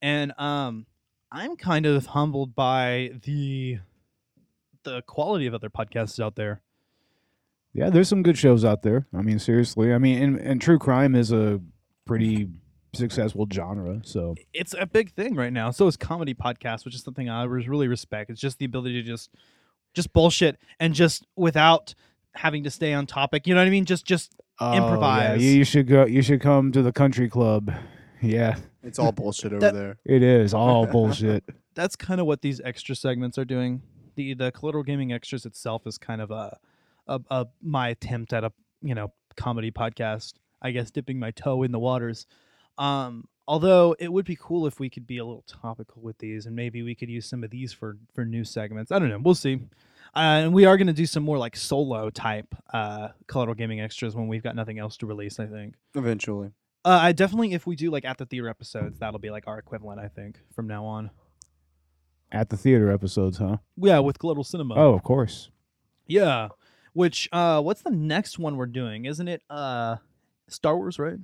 [0.00, 0.86] and um,
[1.32, 3.78] I'm kind of humbled by the
[4.84, 6.62] the quality of other podcasts out there.
[7.74, 9.06] Yeah, there's some good shows out there.
[9.12, 9.92] I mean, seriously.
[9.92, 11.60] I mean, and, and true crime is a
[12.06, 12.48] pretty
[12.94, 14.00] successful genre.
[14.04, 15.70] So It's a big thing right now.
[15.72, 18.30] So is comedy podcasts, which is something I really respect.
[18.30, 19.30] It's just the ability to just
[19.92, 21.94] just bullshit and just without
[22.34, 23.46] having to stay on topic.
[23.46, 23.84] You know what I mean?
[23.84, 25.42] Just just Oh, yeah, improvise.
[25.42, 26.06] you, you should go.
[26.06, 27.72] You should come to the country club.
[28.22, 29.96] Yeah, It's all bullshit over That- there.
[30.06, 31.44] it is all bullshit.
[31.74, 33.82] That's kind of what these extra segments are doing.
[34.14, 36.56] The the collateral gaming extras itself is kind of a,
[37.06, 38.52] a, a my attempt at a
[38.82, 40.34] you know comedy podcast.
[40.62, 42.26] I guess dipping my toe in the waters.
[42.78, 46.46] Um, although it would be cool if we could be a little topical with these,
[46.46, 48.90] and maybe we could use some of these for for new segments.
[48.90, 49.20] I don't know.
[49.22, 49.60] We'll see.
[50.16, 53.80] Uh, and we are going to do some more like solo type uh, collateral gaming
[53.80, 55.38] extras when we've got nothing else to release.
[55.38, 55.74] I think.
[55.94, 56.50] Eventually.
[56.84, 59.58] Uh, I definitely, if we do like at the theater episodes, that'll be like our
[59.58, 60.00] equivalent.
[60.00, 61.10] I think from now on.
[62.30, 63.58] At the theater episodes, huh?
[63.76, 64.74] Yeah, with collateral cinema.
[64.74, 65.50] Oh, of course.
[66.06, 66.48] Yeah.
[66.94, 69.04] Which uh what's the next one we're doing?
[69.04, 69.96] Isn't it uh
[70.48, 71.18] Star Wars, right?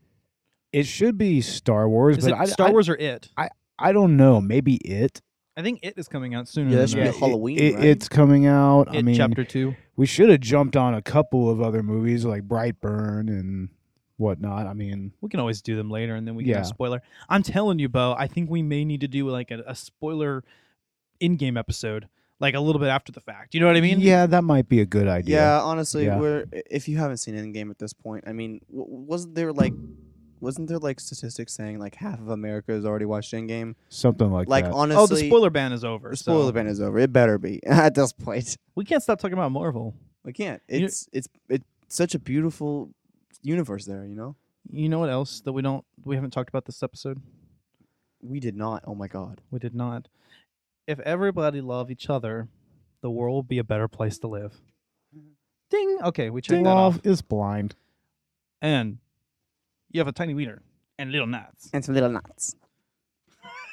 [0.73, 3.29] It should be Star Wars, Is but it I, Star I- Wars or it?
[3.37, 3.49] I
[3.79, 4.41] I don't know.
[4.41, 5.21] Maybe it.
[5.57, 7.17] I think it is coming out sooner Yeah, that than should be that.
[7.17, 7.85] Halloween, It- right?
[7.85, 8.95] It's coming out.
[8.95, 9.75] I mean, chapter 2.
[9.97, 13.69] We should have jumped on a couple of other movies like Brightburn and
[14.17, 14.67] whatnot.
[14.67, 16.69] I mean, We can always do them later and then we can have Yeah.
[16.69, 17.03] spoiler.
[17.29, 20.45] I'm telling you, Bo, I think we may need to do like a, a spoiler
[21.21, 22.09] Endgame episode
[22.41, 23.55] like a little bit after the fact.
[23.55, 24.01] You know what I mean?
[24.01, 25.37] yeah, that might be a good idea.
[25.37, 26.19] Yeah, honestly, Yeah.
[26.19, 29.75] we're if you haven't seen Endgame at this point, I mean, w- wasn't there like,
[30.41, 33.75] wasn't there like statistics saying like half of America has already watched Endgame?
[33.91, 34.73] Something like, Like that.
[34.73, 36.11] honestly, Oh, the spoiler ban is over.
[36.11, 36.99] the so spoiler ban is over.
[36.99, 38.57] It better be at this point.
[38.75, 39.95] We can't stop talking about Marvel.
[40.25, 40.63] We can't.
[40.69, 42.91] You- It's it's it's such a beautiful
[43.43, 44.05] universe there.
[44.07, 44.37] You know,
[44.71, 47.21] You know what else that we don't we haven't talked about this episode?
[48.23, 48.83] we did not.
[48.87, 49.41] Oh my god.
[49.51, 50.09] We did not.
[50.87, 52.49] If everybody loved each other,
[53.03, 54.53] the world would be a better place to live.
[55.17, 55.29] Mm-hmm.
[55.71, 55.99] Ding.
[56.05, 56.95] Okay, we checked that off.
[56.97, 57.77] Love is blind.
[58.61, 58.99] And
[59.91, 60.63] you have a tiny wiener
[60.99, 61.71] and little nuts.
[61.73, 62.55] And some little nuts.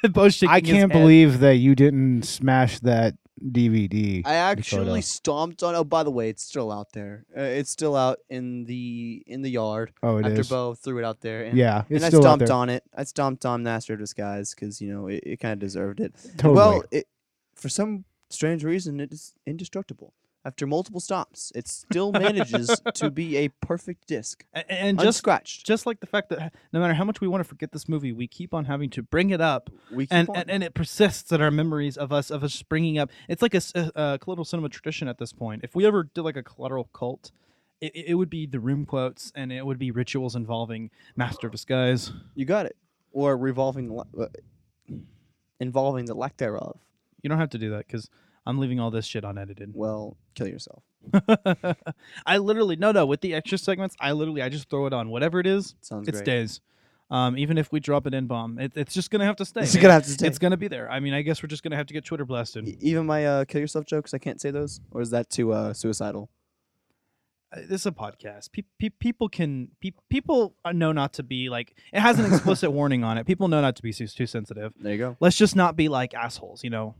[0.10, 1.00] Both shaking I his can't head.
[1.00, 4.22] believe that you didn't smash that DVD.
[4.24, 5.02] I actually Dakota.
[5.02, 5.74] stomped on.
[5.74, 7.24] Oh, by the way, it's still out there.
[7.36, 9.92] Uh, it's still out in the in the yard.
[10.02, 10.48] Oh, it after is?
[10.48, 11.44] Bo threw it out there.
[11.44, 12.84] And, Yeah, and I stomped on it.
[12.94, 16.14] I stomped on Master of Disguise because you know it, it kind of deserved it.
[16.36, 16.54] Totally.
[16.54, 17.06] Well, it
[17.54, 20.12] for some strange reason it is indestructible.
[20.48, 24.46] After multiple stops, it still manages to be a perfect disc.
[24.54, 25.66] A- and just unscratched.
[25.66, 28.12] just like the fact that no matter how much we want to forget this movie,
[28.12, 31.42] we keep on having to bring it up, We and, and and it persists in
[31.42, 33.10] our memories of us of us bringing up.
[33.28, 35.64] It's like a collateral cinema tradition at this point.
[35.64, 37.30] If we ever did like a collateral cult,
[37.82, 41.52] it, it would be the room quotes, and it would be rituals involving Master of
[41.52, 42.10] Disguise.
[42.34, 42.76] You got it.
[43.12, 44.26] Or revolving, uh,
[45.60, 46.78] involving the lack thereof.
[47.22, 48.08] You don't have to do that because
[48.48, 49.72] I'm leaving all this shit unedited.
[49.74, 50.82] Well, kill yourself.
[52.26, 53.94] I literally no no with the extra segments.
[54.00, 55.74] I literally I just throw it on whatever it is.
[55.80, 56.24] Sounds it great.
[56.24, 56.60] stays.
[57.10, 59.60] Um, even if we drop an N bomb, it, it's just gonna have to stay.
[59.62, 59.82] It's man.
[59.82, 60.26] gonna have to stay.
[60.26, 60.90] It's gonna be there.
[60.90, 62.68] I mean, I guess we're just gonna have to get Twitter blasted.
[62.68, 65.52] E- Even my uh, kill yourself jokes, I can't say those, or is that too
[65.52, 66.28] uh, suicidal?
[67.50, 68.52] Uh, This is a podcast.
[68.52, 71.74] Pe- pe- people can pe- people uh, know not to be like.
[71.94, 73.26] It has an explicit warning on it.
[73.26, 74.74] People know not to be too, too sensitive.
[74.78, 75.16] There you go.
[75.20, 76.62] Let's just not be like assholes.
[76.64, 76.94] You know.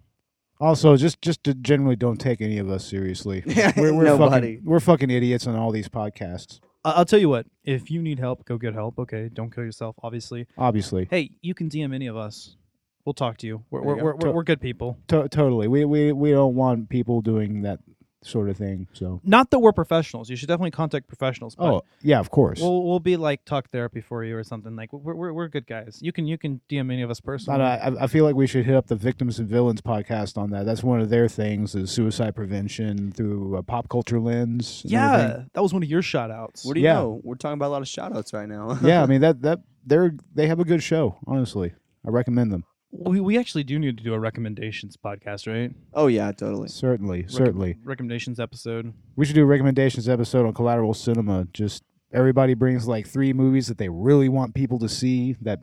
[0.61, 3.43] Also, just just to generally don't take any of us seriously.
[3.47, 4.57] Yeah, we're, we're nobody.
[4.57, 6.61] fucking we're fucking idiots on all these podcasts.
[6.85, 7.47] I- I'll tell you what.
[7.65, 8.99] If you need help, go get help.
[8.99, 9.97] Okay, don't kill yourself.
[10.03, 10.47] Obviously.
[10.57, 12.57] Obviously, Hey, you can DM any of us.
[13.05, 13.63] We'll talk to you.
[13.71, 14.05] We're There we're, go.
[14.05, 14.99] we're, we're, To- we're good people.
[15.09, 15.69] to- totally.
[15.69, 17.79] We, we we don't want people doing that
[18.23, 18.89] sort of thing.
[18.93, 20.29] So, Not that we're professionals.
[20.29, 21.55] You should definitely contact professionals.
[21.55, 22.61] But oh yeah, of course.
[22.61, 24.75] We'll we'll be like talk therapy for you or something.
[24.77, 25.99] Like we're we're, we're good guys.
[26.03, 27.59] You can you can DM any of us personally.
[27.59, 30.51] But I, I feel like we should hit up the Victims and Villains podcast on
[30.51, 30.67] that.
[30.67, 34.83] That's one of their things is suicide prevention through a pop culture lens.
[34.85, 35.51] yeah, everything.
[35.55, 36.65] that was one of your shout outs.
[36.65, 36.95] What do you Yeah.
[36.95, 37.21] know?
[37.23, 38.79] We're talking about a lot of shout outs right now.
[38.83, 39.03] yeah.
[39.03, 41.17] I mean that that they're they have a good show.
[41.27, 41.73] Honestly,
[42.07, 42.65] I recommend them.
[42.91, 45.73] We we actually do need to do a recommendations podcast, right?
[45.93, 46.69] oh yeah, totally.
[46.69, 47.77] Certainly, Recom- certainly.
[47.85, 48.95] recommendations episode.
[49.15, 51.47] We should do a recommendations episode on Collateral Cinema.
[51.53, 51.83] Just
[52.13, 55.59] everybody brings like three movies that they really want people to see that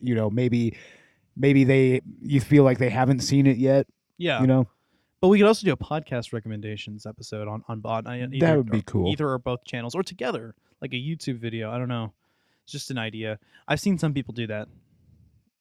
[0.00, 0.76] you know maybe
[1.36, 3.86] maybe they you feel like they haven't seen it yet.
[4.16, 4.68] Yeah, You know,
[5.20, 8.06] but we could also do a podcast recommendations episode on on bot.
[8.06, 9.10] Uh, either, That would be or- cool.
[9.12, 11.70] Either or both channels or together, like a YouTube video.
[11.72, 12.12] I don't know.
[12.64, 13.38] It's just an idea.
[13.66, 14.68] I've seen some people do that.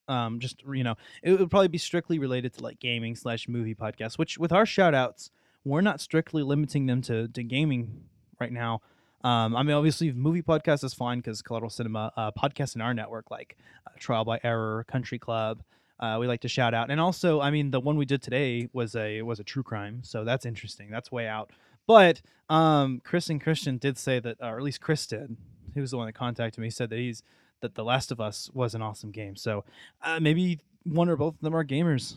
[0.08, 3.76] Um, just you know, it would probably be strictly related to like gaming slash movie
[3.76, 4.18] podcasts.
[4.18, 5.32] Which with our shout outs,
[5.64, 8.04] we're not strictly limiting them to to gaming
[8.40, 8.82] right now.
[9.24, 12.94] Um, I mean, obviously, movie podcast is fine because Collateral Cinema uh, podcasts in our
[12.94, 15.64] network, like uh, Trial by Error, Country Club,
[16.00, 16.92] uh, we like to shout out.
[16.92, 20.02] And also, I mean, the one we did today was a was a true crime,
[20.04, 20.90] so that's interesting.
[20.92, 21.52] That's way out.
[21.88, 25.36] But um, Chris and Christian did say that, or at least Chris did.
[25.74, 26.70] He was the one that contacted me.
[26.70, 27.24] Said that he's
[27.62, 29.36] that The Last of Us was an awesome game.
[29.36, 29.64] So
[30.02, 32.16] uh, maybe one or both of them are gamers.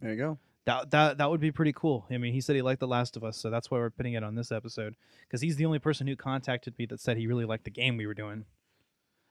[0.00, 0.38] There you go.
[0.66, 2.06] That that that would be pretty cool.
[2.10, 4.14] I mean, he said he liked The Last of Us, so that's why we're putting
[4.14, 4.96] it on this episode
[5.26, 7.96] because he's the only person who contacted me that said he really liked the game
[7.96, 8.46] we were doing.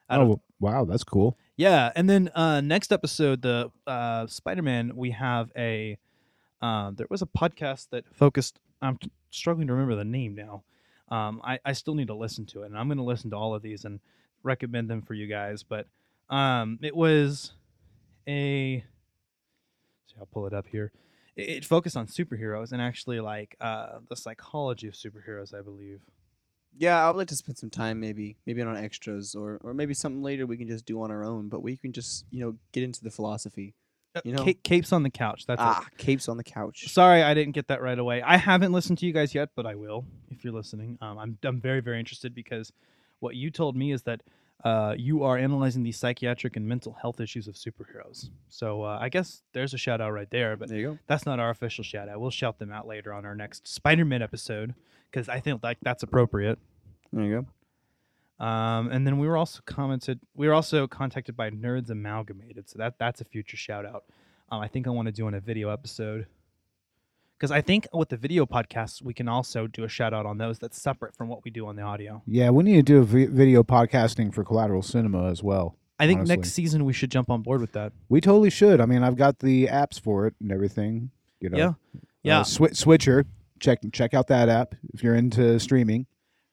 [0.10, 1.38] Out of oh wow, that's cool.
[1.58, 5.98] yeah, and then uh, next episode, the uh, Spider-Man, we have a.
[6.62, 8.60] Uh, there was a podcast that focused.
[8.82, 9.00] I'm
[9.32, 10.64] struggling to remember the name now.
[11.10, 13.38] Um, I I still need to listen to it, and I'm going to listen to
[13.38, 14.00] all of these and
[14.44, 15.64] recommend them for you guys.
[15.64, 15.88] But
[16.30, 17.54] um, it was
[18.28, 18.84] a.
[20.08, 20.92] See, I'll pull it up here.
[21.36, 26.02] It, it focused on superheroes and actually like uh, the psychology of superheroes, I believe.
[26.76, 29.94] Yeah, I would like to spend some time maybe maybe on extras or or maybe
[29.94, 32.56] something later we can just do on our own, but we can just, you know,
[32.72, 33.76] get into the philosophy.
[34.24, 34.44] You know?
[34.44, 35.46] Ca- capes on the couch.
[35.48, 35.66] That's it.
[35.66, 36.88] ah, capes on the couch.
[36.92, 38.22] Sorry, I didn't get that right away.
[38.22, 40.98] I haven't listened to you guys yet, but I will if you're listening.
[41.02, 42.72] Um, I'm I'm very very interested because
[43.24, 44.22] what you told me is that
[44.64, 48.30] uh, you are analyzing the psychiatric and mental health issues of superheroes.
[48.48, 51.00] So uh, I guess there's a shout out right there, but There you go.
[51.08, 52.22] that's not our official shout out.
[52.22, 54.74] We'll shout them out later on our next Spider-Man episode
[55.12, 56.60] because I think like that's appropriate.
[57.12, 57.46] There you
[58.40, 58.46] go.
[58.46, 60.20] Um, and then we were also commented.
[60.36, 64.06] We were also contacted by Nerds Amalgamated, so that that's a future shout out.
[64.52, 66.26] Um, I think I want to do in a video episode
[67.44, 70.38] because I think with the video podcasts we can also do a shout out on
[70.38, 72.24] those that's separate from what we do on the audio.
[72.26, 75.76] Yeah, we need to do a vi- video podcasting for Collateral Cinema as well.
[76.00, 76.38] I think honestly.
[76.38, 77.92] next season we should jump on board with that.
[78.08, 78.80] We totally should.
[78.80, 81.12] I mean, I've got the apps for it and everything.
[81.42, 81.68] You know, Yeah.
[81.68, 82.44] Uh, Yeah.
[82.44, 83.26] Switcher.
[83.60, 86.06] Check check out that app if you're into streaming.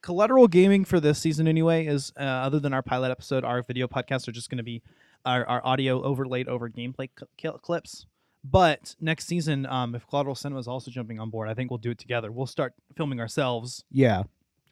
[0.02, 3.86] Collateral gaming for this season anyway is uh, other than our pilot episode, our video
[3.86, 4.82] podcasts are just going to be
[5.24, 8.06] our, our audio overlaid over gameplay cl- cl- clips.
[8.42, 11.78] But next season, um, if Collateral Cinema is also jumping on board, I think we'll
[11.78, 12.32] do it together.
[12.32, 14.22] We'll start filming ourselves, Yeah,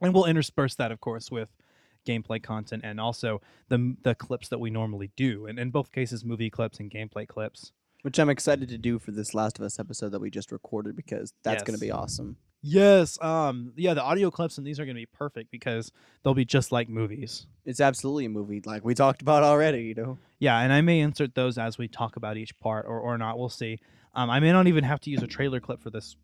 [0.00, 1.50] and we'll intersperse that, of course, with
[2.06, 5.46] gameplay content and also the the clips that we normally do.
[5.46, 7.72] And in both cases, movie clips and gameplay clips.
[8.02, 10.94] Which I'm excited to do for this Last of Us episode that we just recorded
[10.96, 11.80] because that's going Yes.
[11.80, 12.36] to be awesome.
[12.60, 16.34] Yes, um, yeah, the audio clips and these are going to be perfect because they'll
[16.34, 17.46] be just like movies.
[17.64, 20.18] It's absolutely a movie like we talked about already, you know.
[20.40, 23.38] Yeah, and I may insert those as we talk about each part, or, or not.
[23.38, 23.78] We'll see.
[24.14, 26.16] Um, I may not even have to use a trailer clip for this.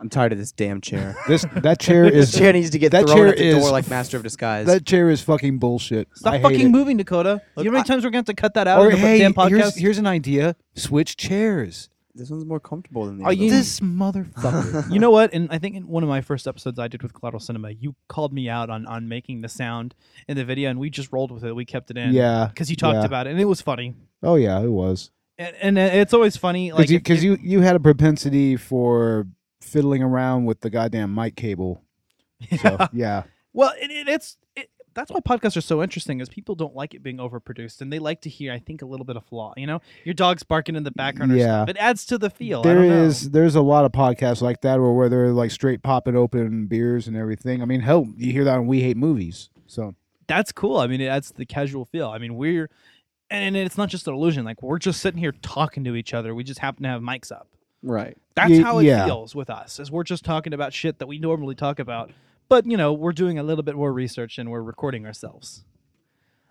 [0.00, 1.16] I'm tired of this damn chair.
[1.28, 3.62] this that chair is this chair needs to get that thrown chair at the is
[3.62, 4.66] door like Master of Disguise.
[4.66, 6.08] That chair is fucking bullshit.
[6.14, 7.40] Stop I fucking moving, Dakota.
[7.56, 8.96] you know how many times we're going to have to cut that out Or the
[8.96, 9.50] hey, damn podcast?
[9.50, 11.90] here's here's an idea: switch chairs.
[12.14, 13.56] This one's more comfortable than the Are other you- one.
[13.56, 14.92] This motherfucker.
[14.92, 15.32] you know what?
[15.32, 17.94] And I think in one of my first episodes I did with Collateral Cinema, you
[18.08, 19.94] called me out on on making the sound
[20.28, 21.52] in the video, and we just rolled with it.
[21.54, 22.12] We kept it in.
[22.12, 23.04] Yeah, because you talked yeah.
[23.04, 23.94] about it, and it was funny.
[24.22, 25.10] oh yeah, it was.
[25.36, 27.80] And, and uh, it's always funny, like Because if- you, if- you you had a
[27.80, 29.26] propensity for
[29.60, 31.82] fiddling around with the goddamn mic cable.
[32.60, 36.20] So yeah, Well, it, it, it's it, that's why podcasts are so interesting.
[36.20, 38.86] Is people don't like it being overproduced, and they like to hear, I think, a
[38.86, 39.52] little bit of flaw.
[39.56, 41.44] You know, your dog's barking in the background or Yeah.
[41.64, 41.68] stuff.
[41.70, 42.60] It adds to the feel.
[42.60, 43.08] I don't know.
[43.10, 47.06] there's a lot of podcasts like that where where they're like straight popping open beers
[47.08, 47.62] and everything.
[47.62, 49.50] I mean, hell, you hear that on We Hate Movies.
[49.66, 49.94] So
[50.26, 50.78] That's cool.
[50.78, 52.08] I mean, it adds to the casual feel.
[52.08, 52.70] I mean, we're
[53.30, 54.44] and it's not just an illusion.
[54.44, 56.34] Like we're just sitting here talking to each other.
[56.34, 57.48] We just happen to have mics up.
[57.82, 58.16] Right.
[58.34, 59.04] That's Ye- how it yeah.
[59.04, 62.10] feels with us, as we're just talking about shit that we normally talk about.
[62.48, 65.64] But you know, we're doing a little bit more research and we're recording ourselves.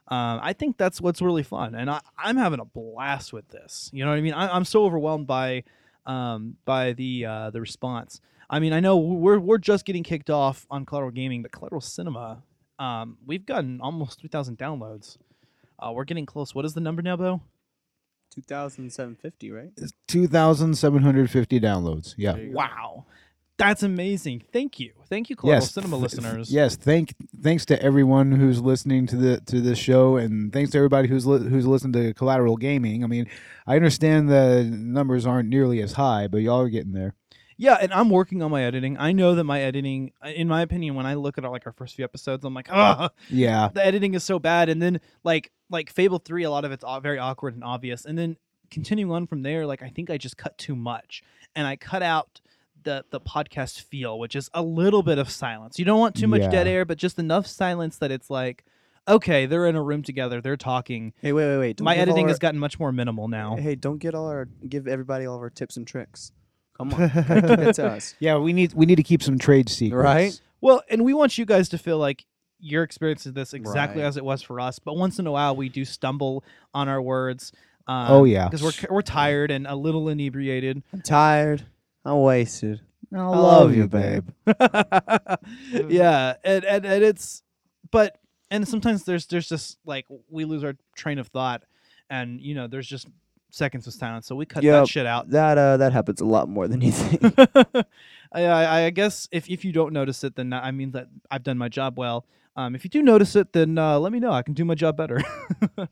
[0.09, 3.89] Um, I think that's what's really fun, and I, I'm having a blast with this.
[3.93, 4.33] You know what I mean?
[4.33, 5.63] I, I'm so overwhelmed by
[6.05, 8.19] um, by the uh, the response.
[8.49, 11.81] I mean, I know we're we're just getting kicked off on Collateral Gaming, but Collateral
[11.81, 12.43] Cinema,
[12.79, 15.17] um, we've gotten almost 3,000 downloads.
[15.79, 16.53] Uh, we're getting close.
[16.53, 17.41] What is the number now, Bo?
[18.35, 19.71] 2,750, right?
[20.07, 22.15] Two thousand seven hundred fifty downloads.
[22.17, 22.35] Yeah.
[22.49, 23.05] Wow,
[23.57, 24.43] that's amazing.
[24.51, 26.51] Thank you, thank you, Collateral Yes, Cinema th- listeners.
[26.51, 30.77] Yes, thank thanks to everyone who's listening to the to this show, and thanks to
[30.77, 33.03] everybody who's li- who's listened to Collateral Gaming.
[33.03, 33.27] I mean,
[33.67, 37.13] I understand the numbers aren't nearly as high, but y'all are getting there.
[37.55, 38.97] Yeah, and I'm working on my editing.
[38.97, 41.95] I know that my editing, in my opinion, when I look at like our first
[41.95, 43.69] few episodes, I'm like, ah, Yeah.
[43.71, 44.69] the editing is so bad.
[44.69, 48.05] And then like like Fable three, a lot of it's very awkward and obvious.
[48.05, 48.37] And then
[48.71, 51.21] continuing on from there, like I think I just cut too much,
[51.55, 52.41] and I cut out
[52.83, 55.79] the the podcast feel, which is a little bit of silence.
[55.79, 58.63] You don't want too much dead air, but just enough silence that it's like.
[59.05, 60.39] Okay, they're in a room together.
[60.39, 61.11] They're talking.
[61.21, 61.75] Hey, wait, wait, wait.
[61.75, 63.57] Don't My editing our- has gotten much more minimal now.
[63.57, 66.31] Hey, don't get all our give everybody all of our tips and tricks.
[66.77, 68.15] Come on, gotta keep it to us.
[68.19, 70.01] Yeah, we need we need to keep some trade secrets.
[70.01, 70.41] Right?
[70.61, 72.23] Well, and we want you guys to feel like
[72.59, 74.07] you're experiencing this exactly Right.
[74.07, 74.79] as it was for us.
[74.79, 77.51] But once in a while, we do stumble on our words.
[77.87, 78.47] Um, Oh, yeah.
[78.47, 80.81] because we're we're tired and a little inebriated.
[80.93, 81.65] I'm tired.
[82.05, 82.81] I'm wasted.
[83.13, 84.27] I I love you, babe.
[85.89, 87.43] yeah, and, and and it's
[87.91, 88.17] but
[88.49, 91.63] and sometimes there's there's just like we lose our train of thought,
[92.09, 93.07] and you know there's just
[93.51, 95.29] seconds of silence, so we cut Yep, that shit out.
[95.29, 97.33] That uh, that happens a lot more than you think.
[98.31, 101.43] I, I I guess if, if you don't notice it, then I mean that I've
[101.43, 102.25] done my job well.
[102.55, 104.31] Um, if you do notice it, then uh, let me know.
[104.31, 105.21] I can do my job better.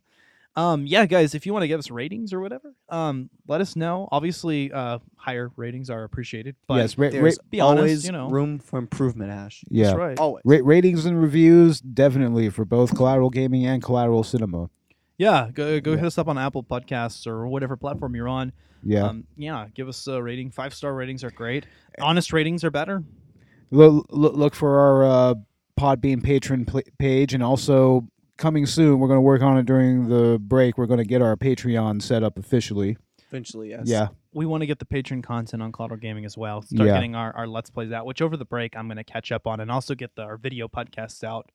[0.55, 3.75] um, yeah, guys, if you want to give us ratings or whatever, um, let us
[3.75, 4.09] know.
[4.11, 6.55] Obviously, uh, higher ratings are appreciated.
[6.67, 8.29] But Yes, ra- ra- There's be honest, always you know.
[8.29, 9.63] room for improvement, Ash.
[9.69, 9.93] Yeah.
[9.93, 10.19] right.
[10.19, 10.41] Always.
[10.45, 14.69] Ra- ratings and reviews definitely for both Collateral Gaming and Collateral Cinema.
[15.17, 18.51] Yeah, go go hit us up on Apple Podcasts or whatever platform you're on.
[18.83, 19.03] Yeah.
[19.05, 19.67] um, yeah.
[19.75, 20.49] Give us a rating.
[20.51, 21.67] Five star ratings are great.
[22.01, 23.03] Honest ratings are better.
[23.69, 25.33] Look, look, look for our uh,
[25.79, 28.99] Podbean patron pl- page, and also coming soon.
[28.99, 30.77] We're going to work on it during the break.
[30.77, 32.97] We're going to get our Patreon set up officially.
[33.29, 33.83] Eventually, yes.
[33.85, 36.61] Yeah, we want to get the patron content on Collateral Gaming as well.
[36.63, 36.93] Start Yeah.
[36.95, 39.47] getting our, our Let's Plays out, which over the break I'm going to catch up
[39.47, 41.49] on, and also get the, our video podcasts out.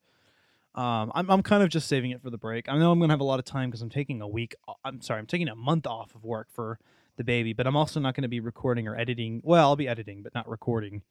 [0.74, 2.68] Um, I'm, I'm kind of just saving it for the break.
[2.68, 4.54] I know I'm going to have a lot of time because I'm taking a week.
[4.84, 6.78] I'm sorry, I'm taking a month off of work for
[7.16, 9.40] the baby, but I'm also not going to be recording or editing.
[9.44, 11.02] Well, I'll be editing, but not recording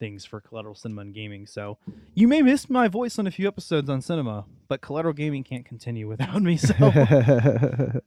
[0.00, 1.46] things for Collateral Cinema and Gaming.
[1.46, 1.78] So
[2.14, 5.64] you may miss my voice on a few episodes on cinema, but Collateral Gaming can't
[5.64, 6.56] continue without me.
[6.56, 6.74] So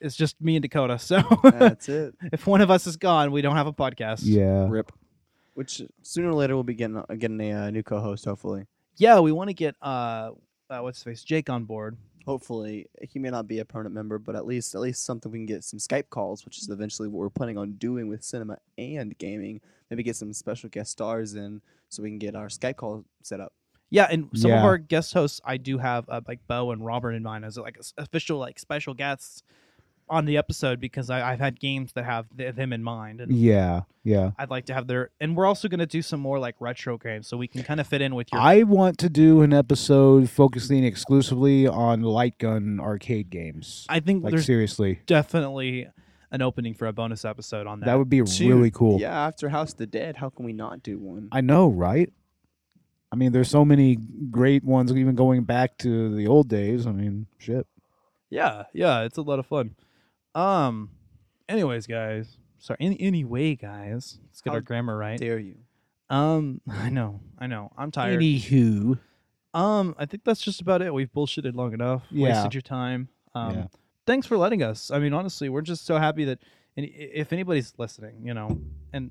[0.00, 0.98] it's just me and Dakota.
[0.98, 2.14] So That's it.
[2.32, 4.22] if one of us is gone, we don't have a podcast.
[4.24, 4.66] yeah.
[4.68, 4.90] Rip.
[5.54, 8.24] Which sooner or later we'll be getting uh, getting a uh, new co-host.
[8.24, 8.66] Hopefully.
[8.96, 10.30] Yeah, we want to get uh,
[10.70, 11.96] uh what's his face Jake on board.
[12.26, 15.38] Hopefully he may not be a permanent member, but at least at least something we
[15.38, 18.58] can get some Skype calls, which is eventually what we're planning on doing with cinema
[18.78, 19.60] and gaming.
[19.88, 23.40] Maybe get some special guest stars in, so we can get our Skype call set
[23.40, 23.52] up.
[23.92, 27.12] Yeah, and some of our guest hosts, I do have uh, like Bo and Robert
[27.12, 29.42] in mind as like official like special guests
[30.10, 33.32] on the episode because I, I've had games that have th- them in mind, and
[33.32, 34.32] Yeah, yeah.
[34.38, 35.10] I'd like to have their.
[35.20, 37.86] And we're also gonna do some more like retro games, so we can kind of
[37.86, 38.40] fit in with your.
[38.40, 43.86] I want to do an episode focusing exclusively on light gun arcade games.
[43.88, 45.88] I think like there's seriously, definitely
[46.32, 47.86] an opening for a bonus episode on that.
[47.86, 49.00] that would be really cool.
[49.00, 51.28] Yeah, after House of the Dead, how can we not do one?
[51.32, 52.12] I know, right?
[53.12, 53.96] I mean, there's so many
[54.30, 56.86] great ones, even going back to the old days.
[56.86, 57.66] I mean, shit.
[58.28, 59.74] Yeah, yeah, it's a lot of fun.
[60.34, 60.90] Um,
[61.48, 62.36] anyways, guys.
[62.58, 62.76] Sorry.
[62.80, 64.18] Any anyway, guys.
[64.26, 65.18] Let's get How our grammar right.
[65.18, 65.56] Dare you?
[66.08, 67.72] Um, I know, I know.
[67.76, 68.20] I'm tired.
[68.20, 68.98] Anywho,
[69.54, 70.92] Um, I think that's just about it.
[70.92, 72.04] We've bullshitted long enough.
[72.10, 72.28] Yeah.
[72.34, 73.08] Wasted your time.
[73.34, 73.66] Um, Yeah.
[74.06, 74.90] thanks for letting us.
[74.90, 76.40] I mean, honestly, we're just so happy that
[76.76, 78.60] and if anybody's listening, you know,
[78.92, 79.10] and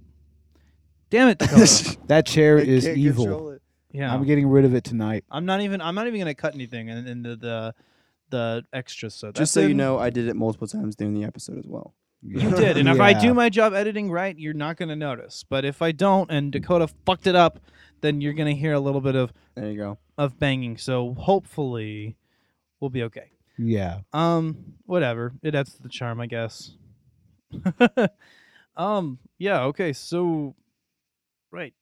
[1.09, 1.39] damn it,
[2.07, 3.57] that chair I is evil.
[3.91, 5.25] yeah, I'm getting rid of it tonight.
[5.29, 5.81] I'm not even.
[5.81, 7.75] I'm not even gonna cut anything in, in the the
[8.29, 9.13] the extras.
[9.15, 9.77] So Just so you in.
[9.77, 11.95] know, I did it multiple times during the episode as well.
[12.21, 13.21] You did, and if I Yeah.
[13.21, 15.45] do my job editing right, you're not gonna notice.
[15.47, 17.59] But if I don't, and Dakota fucked it up,
[18.01, 19.97] then you're gonna hear a little bit of There you go.
[20.17, 20.75] of banging.
[20.77, 22.17] So hopefully,
[22.81, 23.31] we'll be okay.
[23.57, 23.99] Yeah.
[24.11, 25.33] Um, whatever.
[25.41, 26.71] It adds to the charm, I guess.
[28.75, 29.63] um, yeah.
[29.63, 29.93] Okay.
[29.93, 30.55] So,
[31.51, 31.73] right.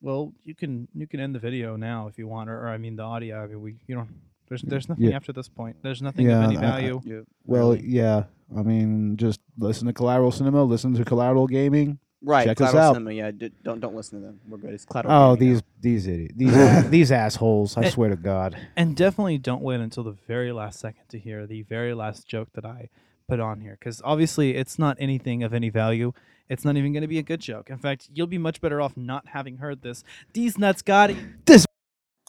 [0.00, 2.78] Well, you can you can end the video now if you want, or, or I
[2.78, 3.42] mean the audio.
[3.42, 4.10] I mean, we you don't.
[4.48, 5.16] There's there's nothing Yeah.
[5.16, 5.76] after this point.
[5.82, 7.00] There's nothing Yeah, of any I- I- value.
[7.04, 7.20] Yeah.
[7.46, 7.86] Well, really.
[7.86, 8.24] yeah.
[8.56, 11.98] I mean, just listen to Collateral Cinema, listen to Collateral Gaming.
[12.22, 12.46] Right.
[12.46, 12.94] Check us Collateral out.
[12.94, 14.40] Cinema, yeah, d- don't don't listen to them.
[14.48, 14.72] We're good.
[14.74, 15.14] It's collateral.
[15.32, 17.76] Oh, Gaming these these idiots, these these assholes!
[17.76, 18.56] I And- swear to God.
[18.76, 22.48] And definitely don't wait until the very last second to hear the very last joke
[22.54, 22.88] that I
[23.28, 26.12] put on here, because obviously it's not anything of any value.
[26.48, 27.70] It's not even going to be a good joke.
[27.70, 30.04] In fact, you'll be much better off not having heard this.
[30.32, 31.16] These nuts got it.
[31.44, 31.66] This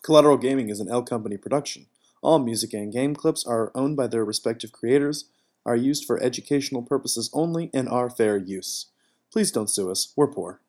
[0.03, 1.85] Collateral Gaming is an L Company production.
[2.27, 5.29] All music and game clips are owned by their respective creators,
[5.65, 8.87] are used for educational purposes only, and are fair use.
[9.31, 10.11] Please don't sue us.
[10.13, 10.59] We're poor.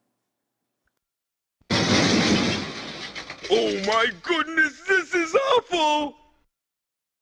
[3.50, 6.14] Oh my goodness, this is awful!